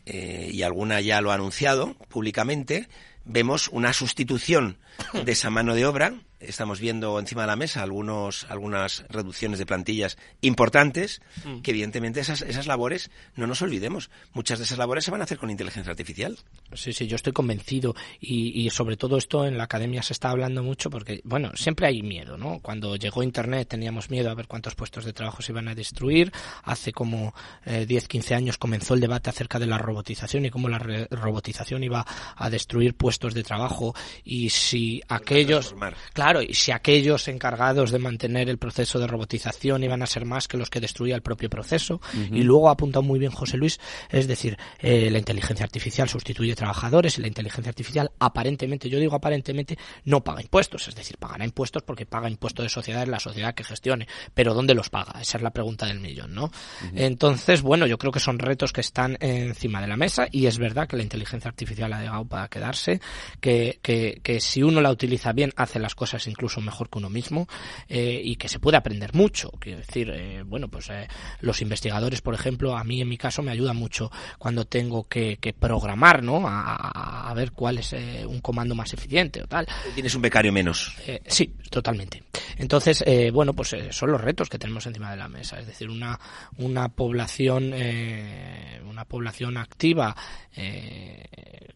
y 0.06 0.62
alguna 0.62 1.02
ya 1.02 1.20
lo 1.20 1.30
ha 1.30 1.34
anunciado 1.34 1.92
públicamente, 2.08 2.88
vemos 3.26 3.68
una 3.68 3.92
sustitución 3.92 4.78
de 5.12 5.30
esa 5.30 5.50
mano 5.50 5.74
de 5.74 5.84
obra 5.84 6.14
estamos 6.48 6.80
viendo 6.80 7.18
encima 7.18 7.42
de 7.42 7.48
la 7.48 7.56
mesa 7.56 7.82
algunos, 7.82 8.46
algunas 8.48 9.04
reducciones 9.08 9.58
de 9.58 9.66
plantillas 9.66 10.16
importantes, 10.40 11.20
mm. 11.44 11.60
que 11.60 11.70
evidentemente 11.70 12.20
esas, 12.20 12.42
esas 12.42 12.66
labores, 12.66 13.10
no 13.34 13.46
nos 13.46 13.62
olvidemos, 13.62 14.10
muchas 14.32 14.58
de 14.58 14.64
esas 14.64 14.78
labores 14.78 15.04
se 15.04 15.10
van 15.10 15.20
a 15.20 15.24
hacer 15.24 15.38
con 15.38 15.50
inteligencia 15.50 15.90
artificial. 15.90 16.38
Sí, 16.72 16.92
sí, 16.92 17.06
yo 17.06 17.16
estoy 17.16 17.32
convencido 17.32 17.94
y, 18.20 18.60
y 18.60 18.70
sobre 18.70 18.96
todo 18.96 19.16
esto 19.16 19.46
en 19.46 19.58
la 19.58 19.64
academia 19.64 20.02
se 20.02 20.12
está 20.12 20.30
hablando 20.30 20.62
mucho 20.62 20.90
porque, 20.90 21.20
bueno, 21.24 21.50
siempre 21.54 21.86
hay 21.86 22.02
miedo, 22.02 22.36
¿no? 22.36 22.60
Cuando 22.60 22.96
llegó 22.96 23.22
Internet 23.22 23.68
teníamos 23.68 24.10
miedo 24.10 24.30
a 24.30 24.34
ver 24.34 24.46
cuántos 24.46 24.74
puestos 24.74 25.04
de 25.04 25.12
trabajo 25.12 25.42
se 25.42 25.52
iban 25.52 25.68
a 25.68 25.74
destruir. 25.74 26.32
Hace 26.62 26.92
como 26.92 27.34
eh, 27.64 27.86
10, 27.86 28.08
15 28.08 28.34
años 28.34 28.58
comenzó 28.58 28.94
el 28.94 29.00
debate 29.00 29.30
acerca 29.30 29.58
de 29.58 29.66
la 29.66 29.78
robotización 29.78 30.44
y 30.44 30.50
cómo 30.50 30.68
la 30.68 30.78
robotización 30.78 31.82
iba 31.84 32.06
a 32.36 32.50
destruir 32.50 32.94
puestos 32.94 33.34
de 33.34 33.42
trabajo 33.42 33.94
y 34.24 34.50
si 34.50 35.02
aquellos... 35.08 35.74
Claro, 36.12 36.35
claro, 36.36 36.42
y 36.48 36.54
si 36.54 36.72
aquellos 36.72 37.28
encargados 37.28 37.90
de 37.90 37.98
mantener 37.98 38.48
el 38.48 38.58
proceso 38.58 38.98
de 38.98 39.06
robotización 39.06 39.82
iban 39.84 40.02
a 40.02 40.06
ser 40.06 40.24
más 40.24 40.48
que 40.48 40.56
los 40.56 40.70
que 40.70 40.80
destruía 40.80 41.14
el 41.14 41.22
propio 41.22 41.48
proceso, 41.48 42.00
y 42.30 42.42
luego 42.42 42.68
ha 42.68 42.72
apuntado 42.72 43.02
muy 43.02 43.18
bien 43.18 43.32
José 43.32 43.56
Luis, 43.56 43.80
es 44.10 44.26
decir, 44.26 44.56
eh, 44.78 45.10
la 45.10 45.18
inteligencia 45.18 45.64
artificial 45.64 46.08
sustituye 46.08 46.54
trabajadores 46.54 47.18
y 47.18 47.22
la 47.22 47.28
inteligencia 47.28 47.70
artificial 47.70 48.10
aparentemente, 48.18 48.88
yo 48.88 48.98
digo 48.98 49.14
aparentemente, 49.14 49.78
no 50.04 50.22
paga 50.22 50.42
impuestos, 50.42 50.88
es 50.88 50.94
decir, 50.94 51.16
pagará 51.18 51.44
impuestos 51.44 51.82
porque 51.82 52.06
paga 52.06 52.28
impuestos 52.28 52.64
de 52.64 52.68
sociedad 52.68 53.02
en 53.02 53.10
la 53.10 53.20
sociedad 53.20 53.54
que 53.54 53.64
gestione, 53.64 54.06
pero 54.34 54.54
¿dónde 54.54 54.74
los 54.74 54.90
paga? 54.90 55.20
Esa 55.20 55.38
es 55.38 55.42
la 55.42 55.50
pregunta 55.50 55.86
del 55.86 56.00
millón, 56.00 56.34
¿no? 56.34 56.50
Entonces, 56.94 57.62
bueno, 57.62 57.86
yo 57.86 57.98
creo 57.98 58.12
que 58.12 58.20
son 58.20 58.38
retos 58.38 58.72
que 58.72 58.80
están 58.80 59.16
encima 59.20 59.80
de 59.80 59.86
la 59.86 59.96
mesa 59.96 60.28
y 60.30 60.46
es 60.46 60.58
verdad 60.58 60.88
que 60.88 60.96
la 60.96 61.02
inteligencia 61.02 61.48
artificial 61.48 61.92
ha 61.92 62.00
llegado 62.00 62.24
para 62.24 62.48
quedarse, 62.48 63.00
que, 63.40 63.78
que, 63.82 64.20
que 64.22 64.40
si 64.40 64.62
uno 64.62 64.80
la 64.80 64.90
utiliza 64.90 65.32
bien 65.32 65.52
hace 65.56 65.78
las 65.78 65.94
cosas 65.94 66.15
incluso 66.26 66.60
mejor 66.60 66.88
que 66.88 66.98
uno 66.98 67.10
mismo 67.10 67.46
eh, 67.88 68.20
y 68.24 68.36
que 68.36 68.48
se 68.48 68.58
puede 68.58 68.76
aprender 68.76 69.14
mucho. 69.14 69.50
Quiero 69.58 69.78
decir, 69.78 70.10
eh, 70.10 70.42
bueno, 70.44 70.68
pues 70.68 70.88
eh, 70.90 71.08
los 71.40 71.60
investigadores, 71.60 72.22
por 72.22 72.34
ejemplo, 72.34 72.76
a 72.76 72.84
mí 72.84 73.00
en 73.00 73.08
mi 73.08 73.18
caso 73.18 73.42
me 73.42 73.50
ayuda 73.50 73.72
mucho 73.72 74.10
cuando 74.38 74.64
tengo 74.64 75.08
que, 75.08 75.36
que 75.36 75.52
programar, 75.52 76.22
¿no? 76.22 76.48
A, 76.48 77.30
a, 77.30 77.34
ver 77.34 77.52
cuál 77.52 77.78
es 77.78 77.94
un 78.26 78.40
comando 78.40 78.74
más 78.74 78.94
eficiente 78.94 79.42
o 79.42 79.46
tal. 79.46 79.66
Tienes 79.94 80.14
un 80.14 80.22
becario 80.22 80.52
menos. 80.52 80.96
Sí, 81.26 81.54
totalmente. 81.70 82.22
Entonces, 82.56 83.04
eh, 83.06 83.30
bueno, 83.30 83.52
pues 83.52 83.72
eh, 83.74 83.92
son 83.92 84.10
los 84.10 84.20
retos 84.20 84.48
que 84.48 84.58
tenemos 84.58 84.86
encima 84.86 85.10
de 85.10 85.16
la 85.16 85.28
mesa. 85.28 85.60
Es 85.60 85.66
decir, 85.66 85.90
una, 85.90 86.18
una 86.58 86.88
población, 86.88 87.72
eh, 87.74 88.80
una 88.88 89.04
población 89.04 89.56
activa 89.58 90.16
eh, 90.56 91.24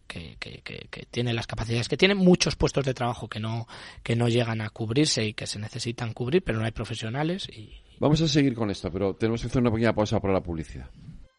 que, 0.06 0.36
que, 0.38 0.62
que, 0.62 1.06
tiene 1.10 1.32
las 1.34 1.46
capacidades 1.46 1.88
que 1.88 1.96
tiene, 1.96 2.14
muchos 2.14 2.56
puestos 2.56 2.84
de 2.84 2.94
trabajo 2.94 3.28
que 3.28 3.40
no, 3.40 3.66
que 4.02 4.16
no 4.16 4.28
llegan 4.28 4.60
a 4.60 4.70
cubrirse 4.70 5.24
y 5.24 5.34
que 5.34 5.46
se 5.46 5.58
necesitan 5.58 6.12
cubrir, 6.14 6.42
pero 6.42 6.58
no 6.58 6.64
hay 6.64 6.72
profesionales. 6.72 7.48
Y... 7.48 7.74
Vamos 7.98 8.20
a 8.22 8.28
seguir 8.28 8.54
con 8.54 8.70
esto, 8.70 8.90
pero 8.90 9.14
tenemos 9.14 9.42
que 9.42 9.48
hacer 9.48 9.60
una 9.60 9.70
pequeña 9.70 9.94
pausa 9.94 10.18
para 10.18 10.32
la 10.32 10.42
publicidad. 10.42 10.88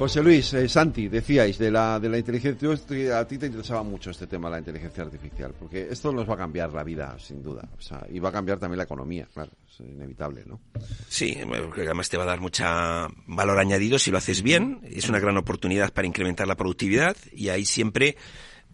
José 0.00 0.22
Luis, 0.22 0.54
eh, 0.54 0.66
Santi, 0.66 1.08
decíais 1.08 1.58
de 1.58 1.70
la, 1.70 2.00
de 2.00 2.08
la 2.08 2.16
inteligencia, 2.16 2.70
a 3.18 3.28
ti 3.28 3.36
te 3.36 3.44
interesaba 3.44 3.82
mucho 3.82 4.08
este 4.08 4.26
tema, 4.26 4.48
la 4.48 4.58
inteligencia 4.58 5.04
artificial, 5.04 5.52
porque 5.58 5.88
esto 5.90 6.10
nos 6.10 6.26
va 6.26 6.32
a 6.32 6.36
cambiar 6.38 6.72
la 6.72 6.82
vida, 6.82 7.14
sin 7.18 7.42
duda, 7.42 7.68
o 7.76 7.82
sea, 7.82 8.06
y 8.10 8.18
va 8.18 8.30
a 8.30 8.32
cambiar 8.32 8.58
también 8.58 8.78
la 8.78 8.84
economía, 8.84 9.28
claro, 9.30 9.52
es 9.68 9.80
inevitable, 9.80 10.44
¿no? 10.46 10.58
Sí, 11.06 11.36
además 11.76 12.08
te 12.08 12.16
va 12.16 12.22
a 12.22 12.28
dar 12.28 12.40
mucha 12.40 13.08
valor 13.26 13.58
añadido 13.58 13.98
si 13.98 14.10
lo 14.10 14.16
haces 14.16 14.40
bien, 14.40 14.80
es 14.84 15.06
una 15.10 15.18
gran 15.18 15.36
oportunidad 15.36 15.92
para 15.92 16.08
incrementar 16.08 16.48
la 16.48 16.56
productividad 16.56 17.14
y 17.34 17.50
ahí 17.50 17.66
siempre 17.66 18.16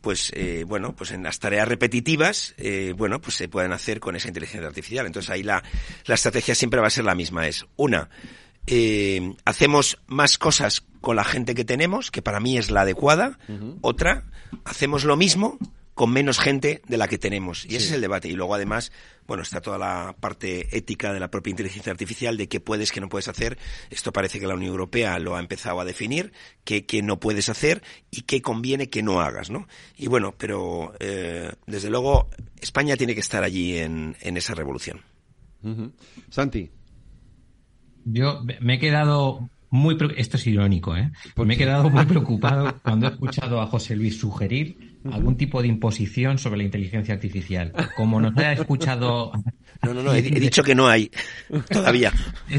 pues 0.00 0.30
eh, 0.36 0.62
bueno, 0.64 0.94
pues 0.94 1.10
en 1.10 1.24
las 1.24 1.40
tareas 1.40 1.66
repetitivas, 1.66 2.54
eh, 2.56 2.94
bueno, 2.96 3.20
pues 3.20 3.34
se 3.34 3.48
pueden 3.48 3.72
hacer 3.72 3.98
con 3.98 4.14
esa 4.14 4.28
inteligencia 4.28 4.68
artificial. 4.68 5.04
Entonces 5.04 5.30
ahí 5.30 5.42
la, 5.42 5.64
la 6.04 6.14
estrategia 6.14 6.54
siempre 6.54 6.80
va 6.80 6.86
a 6.86 6.90
ser 6.90 7.04
la 7.04 7.16
misma, 7.16 7.48
es 7.48 7.66
una, 7.74 8.08
hacemos 9.44 9.98
más 10.06 10.38
cosas 10.38 10.84
con 11.07 11.14
la 11.14 11.22
gente 11.22 11.54
que 11.54 11.64
tenemos, 11.64 12.11
que 12.11 12.20
para 12.20 12.40
mí 12.40 12.59
es 12.59 12.68
la 12.68 12.80
adecuada. 12.80 13.38
Uh 13.46 13.52
-huh. 13.52 13.78
Otra, 13.80 14.24
hacemos 14.64 15.04
lo 15.04 15.16
mismo 15.16 15.57
con 15.94 16.11
menos 16.11 16.40
gente 16.40 16.82
de 16.88 16.96
la 16.96 17.07
que 17.07 17.16
tenemos. 17.16 17.64
Y 17.64 17.68
sí. 17.68 17.76
ese 17.76 17.86
es 17.86 17.92
el 17.92 18.00
debate. 18.00 18.26
Y 18.28 18.32
luego, 18.32 18.57
además, 18.57 18.90
bueno, 19.24 19.44
está 19.44 19.61
toda 19.61 19.78
la 19.78 20.16
parte 20.18 20.76
ética 20.76 21.12
de 21.12 21.20
la 21.20 21.30
propia 21.30 21.52
inteligencia 21.52 21.92
artificial, 21.92 22.36
de 22.36 22.48
qué 22.48 22.59
puedes, 22.59 22.90
qué 22.90 23.00
no 23.00 23.09
puedes 23.09 23.28
hacer. 23.28 23.57
Esto 23.88 24.12
parece 24.12 24.40
que 24.40 24.48
la 24.48 24.54
Unión 24.54 24.72
Europea 24.72 25.20
lo 25.20 25.36
ha 25.36 25.38
empezado 25.38 25.78
a 25.78 25.84
definir, 25.84 26.32
qué, 26.64 26.86
qué 26.86 27.02
no 27.02 27.20
puedes 27.20 27.48
hacer 27.48 27.84
y 28.11 28.22
qué 28.22 28.42
conviene 28.42 28.90
que 28.90 29.04
no 29.04 29.20
hagas, 29.20 29.48
¿no? 29.48 29.68
Y 29.96 30.09
bueno, 30.09 30.34
pero 30.36 30.92
eh, 30.98 31.52
desde 31.68 31.88
luego 31.88 32.30
España 32.61 32.96
tiene 32.96 33.14
que 33.14 33.20
estar 33.20 33.44
allí 33.44 33.78
en, 33.78 34.16
en 34.22 34.36
esa 34.36 34.54
revolución. 34.54 35.02
Uh 35.62 35.68
-huh. 35.68 35.92
Santi. 36.30 36.68
Yo 38.04 38.42
me 38.61 38.74
he 38.74 38.78
quedado 38.80 39.48
muy 39.70 39.96
esto 40.16 40.36
es 40.36 40.46
irónico, 40.46 40.96
¿eh? 40.96 41.10
Me 41.36 41.54
he 41.54 41.56
quedado 41.56 41.90
muy 41.90 42.04
preocupado 42.06 42.78
cuando 42.82 43.06
he 43.06 43.10
escuchado 43.10 43.60
a 43.60 43.66
José 43.66 43.96
Luis 43.96 44.18
sugerir 44.18 44.98
algún 45.12 45.36
tipo 45.36 45.62
de 45.62 45.68
imposición 45.68 46.38
sobre 46.38 46.58
la 46.58 46.64
inteligencia 46.64 47.14
artificial. 47.14 47.72
Como 47.96 48.20
nos 48.20 48.36
ha 48.38 48.52
escuchado. 48.52 49.32
No, 49.82 49.94
no, 49.94 50.02
no, 50.02 50.12
he, 50.14 50.18
he 50.18 50.40
dicho 50.40 50.62
que 50.62 50.74
no 50.74 50.88
hay 50.88 51.10
todavía. 51.70 52.12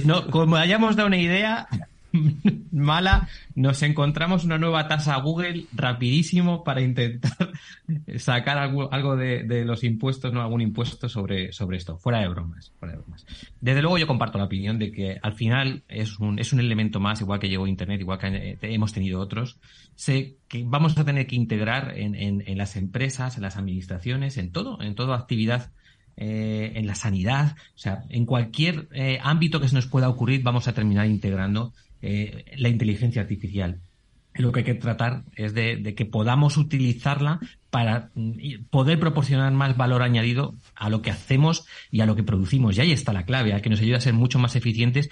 No, 0.05 0.28
como 0.28 0.55
hayamos 0.55 0.95
dado 0.95 1.08
una 1.08 1.18
idea, 1.18 1.68
mala, 2.72 3.28
nos 3.55 3.82
encontramos 3.84 4.43
una 4.43 4.58
nueva 4.58 4.88
tasa 4.88 5.16
Google 5.18 5.66
rapidísimo 5.74 6.64
para 6.64 6.82
intentar 6.82 7.51
sacar 8.18 8.58
algo, 8.58 8.91
algo 8.91 9.16
de, 9.16 9.66
los 9.66 9.84
impuestos, 9.84 10.34
no 10.34 10.41
algún 10.41 10.62
impuesto 10.62 11.10
sobre, 11.10 11.51
sobre 11.51 11.78
esto. 11.78 11.97
Fuera 11.97 12.20
de 12.20 12.28
bromas, 12.28 12.72
fuera 12.80 12.95
de 12.95 13.01
bromas. 13.01 13.26
Desde 13.62 13.82
luego 13.82 13.97
yo 13.97 14.08
comparto 14.08 14.38
la 14.38 14.45
opinión 14.45 14.80
de 14.80 14.91
que 14.91 15.18
al 15.22 15.34
final 15.34 15.84
es 15.88 16.20
un, 16.20 16.39
es 16.39 16.53
un 16.53 16.60
elemento 16.60 16.99
más, 16.99 17.22
igual 17.22 17.39
que 17.39 17.49
llegó 17.49 17.68
Internet, 17.68 18.01
igual 18.01 18.20
que 18.20 18.28
eh, 18.28 18.58
hemos 18.62 18.93
tenido 18.93 19.20
otros. 19.20 19.58
Sé 19.95 20.36
que 20.47 20.64
vamos 20.66 20.97
a 20.97 21.05
tener 21.05 21.28
que 21.28 21.36
integrar 21.36 21.97
en, 21.97 22.16
en, 22.16 22.58
las 22.58 22.76
empresas, 22.76 23.36
en 23.38 23.43
las 23.43 23.58
administraciones, 23.58 24.38
en 24.38 24.51
todo, 24.51 24.82
en 24.82 24.95
toda 24.95 25.18
actividad 25.18 25.72
eh, 26.20 26.72
en 26.74 26.88
la 26.88 26.95
sanidad, 26.95 27.55
o 27.76 27.78
sea, 27.78 28.03
en 28.10 28.26
cualquier 28.26 28.88
eh, 28.91 29.20
ámbito 29.22 29.60
que 29.62 29.68
se 29.68 29.76
nos 29.76 29.86
pueda 29.86 30.10
ocurrir, 30.10 30.41
vamos 30.41 30.68
a 30.68 30.74
terminar 30.74 31.05
integrando 31.05 31.74
eh, 32.02 32.45
la 32.58 32.70
inteligencia 32.70 33.22
artificial. 33.22 33.80
Lo 34.36 34.52
que 34.52 34.60
hay 34.60 34.66
que 34.66 34.76
tratar 34.76 35.24
es 35.36 35.54
de, 35.54 35.95
que 35.95 36.06
podamos 36.06 36.58
utilizarla 36.58 37.39
para 37.72 38.12
mm, 38.14 38.66
poder 38.70 39.00
proporcionar 39.00 39.52
más 39.54 39.76
valor 39.76 40.04
añadido 40.04 40.56
a 40.76 40.89
lo 40.89 41.02
que 41.02 41.10
hacemos 41.10 41.66
y 41.89 42.02
a 42.02 42.06
lo 42.06 42.16
que 42.16 42.24
producimos. 42.24 42.78
Y 42.78 42.82
ahí 42.82 42.91
está 42.91 43.14
la 43.14 43.26
clave, 43.26 43.54
a 43.54 43.62
que 43.62 43.70
nos 43.70 43.82
ayude 43.82 43.95
a 43.95 44.02
ser 44.02 44.14
mucho 44.14 44.38
más 44.38 44.56
eficientes 44.56 45.10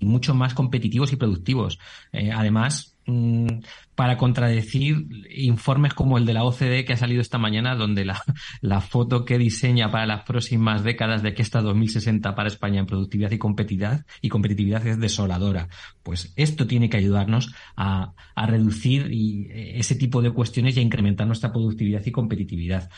y 0.00 0.04
mucho 0.04 0.34
más 0.34 0.54
competitivos 0.54 1.12
y 1.12 1.16
productivos. 1.16 1.80
Eh, 2.12 2.30
además, 2.30 2.93
Mm, 3.06 3.60
para 3.94 4.16
contradecir 4.16 5.06
informes 5.30 5.92
como 5.92 6.16
el 6.16 6.24
de 6.24 6.32
la 6.32 6.44
OCDE 6.44 6.86
que 6.86 6.94
ha 6.94 6.96
salido 6.96 7.20
esta 7.20 7.36
mañana, 7.36 7.76
donde 7.76 8.04
la, 8.60 8.80
foto 8.80 9.24
que 9.24 9.38
diseña 9.38 9.90
para 9.90 10.06
las 10.06 10.22
próximas 10.22 10.82
décadas 10.84 11.22
de 11.22 11.34
que 11.34 11.42
está 11.42 11.60
2060 11.60 12.34
para 12.34 12.48
España 12.48 12.80
en 12.80 12.86
productividad 12.86 13.30
y 13.30 13.38
competitividad, 13.38 14.06
y 14.22 14.28
competitividad 14.30 14.86
es 14.86 14.98
desoladora. 14.98 15.68
Pues 16.02 16.32
esto 16.36 16.66
tiene 16.66 16.88
que 16.88 16.96
ayudarnos 16.96 17.54
a, 17.76 18.14
reducir 18.36 19.10
eh, 19.10 19.78
ese 19.78 19.94
tipo 19.94 20.22
de 20.22 20.30
cuestiones 20.30 20.76
y 20.76 20.80
a 20.80 20.82
incrementar 20.82 21.26
nuestra 21.26 21.52
productividad 21.52 22.04
y 22.04 22.10
competitividad. 22.10 22.90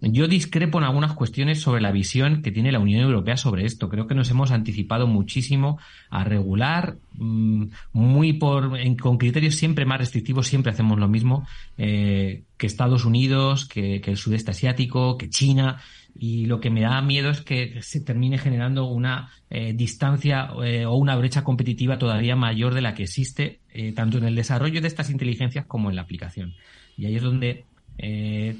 Yo 0.00 0.28
discrepo 0.28 0.78
en 0.78 0.84
algunas 0.84 1.14
cuestiones 1.14 1.60
sobre 1.60 1.80
la 1.80 1.90
visión 1.90 2.42
que 2.42 2.52
tiene 2.52 2.70
la 2.70 2.78
Unión 2.78 3.00
Europea 3.00 3.36
sobre 3.36 3.64
esto. 3.64 3.88
Creo 3.88 4.06
que 4.06 4.14
nos 4.14 4.30
hemos 4.30 4.52
anticipado 4.52 5.08
muchísimo 5.08 5.78
a 6.08 6.22
regular, 6.22 6.96
mm, 7.14 7.64
muy 7.92 8.34
por, 8.34 8.78
con 9.00 9.18
criterios 9.18 9.56
siempre 9.56 9.86
más 9.86 9.98
restrictivos, 9.98 10.46
siempre 10.46 10.70
hacemos 10.70 11.00
lo 11.00 11.08
mismo 11.08 11.46
eh, 11.78 12.44
que 12.56 12.68
Estados 12.68 13.04
Unidos, 13.04 13.66
que, 13.66 13.96
el 13.96 14.16
sudeste 14.16 14.52
asiático, 14.52 15.18
que 15.18 15.30
China. 15.30 15.80
Y 16.16 16.46
lo 16.46 16.60
que 16.60 16.70
me 16.70 16.82
da 16.82 17.00
miedo 17.02 17.30
es 17.30 17.40
que 17.42 17.80
se 17.82 18.00
termine 18.00 18.38
generando 18.38 18.86
una 18.86 19.30
eh, 19.50 19.72
distancia 19.72 20.50
eh, 20.64 20.86
o 20.86 20.94
una 20.94 21.16
brecha 21.16 21.42
competitiva 21.44 21.98
todavía 21.98 22.36
mayor 22.36 22.74
de 22.74 22.82
la 22.82 22.94
que 22.94 23.04
existe, 23.04 23.60
tanto 23.94 24.18
en 24.18 24.24
el 24.24 24.34
desarrollo 24.34 24.80
de 24.80 24.88
estas 24.88 25.10
inteligencias 25.10 25.66
como 25.66 25.90
en 25.90 25.96
la 25.96 26.02
aplicación. 26.02 26.54
Y 26.96 27.06
ahí 27.06 27.14
es 27.14 27.22
donde 27.22 27.64
eh, 27.98 28.56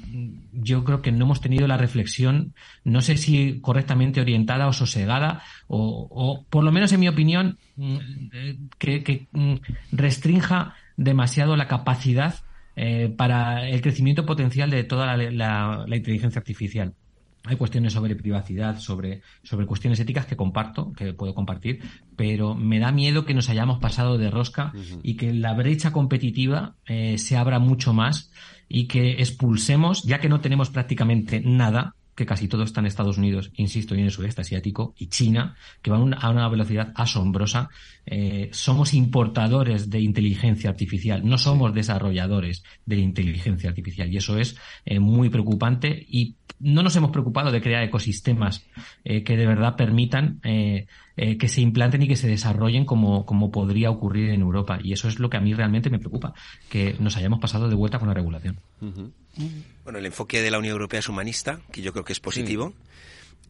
yo 0.51 0.83
creo 0.83 1.01
que 1.01 1.13
no 1.13 1.25
hemos 1.25 1.39
tenido 1.39 1.65
la 1.65 1.77
reflexión, 1.77 2.53
no 2.83 2.99
sé 3.01 3.17
si 3.17 3.61
correctamente 3.61 4.19
orientada 4.19 4.67
o 4.67 4.73
sosegada, 4.73 5.41
o, 5.67 6.45
por 6.49 6.63
lo 6.63 6.71
menos 6.71 6.91
en 6.91 6.99
mi 6.99 7.07
opinión, 7.07 7.57
mm, 7.77 7.97
eh, 8.33 8.57
que, 8.77 9.27
mm, 9.31 9.55
restrinja 9.93 10.75
demasiado 10.97 11.55
la 11.55 11.67
capacidad 11.67 12.35
eh, 12.75 13.13
para 13.15 13.67
el 13.67 13.81
crecimiento 13.81 14.25
potencial 14.25 14.69
de 14.69 14.83
toda 14.83 15.15
la, 15.15 15.85
inteligencia 15.95 16.39
artificial. 16.39 16.93
Hay 17.45 17.55
cuestiones 17.55 17.93
sobre 17.93 18.15
privacidad, 18.17 18.77
sobre, 18.79 19.21
sobre 19.43 19.65
cuestiones 19.65 19.99
éticas 20.01 20.25
que 20.25 20.35
comparto, 20.35 20.91
que 20.91 21.13
puedo 21.13 21.33
compartir, 21.33 21.79
pero 22.17 22.53
me 22.53 22.79
da 22.79 22.91
miedo 22.91 23.25
que 23.25 23.33
nos 23.33 23.49
hayamos 23.49 23.79
pasado 23.79 24.17
de 24.17 24.29
rosca 24.29 24.73
y 25.03 25.15
que 25.15 25.33
la 25.33 25.53
brecha 25.53 25.91
competitiva 25.91 26.75
se 26.85 27.37
abra 27.37 27.59
mucho 27.59 27.93
más 27.93 28.31
y 28.69 28.87
que 28.87 29.13
expulsemos, 29.13 30.03
ya 30.03 30.19
que 30.19 30.29
no 30.29 30.39
tenemos 30.39 30.69
prácticamente 30.69 31.41
nada, 31.41 31.95
que 32.15 32.25
casi 32.25 32.47
todo 32.47 32.63
está 32.63 32.81
en 32.81 32.85
Estados 32.85 33.17
Unidos, 33.17 33.51
insisto, 33.55 33.95
y 33.95 33.99
en 33.99 34.05
el 34.05 34.11
sudeste 34.11 34.41
asiático, 34.41 34.93
y 34.97 35.07
China, 35.07 35.55
que 35.81 35.89
van 35.89 36.13
a 36.13 36.29
una 36.29 36.47
velocidad 36.47 36.93
asombrosa. 36.95 37.69
Eh, 38.11 38.49
somos 38.51 38.95
importadores 38.95 39.89
de 39.89 39.99
inteligencia 39.99 40.71
artificial, 40.71 41.21
no 41.23 41.37
somos 41.37 41.75
desarrolladores 41.75 42.63
de 42.85 42.97
inteligencia 42.97 43.69
artificial, 43.69 44.11
y 44.11 44.17
eso 44.17 44.39
es 44.39 44.57
eh, 44.85 44.99
muy 44.99 45.29
preocupante. 45.29 46.05
Y 46.09 46.35
no 46.59 46.81
nos 46.81 46.95
hemos 46.95 47.11
preocupado 47.11 47.51
de 47.51 47.61
crear 47.61 47.83
ecosistemas 47.83 48.65
eh, 49.03 49.23
que 49.23 49.37
de 49.37 49.45
verdad 49.45 49.75
permitan 49.75 50.39
eh, 50.43 50.87
que 51.15 51.47
se 51.49 51.61
implanten 51.61 52.01
y 52.01 52.07
que 52.07 52.15
se 52.15 52.27
desarrollen 52.27 52.85
como, 52.85 53.25
como 53.25 53.51
podría 53.51 53.91
ocurrir 53.91 54.29
en 54.29 54.41
Europa. 54.41 54.79
Y 54.81 54.93
eso 54.93 55.07
es 55.07 55.19
lo 55.19 55.29
que 55.29 55.37
a 55.37 55.41
mí 55.41 55.53
realmente 55.53 55.89
me 55.89 55.99
preocupa, 55.99 56.33
que 56.69 56.95
nos 56.99 57.17
hayamos 57.17 57.39
pasado 57.39 57.67
de 57.67 57.75
vuelta 57.75 57.99
con 57.99 58.07
la 58.07 58.13
regulación. 58.13 58.59
Bueno, 59.83 59.99
el 59.99 60.05
enfoque 60.05 60.41
de 60.41 60.49
la 60.49 60.59
Unión 60.59 60.71
Europea 60.71 61.01
es 61.01 61.09
humanista, 61.09 61.59
que 61.71 61.81
yo 61.81 61.91
creo 61.91 62.05
que 62.05 62.13
es 62.13 62.19
positivo. 62.21 62.73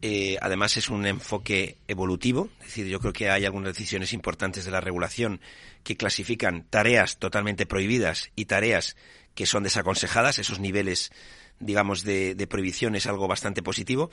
Eh, 0.02 0.38
además 0.40 0.76
es 0.76 0.88
un 0.88 1.06
enfoque 1.06 1.76
evolutivo, 1.86 2.48
es 2.60 2.66
decir, 2.68 2.86
yo 2.86 3.00
creo 3.00 3.12
que 3.12 3.30
hay 3.30 3.44
algunas 3.44 3.74
decisiones 3.74 4.12
importantes 4.14 4.64
de 4.64 4.70
la 4.70 4.80
regulación 4.80 5.40
que 5.84 5.96
clasifican 5.96 6.64
tareas 6.70 7.18
totalmente 7.18 7.66
prohibidas 7.66 8.30
y 8.34 8.46
tareas 8.46 8.96
que 9.34 9.46
son 9.46 9.62
desaconsejadas, 9.62 10.38
esos 10.38 10.58
niveles 10.58 11.12
digamos, 11.60 12.04
de, 12.04 12.34
de, 12.34 12.46
prohibición 12.46 12.94
es 12.96 13.06
algo 13.06 13.28
bastante 13.28 13.62
positivo. 13.62 14.10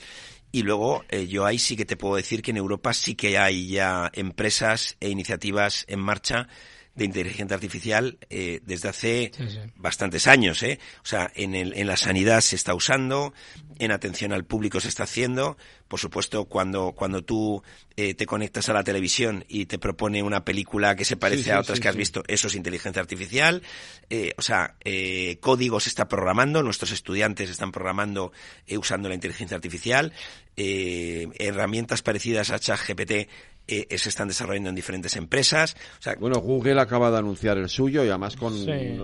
Y 0.51 0.63
luego, 0.63 1.05
eh, 1.09 1.27
yo 1.27 1.45
ahí 1.45 1.57
sí 1.57 1.75
que 1.75 1.85
te 1.85 1.95
puedo 1.95 2.15
decir 2.15 2.41
que 2.41 2.51
en 2.51 2.57
Europa 2.57 2.93
sí 2.93 3.15
que 3.15 3.37
hay 3.37 3.69
ya 3.69 4.11
empresas 4.13 4.97
e 4.99 5.09
iniciativas 5.09 5.85
en 5.87 6.01
marcha 6.01 6.49
de 6.97 7.05
inteligencia 7.05 7.55
artificial 7.55 8.17
eh, 8.29 8.59
desde 8.65 8.89
hace 8.89 9.31
bastantes 9.75 10.27
años. 10.27 10.61
¿eh? 10.63 10.79
O 11.03 11.05
sea, 11.05 11.31
en, 11.35 11.55
el, 11.55 11.73
en 11.77 11.87
la 11.87 11.95
sanidad 11.95 12.41
se 12.41 12.55
está 12.55 12.73
usando, 12.73 13.33
en 13.79 13.91
atención 13.91 14.33
al 14.33 14.45
público 14.45 14.79
se 14.79 14.89
está 14.89 15.03
haciendo. 15.03 15.57
Por 15.87 15.99
supuesto, 15.99 16.45
cuando, 16.45 16.91
cuando 16.91 17.23
tú 17.23 17.63
eh, 17.95 18.13
te 18.13 18.25
conectas 18.25 18.69
a 18.69 18.73
la 18.73 18.83
televisión 18.83 19.45
y 19.47 19.65
te 19.65 19.79
propone 19.79 20.21
una 20.21 20.43
película 20.43 20.95
que 20.95 21.05
se 21.05 21.17
parece 21.17 21.51
a 21.51 21.59
otras 21.59 21.79
que 21.79 21.87
has 21.87 21.95
visto, 21.95 22.23
eso 22.27 22.47
es 22.47 22.55
inteligencia 22.55 23.01
artificial. 23.01 23.61
Eh, 24.09 24.33
o 24.37 24.41
sea, 24.41 24.75
eh, 24.83 25.37
código 25.39 25.79
se 25.79 25.89
está 25.89 26.07
programando, 26.07 26.63
nuestros 26.63 26.91
estudiantes 26.91 27.49
están 27.49 27.71
programando 27.71 28.31
eh, 28.67 28.77
usando 28.77 29.09
la 29.09 29.15
inteligencia 29.15 29.55
artificial. 29.55 30.13
Eh, 30.55 31.27
herramientas 31.37 32.01
parecidas 32.01 32.49
a 32.49 32.59
ChatGPT 32.59 33.29
eh, 33.69 33.97
se 33.97 34.07
están 34.07 34.29
desarrollando 34.29 34.69
en 34.69 34.75
diferentes 34.75 35.15
empresas. 35.17 35.75
O 35.99 36.01
sea, 36.01 36.15
bueno, 36.17 36.39
Google 36.39 36.79
acaba 36.79 37.11
de 37.11 37.17
anunciar 37.17 37.57
el 37.57 37.67
suyo 37.67 38.03
y 38.05 38.07
además 38.07 38.37
con 38.37 38.53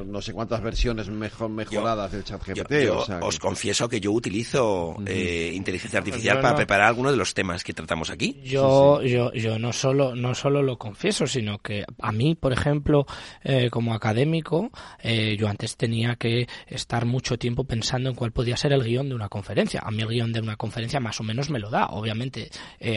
no, 0.10 0.22
sé 0.22 0.32
cuántas 0.32 0.62
versiones 0.62 1.10
mejor 1.10 1.50
mejoradas 1.50 2.14
del 2.14 2.24
chat 2.24 2.42
GPT. 2.42 2.86
Yo, 2.86 3.06
os 3.22 3.40
confieso 3.40 3.90
que 3.90 4.00
yo 4.00 4.14
utilizo 4.14 4.96
eh, 5.06 5.52
inteligencia 5.54 6.00
artificial 6.00 6.40
para 6.40 6.56
preparar 6.56 6.73
algunos 6.82 7.12
de 7.12 7.18
los 7.18 7.34
temas 7.34 7.64
que 7.64 7.74
tratamos 7.74 8.10
aquí. 8.10 8.42
Yo, 8.44 9.02
yo, 9.02 9.32
yo 9.34 9.60
no 9.60 9.74
solo 9.74 10.16
no 10.16 10.36
solo 10.36 10.62
lo 10.62 10.78
confieso, 10.78 11.28
sino 11.28 11.60
que 11.60 11.86
a 12.02 12.12
mí, 12.12 12.36
por 12.36 12.54
ejemplo, 12.54 13.06
eh, 13.44 13.70
como 13.70 13.94
académico, 13.94 14.72
eh, 15.00 15.36
yo 15.38 15.48
antes 15.48 15.78
tenía 15.78 16.16
que 16.16 16.48
estar 16.68 17.06
mucho 17.06 17.38
tiempo 17.38 17.64
pensando 17.64 18.10
en 18.10 18.16
cuál 18.16 18.32
podía 18.32 18.58
ser 18.58 18.74
el 18.74 18.84
guion 18.84 19.10
de 19.10 19.16
una 19.16 19.30
conferencia. 19.30 19.82
A 19.84 19.92
mí 19.92 20.02
el 20.02 20.10
guion 20.10 20.34
de 20.34 20.40
una 20.40 20.56
conferencia 20.56 21.00
más 21.00 21.20
o 21.20 21.24
menos 21.24 21.50
me 21.50 21.60
lo 21.60 21.70
da. 21.70 21.88
Obviamente 21.88 22.50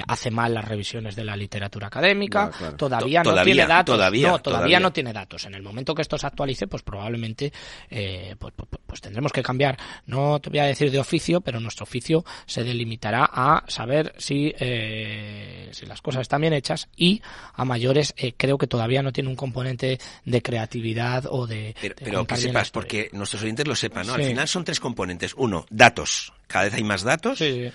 hace 0.07 0.31
mal 0.31 0.55
las 0.55 0.65
revisiones 0.65 1.17
de 1.17 1.25
la 1.25 1.37
literatura 1.37 1.87
académica, 1.89 2.51
todavía, 2.77 3.23
no 3.23 3.43
tiene 3.43 3.67
datos. 3.67 3.95
Todavía, 3.97 4.29
no, 4.29 4.39
todavía, 4.41 4.81
no 4.81 4.93
tiene 4.93 5.13
datos. 5.13 5.45
En 5.47 5.55
el 5.55 5.63
momento 5.63 5.95
que 5.95 6.03
esto 6.03 6.19
se 6.19 6.27
actualice, 6.27 6.67
pues 6.67 6.83
probablemente 6.83 7.53
eh, 7.91 8.37
pues, 8.39 8.55
pues, 8.57 8.69
pues, 8.87 9.01
tendremos 9.01 9.33
que 9.33 9.43
cambiar. 9.43 9.77
No 10.07 10.41
te 10.41 10.51
voy 10.51 10.59
a 10.61 10.65
decir 10.65 10.91
de 10.91 10.99
oficio, 10.99 11.41
pero 11.41 11.61
nuestro 11.61 11.85
oficio 11.85 12.25
se 12.47 12.65
delimitará 12.65 13.29
a 13.33 13.65
saber 13.69 14.15
si, 14.19 14.55
eh, 14.59 15.69
si 15.73 15.87
las 15.87 16.01
cosas 16.01 16.23
están 16.23 16.41
bien 16.41 16.53
hechas 16.53 16.89
y 16.97 17.23
a 17.55 17.65
mayores 17.65 18.15
eh, 18.17 18.35
creo 18.37 18.59
que 18.59 18.67
todavía 18.67 19.03
no 19.03 19.13
tiene 19.13 19.31
un 19.31 19.37
componente 19.37 19.99
de 20.25 20.43
creatividad 20.43 21.27
o 21.31 21.47
de... 21.47 21.75
Pero, 21.97 22.27
que 22.27 22.37
sepas, 22.37 22.71
porque 22.71 23.11
nuestros 23.13 23.43
oyentes 23.43 23.67
lo 23.67 23.75
sepan, 23.75 24.07
¿no? 24.07 24.15
Al 24.15 24.25
final 24.25 24.49
son 24.49 24.65
tres 24.65 24.81
componentes. 24.81 25.35
Uno, 25.37 25.67
datos. 25.71 26.33
Cada 26.47 26.67
vez 26.67 26.75
hay 26.75 26.85
más 26.85 27.03
datos. 27.03 27.39
Sí, 27.39 27.71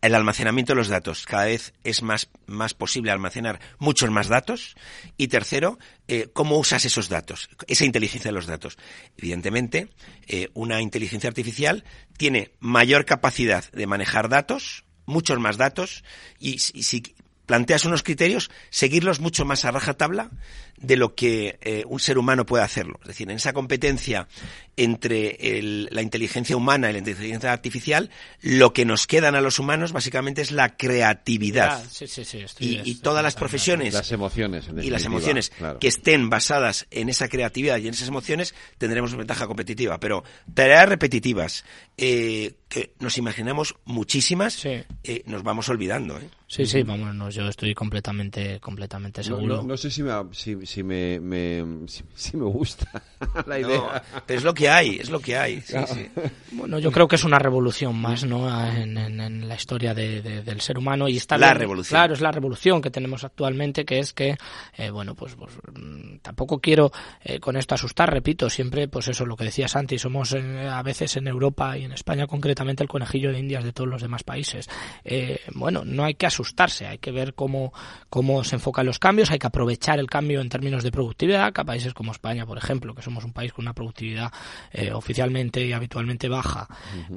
el 0.00 0.14
almacenamiento 0.14 0.72
de 0.72 0.76
los 0.76 0.88
datos. 0.88 1.26
Cada 1.26 1.44
vez 1.44 1.74
es 1.84 2.02
más, 2.02 2.28
más 2.46 2.74
posible 2.74 3.10
almacenar 3.10 3.60
muchos 3.78 4.10
más 4.10 4.28
datos. 4.28 4.76
Y 5.16 5.28
tercero, 5.28 5.78
eh, 6.08 6.28
cómo 6.32 6.58
usas 6.58 6.84
esos 6.84 7.08
datos, 7.08 7.50
esa 7.66 7.84
inteligencia 7.84 8.30
de 8.30 8.34
los 8.34 8.46
datos. 8.46 8.78
Evidentemente, 9.16 9.88
eh, 10.26 10.48
una 10.54 10.80
inteligencia 10.80 11.28
artificial 11.28 11.84
tiene 12.16 12.52
mayor 12.60 13.04
capacidad 13.04 13.70
de 13.72 13.86
manejar 13.86 14.28
datos, 14.28 14.84
muchos 15.08 15.40
más 15.40 15.56
datos, 15.56 16.04
y, 16.38 16.58
si 16.58 17.02
planteas 17.46 17.86
unos 17.86 18.02
criterios, 18.02 18.50
seguirlos 18.68 19.20
mucho 19.20 19.46
más 19.46 19.64
a 19.64 19.70
rajatabla 19.70 20.30
de 20.76 20.96
lo 20.96 21.14
que 21.14 21.58
eh, 21.62 21.82
un 21.86 21.98
ser 21.98 22.18
humano 22.18 22.44
puede 22.44 22.62
hacerlo. 22.62 22.98
Es 23.02 23.08
decir, 23.08 23.30
en 23.30 23.36
esa 23.36 23.54
competencia 23.54 24.28
entre 24.78 25.60
la 25.90 26.02
inteligencia 26.02 26.56
humana 26.56 26.88
y 26.88 26.92
la 26.92 26.98
inteligencia 27.00 27.52
artificial, 27.52 28.10
lo 28.40 28.72
que 28.72 28.84
nos 28.84 29.08
quedan 29.08 29.34
a 29.34 29.40
los 29.40 29.58
humanos 29.58 29.92
básicamente 29.92 30.40
es 30.40 30.52
la 30.52 30.76
creatividad. 30.76 31.82
y, 32.60 32.94
todas 32.96 33.22
las 33.22 33.34
profesiones 33.34 33.94
las 33.94 34.12
emociones, 34.12 34.70
y 34.80 34.90
las 34.90 35.04
emociones 35.04 35.52
que 35.80 35.88
estén 35.88 36.30
basadas 36.30 36.86
en 36.90 37.08
esa 37.08 37.28
creatividad 37.28 37.78
y 37.78 37.88
en 37.88 37.94
esas 37.94 38.08
emociones 38.08 38.54
tendremos 38.78 39.10
una 39.10 39.18
ventaja 39.18 39.48
competitiva. 39.48 39.98
Pero 39.98 40.22
tareas 40.54 40.88
repetitivas 40.88 41.64
eh, 41.96 42.54
que 42.68 42.94
nos 43.00 43.18
imaginamos 43.18 43.74
muchísimas, 43.84 44.64
eh, 44.64 44.84
nos 45.26 45.42
vamos 45.42 45.68
olvidando. 45.68 46.18
¿eh? 46.18 46.28
Sí, 46.46 46.66
sí, 46.66 46.82
vámonos, 46.82 47.34
yo 47.34 47.48
estoy 47.48 47.74
completamente, 47.74 48.60
completamente 48.60 49.22
seguro. 49.22 49.62
No, 49.62 49.76
sé 49.76 49.90
si 49.90 50.02
me, 50.02 50.12
si, 50.32 50.54
me, 50.82 51.20
si, 52.14 52.36
me 52.36 52.44
gusta 52.44 53.02
la 53.46 53.58
idea. 53.58 54.02
pero 54.26 54.38
es 54.38 54.44
lo 54.44 54.54
que 54.54 54.67
hay, 54.70 54.96
es 54.96 55.10
lo 55.10 55.20
que 55.20 55.36
hay. 55.36 55.62
Bueno, 56.50 56.78
yo 56.78 56.90
creo 56.90 57.06
que 57.06 57.16
es 57.16 57.24
una 57.24 57.38
revolución 57.38 57.96
más, 57.96 58.24
¿no? 58.24 58.48
En, 58.68 59.48
la 59.48 59.54
historia 59.54 59.94
del 59.94 60.60
ser 60.60 60.78
humano 60.78 61.08
y 61.08 61.16
está 61.16 61.38
la 61.38 61.54
revolución. 61.54 61.98
Claro, 61.98 62.14
es 62.14 62.20
la 62.20 62.32
revolución 62.32 62.80
que 62.80 62.90
tenemos 62.90 63.24
actualmente, 63.24 63.84
que 63.84 63.98
es 63.98 64.12
que, 64.12 64.36
eh, 64.76 64.90
bueno, 64.90 65.14
pues, 65.14 65.34
pues 65.36 65.52
mm, 65.74 66.18
tampoco 66.22 66.60
quiero 66.60 66.90
eh, 67.22 67.38
con 67.38 67.56
esto 67.56 67.74
asustar, 67.74 68.10
repito, 68.10 68.50
siempre, 68.50 68.88
pues 68.88 69.08
eso, 69.08 69.24
lo 69.26 69.36
que 69.36 69.44
decía 69.44 69.68
Santi, 69.68 69.98
somos 69.98 70.34
a 70.34 70.82
veces 70.82 71.16
en 71.16 71.28
Europa 71.28 71.76
y 71.78 71.84
en 71.84 71.92
España 71.92 72.26
concretamente 72.26 72.82
el 72.82 72.88
conejillo 72.88 73.32
de 73.32 73.38
Indias 73.38 73.64
de 73.64 73.72
todos 73.72 73.88
los 73.88 74.02
demás 74.02 74.22
países. 74.22 74.68
Eh, 75.04 75.40
bueno, 75.54 75.82
no 75.84 76.04
hay 76.04 76.14
que 76.14 76.26
asustar 76.26 76.38
asustarse, 76.48 76.86
hay 76.86 76.98
que 76.98 77.10
ver 77.10 77.34
cómo, 77.34 77.72
cómo 78.08 78.44
se 78.44 78.56
enfocan 78.56 78.86
los 78.86 78.98
cambios, 78.98 79.30
hay 79.30 79.38
que 79.38 79.46
aprovechar 79.46 79.98
el 79.98 80.08
cambio 80.08 80.40
en 80.40 80.48
términos 80.48 80.82
de 80.82 80.90
productividad, 80.90 81.52
que 81.52 81.60
a 81.60 81.64
países 81.64 81.94
como 81.94 82.12
España, 82.12 82.46
por 82.46 82.58
ejemplo, 82.58 82.94
que 82.94 83.02
somos 83.02 83.24
un 83.24 83.32
país 83.32 83.52
con 83.52 83.64
una 83.64 83.74
productividad 83.74 84.32
eh, 84.72 84.92
oficialmente 84.92 85.64
y 85.64 85.72
habitualmente 85.72 86.28
baja, 86.28 86.68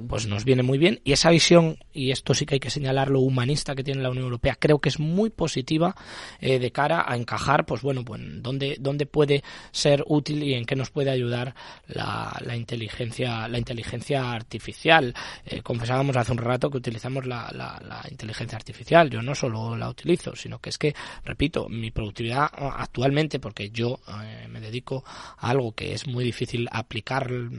pues 0.07 0.27
nos 0.27 0.45
viene 0.45 0.63
muy 0.63 0.77
bien. 0.77 0.99
Y 1.03 1.13
esa 1.13 1.29
visión, 1.29 1.77
y 1.93 2.11
esto 2.11 2.33
sí 2.33 2.45
que 2.45 2.55
hay 2.55 2.59
que 2.59 2.69
señalar 2.69 3.09
lo 3.09 3.21
humanista 3.21 3.75
que 3.75 3.83
tiene 3.83 4.01
la 4.01 4.09
Unión 4.09 4.25
Europea, 4.25 4.57
creo 4.59 4.79
que 4.79 4.89
es 4.89 4.99
muy 4.99 5.29
positiva 5.29 5.95
eh, 6.39 6.59
de 6.59 6.71
cara 6.71 7.05
a 7.07 7.15
encajar, 7.15 7.65
pues 7.65 7.81
bueno, 7.81 8.03
pues 8.03 8.21
dónde, 8.41 8.77
dónde 8.79 9.05
puede 9.05 9.43
ser 9.71 10.03
útil 10.07 10.43
y 10.43 10.53
en 10.53 10.65
qué 10.65 10.75
nos 10.75 10.89
puede 10.89 11.09
ayudar 11.09 11.55
la, 11.87 12.37
la 12.45 12.55
inteligencia, 12.55 13.47
la 13.47 13.57
inteligencia 13.57 14.31
artificial. 14.31 15.13
Eh, 15.45 15.61
confesábamos 15.61 16.15
hace 16.17 16.31
un 16.31 16.37
rato 16.37 16.69
que 16.69 16.77
utilizamos 16.77 17.25
la, 17.25 17.49
la, 17.53 17.81
la 17.87 18.01
inteligencia 18.09 18.57
artificial 18.57 18.81
yo 19.09 19.21
no 19.21 19.35
solo 19.35 19.75
la 19.77 19.89
utilizo, 19.89 20.35
sino 20.35 20.59
que 20.59 20.69
es 20.69 20.77
que, 20.77 20.93
repito, 21.23 21.69
mi 21.69 21.91
productividad 21.91 22.49
actualmente, 22.53 23.39
porque 23.39 23.69
yo 23.69 23.99
eh, 24.07 24.47
me 24.49 24.59
dedico 24.59 25.03
a 25.05 25.49
algo 25.49 25.73
que 25.73 25.93
es 25.93 26.07
muy 26.07 26.23
difícil 26.23 26.67
aplicar 26.71 27.30
el, 27.31 27.51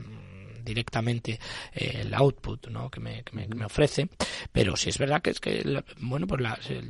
directamente 0.64 1.38
eh, 1.74 2.00
el 2.02 2.14
output 2.14 2.68
¿no? 2.68 2.90
que, 2.90 3.00
me, 3.00 3.22
que, 3.22 3.34
me, 3.34 3.64
ofrece, 3.64 4.08
pero 4.50 4.76
si 4.76 4.90
es 4.90 4.98
verdad 4.98 5.22
que 5.22 5.30
es 5.30 5.40
que, 5.40 5.82
bueno, 6.00 6.26
pues 6.26 6.42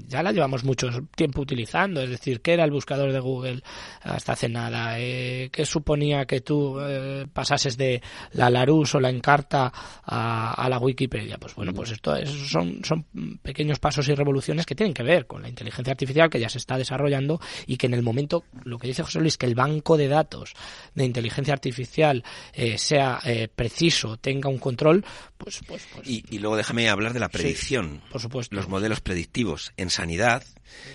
ya 0.08 0.22
la 0.22 0.32
llevamos 0.32 0.64
mucho 0.64 0.88
tiempo 1.14 1.42
utilizando, 1.42 2.00
es 2.00 2.10
decir, 2.10 2.40
¿qué 2.40 2.54
era 2.54 2.64
el 2.64 2.70
buscador 2.70 3.12
de 3.12 3.20
Google 3.20 3.62
hasta 4.02 4.32
hace 4.32 4.48
nada? 4.48 4.98
Eh, 4.98 5.50
¿Qué 5.52 5.64
suponía 5.66 6.24
que 6.26 6.40
tú 6.40 6.78
eh, 6.80 7.26
pasases 7.32 7.76
de 7.76 8.02
la 8.32 8.50
Larus 8.50 8.94
o 8.94 9.00
la 9.00 9.10
Encarta 9.10 9.72
a, 10.04 10.54
a 10.54 10.68
la 10.68 10.78
Wikipedia? 10.78 11.38
Pues 11.38 11.54
bueno, 11.54 11.72
pues 11.72 11.90
esto 11.90 12.14
son, 12.26 12.84
son 12.84 13.06
pequeños 13.42 13.78
pasos 13.78 14.08
y 14.08 14.14
revoluciones 14.14 14.66
que 14.66 14.74
tienen 14.74 14.94
que 14.94 15.02
ver 15.02 15.26
con 15.26 15.42
la 15.42 15.48
inteligencia 15.48 15.92
artificial 15.92 16.30
que 16.30 16.40
ya 16.40 16.48
se 16.48 16.58
está 16.58 16.76
desarrollando 16.76 17.40
y 17.66 17.76
que 17.76 17.86
en 17.86 17.94
el 17.94 18.02
momento, 18.02 18.44
lo 18.64 18.78
que 18.78 18.88
dice 18.88 19.02
José 19.02 19.20
Luis, 19.20 19.36
que 19.36 19.46
el 19.46 19.54
banco 19.54 19.96
de 19.96 20.08
datos 20.08 20.54
de 20.94 21.04
inteligencia 21.04 21.54
artificial 21.54 22.24
eh, 22.52 22.78
sea 22.78 23.20
eh, 23.24 23.48
preciso, 23.62 24.16
tenga 24.16 24.48
un 24.48 24.58
control, 24.58 25.04
pues... 25.38 25.60
pues, 25.68 25.86
pues 25.94 26.08
y, 26.08 26.38
luego 26.40 26.56
déjame 26.56 26.88
hablar 26.88 27.12
de 27.12 27.20
la 27.20 27.28
predicción. 27.28 28.02
por 28.10 28.20
supuesto. 28.20 28.56
Los 28.56 28.68
modelos 28.68 29.00
predictivos 29.00 29.72
en 29.76 29.88
sanidad, 29.88 30.42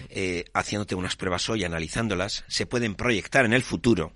eh, 0.09 0.43
haciéndote 0.53 0.95
unas 0.95 1.15
pruebas 1.15 1.49
hoy, 1.49 1.63
analizándolas, 1.63 2.43
se 2.49 2.65
pueden 2.65 2.95
proyectar 2.95 3.45
en 3.45 3.53
el 3.53 3.63
futuro 3.63 4.11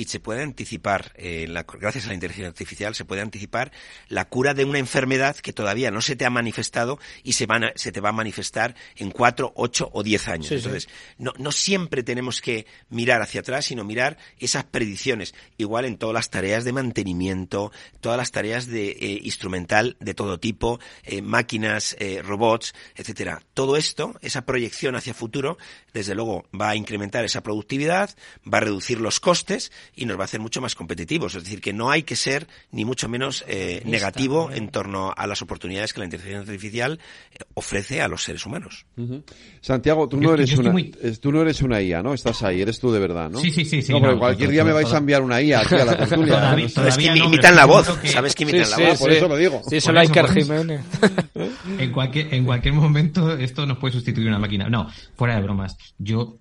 y 0.00 0.06
se 0.06 0.18
puede 0.18 0.42
anticipar, 0.42 1.12
eh, 1.16 1.46
la, 1.46 1.64
gracias 1.64 2.06
a 2.06 2.08
la 2.08 2.14
inteligencia 2.14 2.48
artificial, 2.48 2.94
se 2.94 3.04
puede 3.04 3.20
anticipar 3.20 3.70
la 4.08 4.24
cura 4.24 4.54
de 4.54 4.64
una 4.64 4.78
enfermedad 4.78 5.36
que 5.36 5.52
todavía 5.52 5.90
no 5.90 6.00
se 6.00 6.16
te 6.16 6.24
ha 6.24 6.30
manifestado 6.30 6.98
y 7.22 7.34
se, 7.34 7.44
van 7.44 7.66
se 7.74 7.92
te 7.92 8.00
va 8.00 8.08
a 8.08 8.12
manifestar 8.12 8.74
en 8.96 9.10
cuatro, 9.10 9.52
ocho 9.56 9.90
o 9.92 10.02
diez 10.02 10.26
años. 10.26 10.50
Entonces, 10.52 10.88
No, 11.18 11.34
no 11.36 11.52
siempre 11.52 12.02
tenemos 12.02 12.40
que 12.40 12.64
mirar 12.88 13.20
hacia 13.20 13.42
atrás, 13.42 13.66
sino 13.66 13.84
mirar 13.84 14.16
esas 14.38 14.64
predicciones. 14.64 15.34
Igual 15.58 15.84
en 15.84 15.98
todas 15.98 16.14
las 16.14 16.30
tareas 16.30 16.64
de 16.64 16.72
mantenimiento, 16.72 17.70
todas 18.00 18.16
las 18.16 18.30
tareas 18.30 18.68
de 18.68 18.92
eh, 18.92 19.20
instrumental 19.22 19.98
de 20.00 20.14
todo 20.14 20.40
tipo, 20.40 20.80
eh, 21.04 21.20
máquinas, 21.20 21.94
robots, 22.22 22.72
etcétera. 22.94 23.42
Todo 23.52 23.76
esto, 23.76 24.18
esa 24.22 24.46
proyección 24.46 24.96
hacia 24.96 25.12
futuro, 25.12 25.58
desde 25.92 26.14
luego 26.14 26.46
va 26.58 26.70
a 26.70 26.76
incrementar 26.76 27.26
esa 27.26 27.42
productividad, 27.42 28.16
va 28.50 28.58
a 28.58 28.62
reducir 28.62 28.98
los 28.98 29.20
costes 29.20 29.70
y 29.94 30.06
nos 30.06 30.18
va 30.18 30.22
a 30.22 30.24
hacer 30.24 30.40
mucho 30.40 30.60
más 30.60 30.74
competitivos. 30.74 31.34
Es 31.34 31.44
decir, 31.44 31.60
que 31.60 31.72
no 31.72 31.90
hay 31.90 32.02
que 32.02 32.16
ser 32.16 32.46
ni 32.72 32.84
mucho 32.84 33.08
menos 33.08 33.44
eh, 33.48 33.82
negativo 33.84 34.50
en 34.52 34.68
torno 34.68 35.12
a 35.16 35.26
las 35.26 35.42
oportunidades 35.42 35.92
que 35.92 36.00
la 36.00 36.06
inteligencia 36.06 36.40
artificial 36.40 36.98
eh, 37.32 37.38
ofrece 37.54 38.00
a 38.02 38.08
los 38.08 38.22
seres 38.22 38.46
humanos. 38.46 38.86
Santiago, 39.60 40.08
tú 40.08 40.18
no, 40.20 40.34
eres 40.34 40.56
una, 40.56 40.74
tú 41.20 41.32
no 41.32 41.42
eres 41.42 41.62
una 41.62 41.80
IA, 41.80 42.02
¿no? 42.02 42.14
Estás 42.14 42.42
ahí, 42.42 42.60
eres 42.60 42.78
tú 42.78 42.92
de 42.92 43.00
verdad, 43.00 43.30
¿no? 43.30 43.38
Sí, 43.38 43.50
sí, 43.50 43.64
sí. 43.64 43.92
no, 43.92 44.18
cualquier 44.18 44.50
día 44.50 44.64
me 44.64 44.72
vais 44.72 44.92
a 44.92 44.98
enviar 44.98 45.22
una 45.22 45.40
IA 45.40 45.60
aquí 45.60 45.74
a 45.74 45.84
la 45.84 45.96
tertulia. 45.96 46.56
es 46.56 46.96
que 46.96 47.18
imitan 47.18 47.56
la 47.56 47.66
voz, 47.66 47.98
¿sabes 48.04 48.34
que 48.34 48.42
imitan 48.44 48.70
la 48.70 48.90
voz? 48.90 48.98
por 48.98 49.10
eso 49.10 49.28
lo 49.28 49.36
digo. 49.36 49.62
Sí, 49.68 49.80
solo 49.80 50.00
hay 50.00 50.08
Jiménez. 50.08 50.82
en, 51.78 51.92
cualquier, 51.92 52.34
en 52.34 52.44
cualquier 52.44 52.74
momento 52.74 53.32
esto 53.36 53.66
nos 53.66 53.78
puede 53.78 53.94
sustituir 53.94 54.28
una 54.28 54.38
máquina. 54.38 54.68
No, 54.68 54.88
fuera 55.14 55.36
de 55.36 55.42
bromas. 55.42 55.76
Yo, 55.98 56.39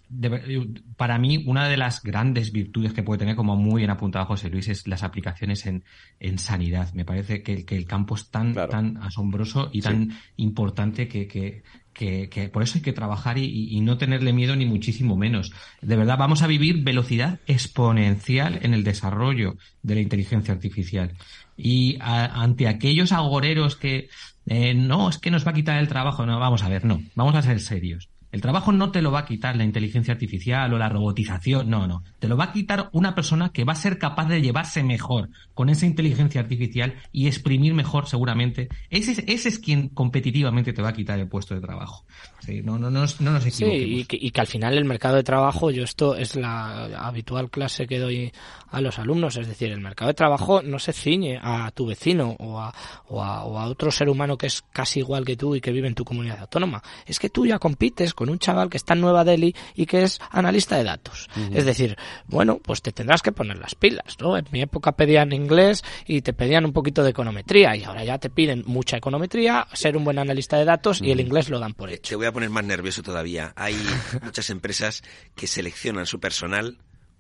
para 0.98 1.20
mí, 1.20 1.44
una 1.46 1.68
de 1.68 1.78
las 1.78 2.02
grandes 2.02 2.52
virtudes 2.52 2.94
que 2.94 3.04
puede 3.04 3.20
tener 3.20 3.36
como 3.36 3.56
muy 3.56 3.82
bien 3.82 3.92
apuntado 3.92 4.26
José 4.26 4.50
Luis, 4.50 4.68
es 4.68 4.88
las 4.88 5.04
aplicaciones 5.04 5.66
en, 5.66 5.84
en 6.20 6.40
sanidad. 6.40 6.92
Me 6.94 7.06
parece 7.06 7.44
que, 7.44 7.66
que 7.66 7.76
el 7.76 7.86
campo 7.86 8.16
es 8.16 8.30
tan, 8.30 8.54
tan 8.54 8.98
asombroso 8.98 9.70
y 9.72 9.82
tan 9.82 10.18
importante 10.38 11.08
que, 11.08 11.28
que, 11.28 11.64
que, 11.94 12.50
por 12.50 12.64
eso 12.64 12.78
hay 12.78 12.82
que 12.82 12.94
trabajar 12.94 13.38
y, 13.38 13.80
no 13.82 13.98
tenerle 13.98 14.34
miedo 14.34 14.56
ni 14.56 14.66
muchísimo 14.66 15.16
menos. 15.16 15.52
De 15.82 15.96
verdad, 15.96 16.18
vamos 16.18 16.42
a 16.42 16.48
vivir 16.48 16.84
velocidad 16.84 17.40
exponencial 17.46 18.60
en 18.62 18.74
el 18.74 18.84
desarrollo 18.84 19.58
de 19.84 19.96
la 19.96 20.02
inteligencia 20.02 20.54
artificial. 20.54 21.14
Y 21.58 21.98
ante 22.02 22.68
aquellos 22.68 23.12
agoreros 23.12 23.76
que 23.76 24.10
eh, 24.46 24.74
no, 24.74 25.10
es 25.10 25.18
que 25.18 25.30
nos 25.32 25.46
va 25.46 25.52
a 25.52 25.56
quitar 25.56 25.78
el 25.78 25.88
trabajo, 25.88 26.26
no, 26.26 26.40
vamos 26.40 26.64
a 26.64 26.70
ver, 26.70 26.86
no, 26.86 27.02
vamos 27.16 27.36
a 27.36 27.42
ser 27.42 27.60
serios. 27.60 28.10
El 28.32 28.42
trabajo 28.42 28.72
no 28.72 28.92
te 28.92 29.02
lo 29.02 29.12
va 29.12 29.20
a 29.20 29.26
quitar 29.26 29.56
la 29.56 29.64
inteligencia 29.64 30.14
artificial 30.14 30.72
o 30.74 30.78
la 30.78 30.90
robotización, 30.90 31.70
no, 31.70 31.88
no. 31.88 32.04
Te 32.20 32.28
lo 32.28 32.38
va 32.38 32.46
a 32.46 32.52
quitar 32.54 32.90
una 32.92 33.16
persona 33.16 33.50
que 33.50 33.64
va 33.64 33.74
a 33.74 33.76
ser 33.76 33.98
capaz 33.98 34.28
de 34.28 34.42
llevarse 34.42 34.84
mejor 34.84 35.30
con 35.56 35.70
esa 35.70 35.86
inteligencia 35.86 36.42
artificial 36.42 36.96
y 37.12 37.28
exprimir 37.28 37.74
mejor 37.74 38.08
seguramente. 38.08 38.70
Ese, 38.90 39.24
ese 39.28 39.50
es 39.50 39.60
quien 39.60 39.90
competitivamente 39.90 40.74
te 40.74 40.82
va 40.82 40.90
a 40.90 40.94
quitar 40.94 41.20
el 41.20 41.28
puesto 41.28 41.56
de 41.56 41.62
trabajo. 41.62 42.06
Sí, 42.40 42.62
no, 42.64 42.78
no, 42.78 42.92
no, 42.92 43.06
no 43.20 43.32
nos 43.32 43.46
equivoquemos. 43.46 43.84
Sí, 43.84 44.00
y 44.00 44.06
que, 44.06 44.18
y 44.20 44.32
que, 44.32 44.42
al 44.42 44.48
final 44.48 44.78
el 44.78 44.86
mercado 44.86 45.16
de 45.16 45.24
trabajo, 45.24 45.72
yo 45.72 45.84
esto 45.84 46.16
es 46.16 46.36
la 46.36 46.86
habitual 47.08 47.50
clase 47.50 47.88
que 47.88 48.00
doy 48.00 48.32
a 48.72 48.82
los 48.82 49.00
alumnos, 49.00 49.38
es 49.38 49.48
decir, 49.48 49.72
el 49.72 49.82
mercado 49.82 50.10
de 50.10 50.14
trabajo 50.14 50.62
no 50.62 50.78
se 50.78 50.94
ciñe 50.94 51.40
a 51.42 51.72
tu 51.72 51.88
vecino 51.88 52.36
o 52.40 52.60
a, 52.60 52.74
o 53.08 53.24
a, 53.24 53.44
o 53.46 53.58
a 53.58 53.66
otro 53.66 53.92
ser 53.92 54.10
humano 54.10 54.38
que 54.38 54.48
es 54.48 54.64
casi 54.72 55.00
igual 55.00 55.26
que 55.26 55.36
tú 55.36 55.56
y 55.56 55.62
que 55.62 55.72
vive 55.72 55.88
en 55.88 55.96
tu 55.96 56.06
comunidad 56.06 56.40
autónoma. 56.42 56.84
Es 57.06 57.20
que 57.20 57.30
tú 57.30 57.46
ya 57.46 57.58
compites 57.58 58.14
con 58.20 58.30
un 58.30 58.38
chaval 58.38 58.70
que 58.70 58.76
está 58.76 58.96
en 58.96 59.00
Nueva 59.00 59.24
Delhi 59.24 59.56
y 59.76 59.86
que 59.86 60.04
es 60.04 60.20
analista 60.30 60.76
de 60.76 60.84
datos. 60.84 61.30
Es 61.54 61.64
decir, 61.64 61.96
bueno, 62.28 62.60
pues 62.62 62.82
te 62.82 62.92
tendrás 62.92 63.22
que 63.22 63.32
poner 63.32 63.58
las 63.58 63.76
pilas, 63.76 64.18
¿no? 64.20 64.36
En 64.36 64.46
mi 64.52 64.62
época 64.62 64.92
pedían 64.92 65.32
inglés 65.32 65.86
y 66.06 66.20
te 66.20 66.34
pedían 66.34 66.66
un 66.66 66.74
poquito 66.74 67.02
de 67.02 67.12
econometría 67.12 67.78
y 67.78 67.86
ahora 67.86 68.04
ya 68.04 68.18
te 68.18 68.30
piden 68.30 68.64
mucha 68.66 68.98
econometría, 68.98 69.68
ser 69.72 69.96
un 69.96 70.04
buen 70.04 70.20
analista 70.20 70.58
de 70.58 70.66
datos 70.66 71.02
y 71.02 71.12
el 71.12 71.22
inglés 71.22 71.48
lo 71.48 71.60
dan 71.60 71.74
por 71.74 71.90
hecho. 71.92 72.10
Te 72.10 72.16
voy 72.18 72.26
a 72.26 72.34
poner 72.34 72.50
más 72.50 72.66
nervioso 72.66 73.02
todavía. 73.04 73.54
Hay 73.56 73.78
muchas 74.22 74.50
empresas 74.50 75.02
que 75.34 75.48
seleccionan 75.48 76.06
su 76.06 76.20
personal 76.20 76.78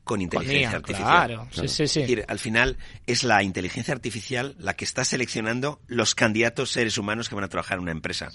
con 0.09 0.23
inteligencia 0.23 0.77
artificial. 0.77 1.47
Claro. 1.51 2.25
al 2.27 2.39
final 2.39 2.77
es 3.05 3.23
la 3.23 3.43
inteligencia 3.43 3.93
artificial 3.93 4.55
la 4.57 4.75
que 4.75 4.83
está 4.83 5.05
seleccionando 5.05 5.81
los 5.85 6.15
candidatos 6.15 6.71
seres 6.71 6.97
humanos 6.97 7.29
que 7.29 7.35
van 7.35 7.43
a 7.43 7.47
trabajar 7.47 7.77
en 7.77 7.83
una 7.83 7.91
empresa. 7.91 8.31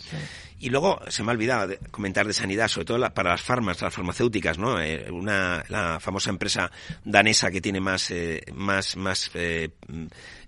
Y 0.61 0.71
luego 0.71 1.01
se 1.09 1.25
me 1.25 1.33
ha 1.33 1.35
olvidado 1.35 1.75
comentar 1.91 2.29
de 2.29 2.33
sanidad, 2.33 2.69
sobre 2.69 2.85
todo 2.85 3.13
para 3.13 3.31
las 3.31 3.43
farmas, 3.43 3.83
las 3.83 3.93
farmacéuticas, 3.93 4.57
¿no? 4.57 4.81
Eh, 4.81 5.11
una, 5.11 5.65
la 5.69 5.99
famosa 5.99 6.31
empresa 6.31 6.71
danesa 7.05 7.51
que 7.51 7.61
tiene 7.61 7.81
más, 7.81 8.09
eh, 8.13 8.43
más, 8.55 8.97
más 8.97 9.33
eh, 9.35 9.71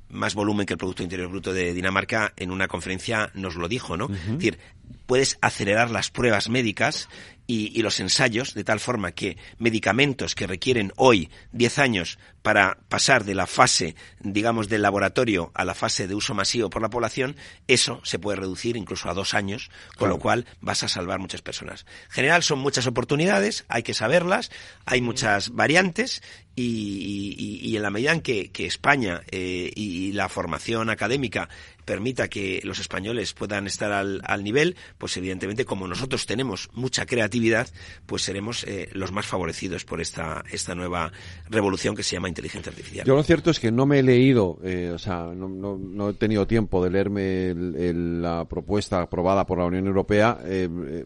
más 0.08 0.34
volumen 0.36 0.64
que 0.64 0.74
el 0.74 0.78
Producto 0.78 1.02
Interior 1.02 1.28
Bruto 1.28 1.52
de 1.52 1.74
Dinamarca, 1.74 2.32
en 2.36 2.52
una 2.52 2.68
conferencia 2.68 3.32
nos 3.34 3.56
lo 3.56 3.66
dijo, 3.66 3.96
¿no? 3.96 4.08
Es 4.14 4.30
decir, 4.30 4.60
puedes 5.06 5.38
acelerar 5.40 5.90
las 5.90 6.10
pruebas 6.10 6.48
médicas 6.48 7.08
y, 7.46 7.80
los 7.82 8.00
ensayos 8.00 8.54
de 8.54 8.64
tal 8.64 8.80
forma 8.80 9.12
que 9.12 9.36
medicamentos 9.58 10.34
que 10.34 10.46
requieren 10.46 10.92
hoy 10.96 11.30
10 11.52 11.78
años 11.78 12.18
para 12.42 12.78
pasar 12.88 13.24
de 13.24 13.34
la 13.34 13.46
fase, 13.46 13.94
digamos, 14.20 14.68
del 14.68 14.82
laboratorio 14.82 15.50
a 15.54 15.64
la 15.64 15.74
fase 15.74 16.06
de 16.06 16.14
uso 16.14 16.34
masivo 16.34 16.70
por 16.70 16.82
la 16.82 16.90
población, 16.90 17.36
eso 17.66 18.00
se 18.04 18.18
puede 18.18 18.38
reducir 18.38 18.76
incluso 18.76 19.08
a 19.08 19.14
dos 19.14 19.34
años, 19.34 19.70
con 19.96 20.08
lo 20.08 20.18
cual 20.18 20.46
vas 20.60 20.82
a 20.82 20.88
salvar 20.88 21.18
muchas 21.18 21.42
personas. 21.42 21.86
En 22.06 22.12
general 22.12 22.42
son 22.42 22.58
muchas 22.58 22.86
oportunidades, 22.86 23.64
hay 23.68 23.82
que 23.82 23.94
saberlas, 23.94 24.50
hay 24.84 25.00
muchas 25.00 25.50
variantes 25.50 26.22
y, 26.56 27.76
en 27.76 27.82
la 27.82 27.90
medida 27.90 28.12
en 28.12 28.22
que, 28.22 28.50
España 28.58 29.22
eh, 29.30 29.70
y 29.74 30.12
la 30.12 30.28
formación 30.28 30.88
académica 30.90 31.48
permita 31.86 32.28
que 32.28 32.60
los 32.64 32.80
españoles 32.80 33.32
puedan 33.32 33.66
estar 33.66 33.92
al, 33.92 34.44
nivel, 34.44 34.76
pues 34.98 35.16
evidentemente 35.16 35.64
como 35.64 35.86
nosotros 35.86 36.26
tenemos 36.26 36.68
mucha 36.74 37.06
creatividad, 37.06 37.68
pues 38.06 38.22
seremos 38.22 38.64
eh, 38.64 38.88
los 38.92 39.12
más 39.12 39.24
favorecidos 39.24 39.84
por 39.84 40.00
esta, 40.00 40.44
esta 40.50 40.74
nueva 40.74 41.12
revolución 41.48 41.94
que 41.94 42.02
se 42.02 42.16
llama 42.16 42.28
inteligencia 42.28 42.70
artificial. 42.70 43.06
Yo 43.06 43.14
lo 43.14 43.22
cierto 43.22 43.50
es 43.50 43.60
que 43.60 43.70
no 43.70 43.86
me 43.86 44.00
he 44.00 44.02
leído, 44.02 44.58
eh, 44.64 44.90
o 44.92 44.98
sea, 44.98 45.26
no, 45.34 45.48
no, 45.48 46.10
he 46.10 46.14
tenido 46.14 46.46
tiempo 46.46 46.82
de 46.82 46.90
leerme 46.90 47.54
la 47.54 48.44
propuesta 48.46 49.02
aprobada 49.02 49.46
por 49.46 49.58
la 49.58 49.66
Unión 49.66 49.86
Europea, 49.86 50.38
eh, 50.44 51.04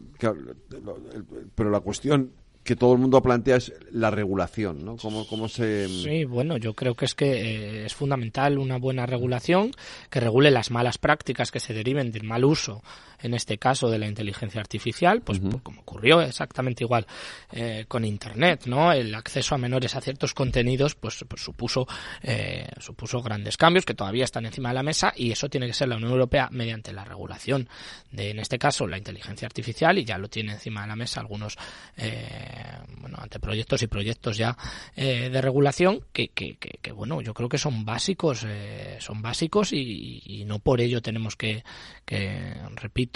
pero 1.55 1.69
la 1.69 1.79
cuestión 1.81 2.31
que 2.63 2.75
todo 2.75 2.93
el 2.93 2.99
mundo 2.99 3.21
plantea 3.21 3.55
es 3.55 3.73
la 3.91 4.11
regulación, 4.11 4.85
¿no? 4.85 4.97
¿Cómo, 4.97 5.25
cómo 5.27 5.47
se... 5.47 5.87
Sí, 5.87 6.25
bueno, 6.25 6.57
yo 6.57 6.73
creo 6.73 6.95
que 6.95 7.05
es 7.05 7.15
que 7.15 7.31
eh, 7.31 7.85
es 7.85 7.95
fundamental 7.95 8.59
una 8.59 8.77
buena 8.77 9.05
regulación 9.05 9.71
que 10.09 10.19
regule 10.19 10.51
las 10.51 10.69
malas 10.69 10.97
prácticas 10.97 11.51
que 11.51 11.59
se 11.59 11.73
deriven 11.73 12.11
del 12.11 12.23
mal 12.23 12.45
uso 12.45 12.83
en 13.21 13.33
este 13.33 13.57
caso 13.57 13.89
de 13.89 13.99
la 13.99 14.07
inteligencia 14.07 14.61
artificial, 14.61 15.21
pues, 15.21 15.39
pues 15.39 15.61
como 15.61 15.81
ocurrió 15.81 16.21
exactamente 16.21 16.83
igual 16.83 17.05
eh, 17.51 17.85
con 17.87 18.05
Internet, 18.05 18.63
¿no? 18.65 18.91
El 18.91 19.13
acceso 19.15 19.55
a 19.55 19.57
menores 19.57 19.95
a 19.95 20.01
ciertos 20.01 20.33
contenidos, 20.33 20.95
pues, 20.95 21.23
pues 21.27 21.41
supuso, 21.41 21.87
eh, 22.21 22.67
supuso 22.79 23.21
grandes 23.21 23.57
cambios 23.57 23.85
que 23.85 23.93
todavía 23.93 24.25
están 24.25 24.45
encima 24.45 24.69
de 24.69 24.75
la 24.75 24.83
mesa 24.83 25.13
y 25.15 25.31
eso 25.31 25.49
tiene 25.49 25.67
que 25.67 25.73
ser 25.73 25.87
la 25.87 25.95
Unión 25.95 26.11
Europea 26.11 26.49
mediante 26.51 26.93
la 26.93 27.03
regulación 27.03 27.67
de, 28.11 28.31
en 28.31 28.39
este 28.39 28.57
caso, 28.57 28.87
la 28.87 28.97
inteligencia 28.97 29.45
artificial 29.45 29.97
y 29.97 30.05
ya 30.05 30.17
lo 30.17 30.27
tiene 30.27 30.53
encima 30.53 30.81
de 30.81 30.87
la 30.87 30.95
mesa 30.95 31.19
algunos, 31.19 31.57
eh, 31.97 32.77
bueno, 32.99 33.17
anteproyectos 33.19 33.81
y 33.81 33.87
proyectos 33.87 34.37
ya 34.37 34.57
eh, 34.95 35.29
de 35.29 35.41
regulación 35.41 36.05
que, 36.13 36.29
que, 36.29 36.55
que, 36.55 36.91
bueno, 36.91 37.21
yo 37.21 37.33
creo 37.33 37.49
que 37.49 37.57
son 37.57 37.85
básicos, 37.85 38.45
eh, 38.47 38.97
son 38.99 39.21
básicos 39.21 39.73
y, 39.73 40.21
y, 40.25 40.45
no 40.45 40.59
por 40.59 40.81
ello 40.81 41.01
tenemos 41.01 41.35
que, 41.35 41.63
que 42.05 42.55
repito, 42.75 43.10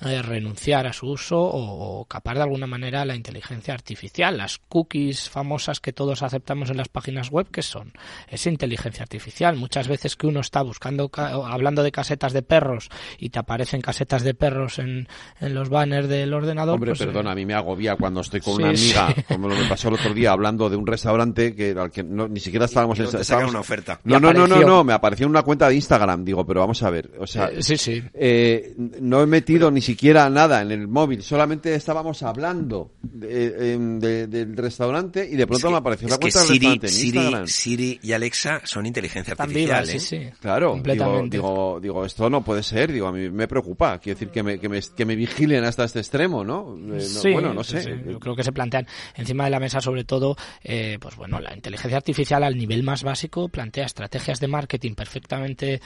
eh, 0.00 0.22
renunciar 0.22 0.86
a 0.86 0.92
su 0.92 1.08
uso 1.08 1.38
o, 1.38 2.04
capar 2.06 2.36
de 2.36 2.42
alguna 2.42 2.66
manera 2.66 3.04
la 3.04 3.14
inteligencia 3.14 3.74
artificial. 3.74 4.36
Las 4.36 4.58
cookies 4.58 5.28
famosas 5.28 5.80
que 5.80 5.92
todos 5.92 6.22
aceptamos 6.22 6.70
en 6.70 6.76
las 6.76 6.88
páginas 6.88 7.30
web, 7.30 7.48
que 7.50 7.62
son? 7.62 7.92
Es 8.28 8.46
inteligencia 8.46 9.02
artificial. 9.02 9.56
Muchas 9.56 9.88
veces 9.88 10.16
que 10.16 10.26
uno 10.26 10.40
está 10.40 10.62
buscando, 10.62 11.10
hablando 11.14 11.82
de 11.82 11.92
casetas 11.92 12.32
de 12.32 12.42
perros 12.42 12.88
y 13.18 13.30
te 13.30 13.38
aparecen 13.38 13.80
casetas 13.80 14.22
de 14.22 14.34
perros 14.34 14.78
en, 14.78 15.08
los 15.40 15.68
banners 15.68 16.08
del 16.08 16.32
ordenador. 16.34 16.74
Hombre, 16.74 16.90
pues, 16.92 17.00
perdona, 17.00 17.32
a 17.32 17.34
mí 17.34 17.46
me 17.46 17.54
agobia 17.54 17.96
cuando 17.96 18.20
estoy 18.20 18.40
con 18.40 18.54
una 18.54 18.70
amiga, 18.70 19.14
como 19.28 19.48
lo 19.48 19.56
que 19.56 19.64
pasó 19.64 19.88
el 19.88 19.94
otro 19.94 20.12
día, 20.12 20.32
hablando 20.32 20.68
de 20.68 20.76
un 20.76 20.86
restaurante 20.86 21.54
que, 21.54 21.70
al 21.70 21.90
que 21.90 22.02
ni 22.02 22.40
siquiera 22.40 22.66
estábamos 22.66 22.98
en 22.98 23.06
estábamos... 23.06 23.50
una 23.50 23.60
oferta. 23.60 24.00
No, 24.04 24.20
no, 24.20 24.32
no, 24.32 24.46
no, 24.46 24.60
no, 24.60 24.84
me 24.84 24.92
apareció 24.92 25.24
en 25.24 25.30
una 25.30 25.42
cuenta 25.42 25.68
de 25.68 25.74
Instagram. 25.74 26.24
Digo, 26.24 26.46
pero 26.46 26.60
vamos 26.60 26.82
a 26.82 26.90
ver, 26.90 27.10
o 27.18 27.26
sea, 27.26 27.46
eh, 27.46 27.62
sí, 27.62 27.76
sí. 27.76 28.02
Eh, 28.14 28.74
no 29.00 29.22
he 29.22 29.26
metido 29.36 29.70
ni 29.70 29.82
siquiera 29.82 30.30
nada 30.30 30.62
en 30.62 30.70
el 30.70 30.88
móvil, 30.88 31.22
solamente 31.22 31.74
estábamos 31.74 32.22
hablando 32.22 32.92
em, 33.22 34.00
del 34.00 34.56
restaurante 34.56 35.28
y 35.30 35.36
de 35.36 35.46
pronto 35.46 35.70
me 35.70 35.76
apareció 35.76 36.08
la 36.08 36.16
cuenta 36.16 36.40
del 36.40 36.48
restaurante 36.48 36.88
Siri, 36.88 37.46
Siri 37.46 38.00
y 38.02 38.12
Alexa 38.12 38.62
son 38.64 38.86
inteligencia 38.86 39.34
artificial. 39.38 39.86
sí, 39.86 39.96
¿eh? 39.96 40.00
sí. 40.00 40.20
Claro, 40.40 40.80
digo, 41.28 41.78
digo, 41.82 42.06
esto 42.06 42.30
no 42.30 42.42
puede 42.42 42.62
ser, 42.62 42.92
digo, 42.92 43.08
a 43.08 43.12
mí 43.12 43.28
me 43.28 43.46
preocupa, 43.46 43.98
quiero 43.98 44.18
decir 44.18 44.32
que 44.32 44.42
me, 44.42 44.58
que 44.58 44.70
me, 44.70 44.80
que 44.80 45.04
me 45.04 45.14
vigilen 45.14 45.64
hasta 45.64 45.84
este 45.84 45.98
extremo, 45.98 46.42
¿no? 46.42 46.74
Eh, 46.94 47.30
bueno, 47.32 47.52
no 47.52 47.62
sé. 47.62 47.84
Yo 48.08 48.18
creo 48.18 48.34
que 48.34 48.42
se 48.42 48.52
plantean 48.52 48.86
encima 49.16 49.44
de 49.44 49.50
la 49.50 49.60
mesa 49.60 49.82
sobre 49.82 50.04
todo, 50.04 50.34
eh, 50.64 50.96
pues 50.98 51.14
bueno, 51.16 51.40
la 51.40 51.54
inteligencia 51.54 51.98
artificial 51.98 52.42
al 52.42 52.56
nivel 52.56 52.82
más 52.82 53.02
básico 53.02 53.50
plantea 53.50 53.84
estrategias 53.84 54.40
de 54.40 54.48
marketing 54.48 54.94
perfectamente 54.94 55.82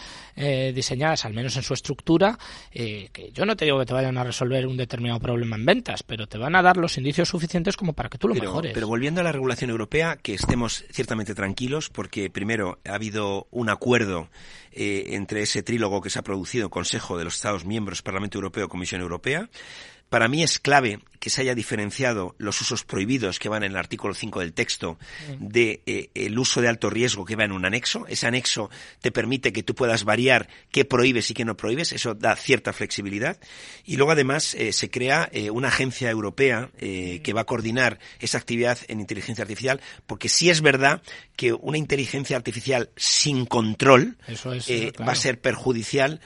diseñadas, 0.73 1.25
al 1.25 1.35
menos 1.35 1.57
en 1.57 1.65
su 1.65 1.75
estructura, 1.75 2.39
que 2.71 3.33
yo 3.35 3.40
no 3.47 3.57
te 3.57 3.67
que 3.67 3.87
te 3.87 3.95
vayan 3.95 4.19
a 4.19 4.25
resolver 4.25 4.67
un 4.67 4.77
determinado 4.77 5.21
problema 5.21 5.57
en 5.57 5.65
ventas, 5.65 6.03
pero 6.03 6.27
te 6.27 6.39
van 6.39 6.57
a 6.57 6.63
dar 6.63 6.77
los 6.77 6.99
indicios 6.99 7.29
suficientes 7.29 7.77
como 7.77 7.93
para 7.93 8.09
que 8.09 8.19
tú 8.19 8.29
lo 8.29 8.35
mejores. 8.35 8.73
Pero 8.75 8.87
volviendo 8.87 9.21
a 9.21 9.25
la 9.25 9.33
regulación 9.33 9.71
europea, 9.71 10.17
que 10.17 10.35
estemos 10.35 10.85
ciertamente 10.91 11.35
tranquilos, 11.35 11.91
porque 11.91 12.31
primero 12.31 12.79
ha 12.85 12.95
habido 12.95 13.47
un 13.51 13.69
acuerdo 13.69 14.29
eh, 14.73 15.11
entre 15.11 15.43
ese 15.43 15.63
trílogo 15.63 16.01
que 16.01 16.11
se 16.11 16.19
ha 16.19 16.23
producido, 16.23 16.71
Consejo 16.71 17.19
de 17.19 17.25
los 17.25 17.37
Estados 17.37 17.65
Miembros, 17.65 18.03
Parlamento 18.03 18.39
Europeo, 18.39 18.69
Comisión 18.69 19.01
Europea. 19.01 19.49
Para 20.09 20.29
mí 20.29 20.43
es 20.43 20.59
clave 20.59 20.99
que 21.21 21.29
se 21.29 21.43
haya 21.43 21.55
diferenciado 21.55 22.35
los 22.39 22.61
usos 22.63 22.83
prohibidos 22.83 23.39
que 23.39 23.51
van 23.51 23.63
en 23.63 23.73
el 23.73 23.77
artículo 23.77 24.15
5 24.15 24.41
del 24.41 24.55
texto 24.55 24.99
de 25.39 25.83
eh, 25.85 26.11
el 26.15 26.39
uso 26.39 26.63
de 26.63 26.69
alto 26.69 26.89
riesgo 26.89 27.27
que 27.27 27.37
va 27.37 27.45
en 27.45 27.53
un 27.53 27.67
anexo. 27.67 28.07
Ese 28.09 28.27
anexo 28.27 28.71
te 29.03 29.13
permite 29.13 29.53
que 29.53 29.63
tú 29.63 29.75
puedas 29.75 30.05
variar 30.05 30.49
qué 30.73 30.87
prohíbes 30.87 31.31
y 31.31 31.35
qué 31.35 31.45
no 31.45 31.59
prohíbes. 31.59 31.93
Eso 31.93 32.15
da 32.15 32.35
cierta 32.37 32.73
flexibilidad. 32.73 33.39
Y 33.85 33.99
luego 33.99 34.13
además 34.13 34.55
eh, 34.55 34.73
se 34.73 34.89
crea 34.89 35.29
eh, 35.31 35.51
una 35.51 35.69
agencia 35.69 36.11
europea 36.11 36.71
que 36.81 37.33
va 37.35 37.43
a 37.43 37.45
coordinar 37.45 37.99
esa 38.21 38.39
actividad 38.39 38.79
en 38.89 39.01
inteligencia 39.01 39.43
artificial, 39.43 39.81
porque 40.07 40.29
sí 40.31 40.49
es 40.49 40.63
verdad 40.63 41.03
que 41.37 41.53
una 41.53 41.77
inteligencia 41.77 42.37
artificial 42.37 42.91
sin 42.97 43.45
control 43.45 44.17
va 44.27 45.13
a 45.13 45.15
ser 45.15 45.41
perjudicial 45.41 46.21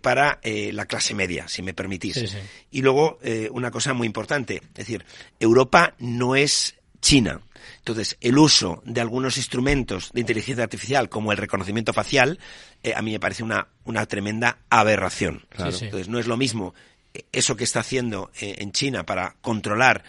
para 0.00 0.40
la 0.42 0.86
clase 0.86 1.14
media, 1.14 1.46
si 1.46 1.62
me 1.62 1.74
permitís. 1.74 2.36
Y 2.70 2.82
luego 2.82 3.18
una 3.52 3.70
cosa 3.70 3.94
muy 3.94 4.06
importante 4.06 4.23
es 4.26 4.74
decir, 4.74 5.04
Europa 5.38 5.94
no 5.98 6.36
es 6.36 6.74
China. 7.00 7.40
Entonces, 7.78 8.16
el 8.22 8.38
uso 8.38 8.82
de 8.86 9.02
algunos 9.02 9.36
instrumentos 9.36 10.10
de 10.12 10.20
inteligencia 10.20 10.64
artificial, 10.64 11.10
como 11.10 11.32
el 11.32 11.38
reconocimiento 11.38 11.92
facial, 11.92 12.38
eh, 12.82 12.94
a 12.96 13.02
mí 13.02 13.12
me 13.12 13.20
parece 13.20 13.42
una, 13.42 13.68
una 13.84 14.06
tremenda 14.06 14.58
aberración. 14.70 15.44
Entonces, 15.50 16.08
no 16.08 16.18
es 16.18 16.26
lo 16.26 16.38
mismo 16.38 16.74
eh, 17.12 17.24
eso 17.30 17.56
que 17.56 17.64
está 17.64 17.80
haciendo 17.80 18.30
eh, 18.40 18.56
en 18.58 18.72
China 18.72 19.04
para 19.04 19.36
controlar 19.40 20.02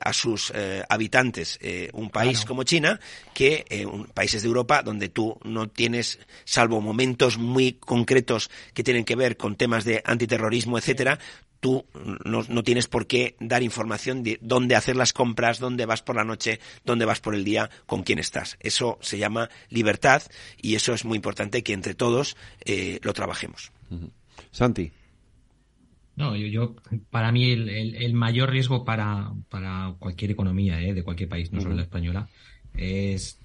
a 0.00 0.14
sus 0.14 0.54
habitantes 0.88 1.58
un 1.92 2.08
país 2.08 2.46
como 2.46 2.62
China 2.62 2.98
que 3.34 3.86
países 4.14 4.40
de 4.40 4.48
Europa 4.48 4.82
donde 4.82 5.10
tú 5.10 5.38
no 5.44 5.68
tienes, 5.68 6.18
salvo 6.46 6.80
momentos 6.80 7.36
muy 7.36 7.74
concretos 7.74 8.50
que 8.72 8.82
tienen 8.82 9.04
que 9.04 9.16
ver 9.16 9.36
con 9.36 9.54
temas 9.54 9.84
de 9.84 10.00
antiterrorismo, 10.02 10.78
etcétera, 10.78 11.18
tú 11.60 11.84
no, 12.24 12.62
tienes 12.62 12.86
por 12.88 13.06
qué 13.06 13.36
dar 13.40 13.62
información 13.62 14.22
de 14.22 14.38
dónde 14.40 14.76
hacer 14.76 14.96
las 14.96 15.12
compras, 15.12 15.58
dónde 15.58 15.86
vas 15.86 16.02
por 16.02 16.16
la 16.16 16.24
noche, 16.24 16.60
dónde 16.84 17.04
vas 17.04 17.20
por 17.20 17.34
el 17.34 17.44
día, 17.44 17.70
con 17.86 18.02
quién 18.02 18.18
estás. 18.18 18.56
Eso 18.60 18.98
se 19.00 19.18
llama 19.18 19.48
libertad 19.68 20.22
y 20.60 20.74
eso 20.74 20.94
es 20.94 21.04
muy 21.04 21.16
importante 21.16 21.62
que 21.62 21.72
entre 21.72 21.94
todos 21.94 22.36
eh, 22.64 22.98
lo 23.02 23.12
trabajemos. 23.12 23.72
Santi. 24.50 24.92
No, 26.16 26.34
yo, 26.34 26.74
para 27.10 27.30
mí 27.30 27.50
el, 27.50 28.14
mayor 28.14 28.50
riesgo 28.50 28.84
para, 28.84 29.32
para 29.50 29.94
cualquier 29.98 30.30
economía 30.30 30.80
eh, 30.80 30.94
de 30.94 31.02
cualquier 31.02 31.28
país, 31.28 31.52
no 31.52 31.60
solo 31.60 31.74
la 31.74 31.82
española, 31.82 32.28
es 32.74 33.38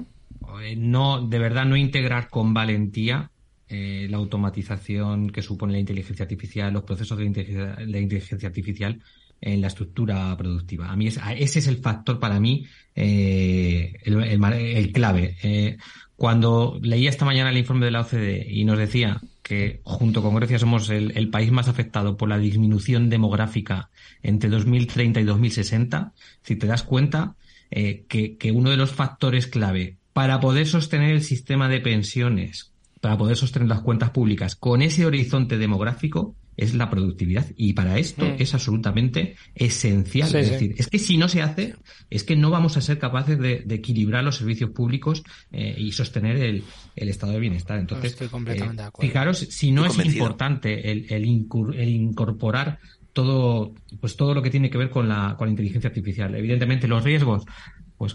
eh, 0.61 0.75
no 0.77 1.27
de 1.27 1.39
verdad 1.39 1.65
no 1.65 1.75
integrar 1.75 2.29
con 2.29 2.53
valentía 2.53 3.29
eh, 3.73 4.07
la 4.09 4.17
automatización 4.17 5.29
que 5.29 5.41
supone 5.41 5.71
la 5.71 5.79
inteligencia 5.79 6.23
artificial, 6.23 6.73
los 6.73 6.83
procesos 6.83 7.17
de 7.17 7.23
inteligencia, 7.23 8.49
artificial 8.49 8.99
en 9.39 9.61
la 9.61 9.67
estructura 9.67 10.35
productiva. 10.35 10.91
A 10.91 10.97
mí 10.97 11.07
ese 11.07 11.59
es 11.59 11.67
el 11.67 11.77
factor 11.77 12.19
para 12.19 12.41
mí 12.41 12.65
eh, 12.93 13.93
el, 14.03 14.91
clave. 14.91 15.37
Eh, 15.41 15.77
cuando 16.17 16.79
leía 16.81 17.09
esta 17.09 17.23
mañana 17.23 17.49
el 17.49 17.57
informe 17.59 17.85
de 17.85 17.91
la 17.91 18.01
OCDE 18.01 18.45
y 18.49 18.65
nos 18.65 18.77
decía 18.77 19.21
que 19.41 19.79
junto 19.83 20.21
con 20.21 20.35
Grecia 20.35 20.59
somos 20.59 20.89
el, 20.89 21.29
país 21.29 21.53
más 21.53 21.69
afectado 21.69 22.17
por 22.17 22.27
la 22.27 22.39
disminución 22.39 23.09
demográfica 23.09 23.89
entre 24.21 24.49
2030 24.49 25.21
y 25.21 25.23
2060, 25.23 26.11
si 26.43 26.57
te 26.57 26.67
das 26.67 26.83
cuenta 26.83 27.35
que, 27.69 28.35
que 28.37 28.51
uno 28.51 28.69
de 28.69 28.77
los 28.77 28.91
factores 28.91 29.47
clave 29.47 29.95
para 30.11 30.41
poder 30.41 30.67
sostener 30.67 31.11
el 31.11 31.23
sistema 31.23 31.69
de 31.69 31.79
pensiones 31.79 32.70
para 33.01 33.17
poder 33.17 33.35
sostener 33.35 33.67
las 33.67 33.81
cuentas 33.81 34.11
públicas 34.11 34.55
con 34.55 34.81
ese 34.81 35.05
horizonte 35.05 35.57
demográfico 35.57 36.35
es 36.57 36.75
la 36.75 36.89
productividad. 36.89 37.47
Y 37.57 37.73
para 37.73 37.97
esto 37.97 38.25
Mm. 38.25 38.35
es 38.37 38.53
absolutamente 38.53 39.35
esencial. 39.55 40.29
Sí, 40.29 40.37
es 40.37 40.45
sí. 40.47 40.51
decir, 40.53 40.75
es 40.77 40.87
que 40.87 40.99
si 40.99 41.17
no 41.17 41.27
se 41.27 41.41
hace, 41.41 41.75
es 42.09 42.23
que 42.23 42.35
no 42.35 42.51
vamos 42.51 42.77
a 42.77 42.81
ser 42.81 42.99
capaces 42.99 43.39
de, 43.39 43.63
de 43.65 43.75
equilibrar 43.75 44.23
los 44.23 44.35
servicios 44.35 44.69
públicos 44.71 45.23
eh, 45.51 45.75
y 45.77 45.91
sostener 45.93 46.37
el, 46.37 46.63
el 46.95 47.09
estado 47.09 47.33
de 47.33 47.39
bienestar. 47.39 47.79
Entonces, 47.79 48.11
Estoy 48.11 48.27
completamente 48.27 48.83
de 48.83 48.87
acuerdo. 48.89 49.09
fijaros, 49.09 49.37
si 49.39 49.71
no 49.71 49.85
Estoy 49.85 49.89
es 49.91 49.95
convencido. 49.97 50.23
importante 50.25 50.91
el, 50.91 51.05
el, 51.09 51.25
incur- 51.25 51.73
el 51.75 51.89
incorporar 51.89 52.77
todo, 53.13 53.73
pues 53.99 54.15
todo 54.15 54.33
lo 54.33 54.41
que 54.41 54.49
tiene 54.49 54.69
que 54.69 54.77
ver 54.77 54.89
con 54.89 55.07
la, 55.09 55.35
con 55.37 55.47
la 55.47 55.51
inteligencia 55.51 55.89
artificial. 55.89 56.33
Evidentemente, 56.35 56.87
los 56.87 57.03
riesgos, 57.03 57.43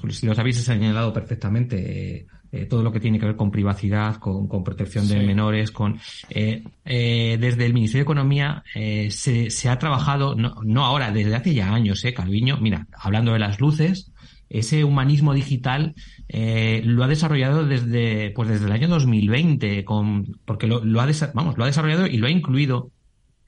pues 0.00 0.18
si 0.18 0.26
los 0.26 0.38
habéis 0.38 0.56
señalado 0.64 1.12
perfectamente, 1.12 1.76
eh, 2.16 2.26
eh, 2.52 2.66
todo 2.66 2.82
lo 2.82 2.90
que 2.92 3.00
tiene 3.00 3.18
que 3.18 3.26
ver 3.26 3.36
con 3.36 3.50
privacidad, 3.50 4.16
con, 4.16 4.48
con 4.48 4.64
protección 4.64 5.06
de 5.08 5.20
Sí. 5.20 5.26
menores, 5.26 5.70
con 5.70 5.98
eh, 6.30 6.62
eh, 6.84 7.36
desde 7.40 7.66
el 7.66 7.74
Ministerio 7.74 8.00
de 8.00 8.04
Economía 8.10 8.62
se, 9.10 9.50
se 9.50 9.68
ha 9.68 9.78
trabajado, 9.78 10.34
no, 10.34 10.54
no 10.64 10.84
ahora, 10.84 11.10
desde 11.12 11.34
hace 11.34 11.54
ya 11.54 11.72
años, 11.74 12.04
eh, 12.04 12.14
Calviño, 12.14 12.56
mira, 12.58 12.86
hablando 12.98 13.32
de 13.32 13.38
las 13.38 13.60
luces, 13.60 14.10
ese 14.48 14.84
humanismo 14.84 15.34
digital 15.34 15.94
eh, 16.28 16.80
lo 16.84 17.02
ha 17.02 17.08
desarrollado 17.08 17.66
desde 17.66 18.30
pues 18.30 18.48
desde 18.48 18.66
el 18.66 18.72
año 18.72 18.86
2020 18.88 19.84
con 19.84 20.24
porque 20.44 20.68
lo, 20.68 20.84
lo 20.84 21.00
ha 21.00 21.08
vamos 21.34 21.56
lo 21.58 21.64
ha 21.64 21.66
desarrollado 21.66 22.06
y 22.06 22.16
lo 22.18 22.28
ha 22.28 22.30
incluido 22.30 22.90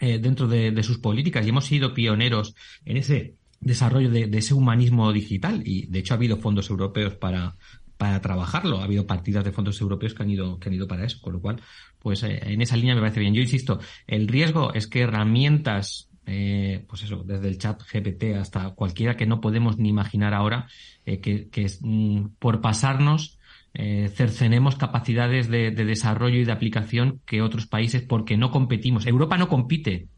eh, 0.01 0.18
dentro 0.18 0.49
de, 0.49 0.72
de 0.72 0.82
sus 0.82 0.99
políticas 0.99 1.47
y 1.47 1.51
hemos 1.51 1.66
sido 1.66 1.95
pioneros 1.95 2.55
en 2.84 2.97
ese 2.97 3.34
desarrollo 3.61 4.11
de, 4.11 4.27
de 4.27 4.39
ese 4.39 4.55
humanismo 4.55 5.13
digital 5.13 5.63
y 5.65 5.87
de 5.87 5.99
hecho 5.99 6.15
ha 6.15 6.17
habido 6.17 6.37
fondos 6.37 6.71
europeos 6.71 7.15
para 7.15 7.57
para 7.97 8.21
trabajarlo 8.21 8.81
ha 8.81 8.85
habido 8.85 9.07
partidas 9.07 9.45
de 9.45 9.51
fondos 9.51 9.81
europeos 9.81 10.15
que 10.15 10.23
han 10.23 10.31
ido 10.31 10.59
que 10.59 10.69
han 10.69 10.75
ido 10.75 10.87
para 10.87 11.05
eso 11.05 11.21
con 11.21 11.33
lo 11.33 11.41
cual 11.41 11.61
pues 11.99 12.23
eh, 12.23 12.41
en 12.45 12.63
esa 12.63 12.77
línea 12.77 12.95
me 12.95 13.01
parece 13.01 13.21
bien 13.21 13.35
yo 13.35 13.43
insisto 13.43 13.81
el 14.07 14.29
riesgo 14.29 14.73
es 14.75 14.87
que 14.87 15.01
herramientas 15.01 16.09
eh, 16.31 16.85
pues 16.87 17.03
eso, 17.05 17.23
desde 17.25 17.49
el 17.49 17.57
chat 17.57 17.83
GPT 17.91 18.37
hasta 18.39 18.71
cualquiera 18.75 19.17
que 19.17 19.25
no 19.25 19.41
podemos 19.41 19.79
ni 19.79 19.89
imaginar 19.89 20.35
ahora, 20.35 20.67
eh, 21.07 21.21
que, 21.21 21.49
que 21.49 21.63
es, 21.63 21.81
mm, 21.81 22.27
por 22.39 22.61
pasarnos 22.61 23.39
eh, 23.73 24.11
cercenemos 24.15 24.77
capacidades 24.77 25.49
de, 25.49 25.71
de 25.71 25.85
desarrollo 25.87 26.37
y 26.37 26.45
de 26.45 26.53
aplicación 26.53 27.21
que 27.25 27.41
otros 27.41 27.67
países 27.67 28.03
porque 28.03 28.37
no 28.37 28.51
competimos. 28.51 29.07
Europa 29.07 29.39
no 29.39 29.49
compite. 29.49 30.09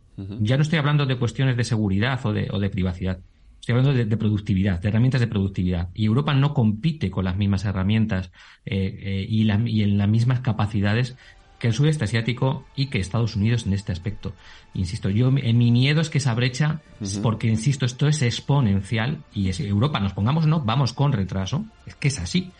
Ya 0.41 0.57
no 0.57 0.63
estoy 0.63 0.79
hablando 0.79 1.07
de 1.07 1.19
cuestiones 1.19 1.57
de 1.57 1.65
seguridad 1.65 2.21
o 2.27 2.35
de, 2.35 2.49
o 2.51 2.59
de 2.59 2.69
privacidad. 2.69 3.21
Estoy 3.71 3.79
hablando 3.81 3.99
de, 3.99 4.05
de 4.05 4.17
productividad, 4.17 4.81
de 4.81 4.89
herramientas 4.89 5.21
de 5.21 5.27
productividad. 5.29 5.89
Y 5.95 6.07
Europa 6.07 6.35
no 6.35 6.55
compite 6.55 7.11
con 7.11 7.25
las 7.25 7.37
mismas 7.37 7.65
herramientas 7.65 8.33
eh, 8.67 8.99
eh, 9.03 9.27
y, 9.29 9.45
la- 9.45 9.63
y 9.65 9.83
en 9.83 9.97
las 9.97 10.09
mismas 10.09 10.41
capacidades 10.41 11.17
que 11.61 11.69
el 11.69 11.75
sudeste 11.75 12.05
asiático 12.05 12.65
y 12.75 12.87
que 12.87 12.99
Estados 12.99 13.37
Unidos 13.37 13.67
en 13.67 13.75
este 13.75 13.93
aspecto. 13.93 14.33
Insisto, 14.75 15.11
yo 15.11 15.29
en 15.37 15.59
mi 15.59 15.71
miedo 15.71 16.01
es 16.01 16.09
que 16.09 16.17
esa 16.19 16.35
brecha, 16.35 16.81
porque 17.23 17.49
insisto, 17.49 17.85
esto 17.85 18.09
es 18.09 18.23
exponencial 18.23 19.19
y 19.35 19.51
es 19.51 19.61
Europa, 19.61 20.01
nos 20.01 20.15
pongamos 20.15 20.47
no, 20.47 20.61
vamos 20.63 20.93
con 20.95 21.13
retraso, 21.13 21.67
es 21.87 21.95
que 21.95 22.09
es 22.09 22.19
así. 22.19 22.51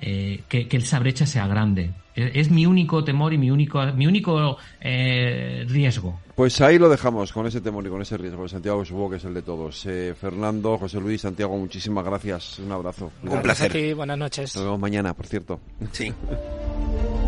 Eh, 0.00 0.42
que, 0.48 0.68
que 0.68 0.76
esa 0.78 0.98
brecha 0.98 1.26
sea 1.26 1.46
grande. 1.46 1.90
Es, 2.14 2.30
es 2.34 2.50
mi 2.50 2.66
único 2.66 3.04
temor 3.04 3.32
y 3.32 3.38
mi 3.38 3.50
único, 3.50 3.84
mi 3.94 4.06
único 4.06 4.56
eh, 4.80 5.64
riesgo. 5.68 6.20
Pues 6.34 6.60
ahí 6.60 6.78
lo 6.78 6.88
dejamos, 6.88 7.32
con 7.32 7.46
ese 7.46 7.60
temor 7.60 7.86
y 7.86 7.90
con 7.90 8.02
ese 8.02 8.16
riesgo. 8.16 8.48
Santiago, 8.48 8.84
supongo 8.84 9.10
que 9.10 9.16
es 9.16 9.24
el 9.24 9.34
de 9.34 9.42
todos. 9.42 9.86
Eh, 9.86 10.14
Fernando, 10.20 10.78
José 10.78 11.00
Luis, 11.00 11.20
Santiago, 11.20 11.56
muchísimas 11.56 12.04
gracias. 12.04 12.58
Un 12.58 12.72
abrazo. 12.72 13.12
Un 13.22 13.42
placer. 13.42 13.94
Buenas 13.94 14.18
noches. 14.18 14.54
Nos 14.54 14.64
vemos 14.64 14.80
mañana, 14.80 15.14
por 15.14 15.26
cierto. 15.26 15.60
Sí. 15.92 16.12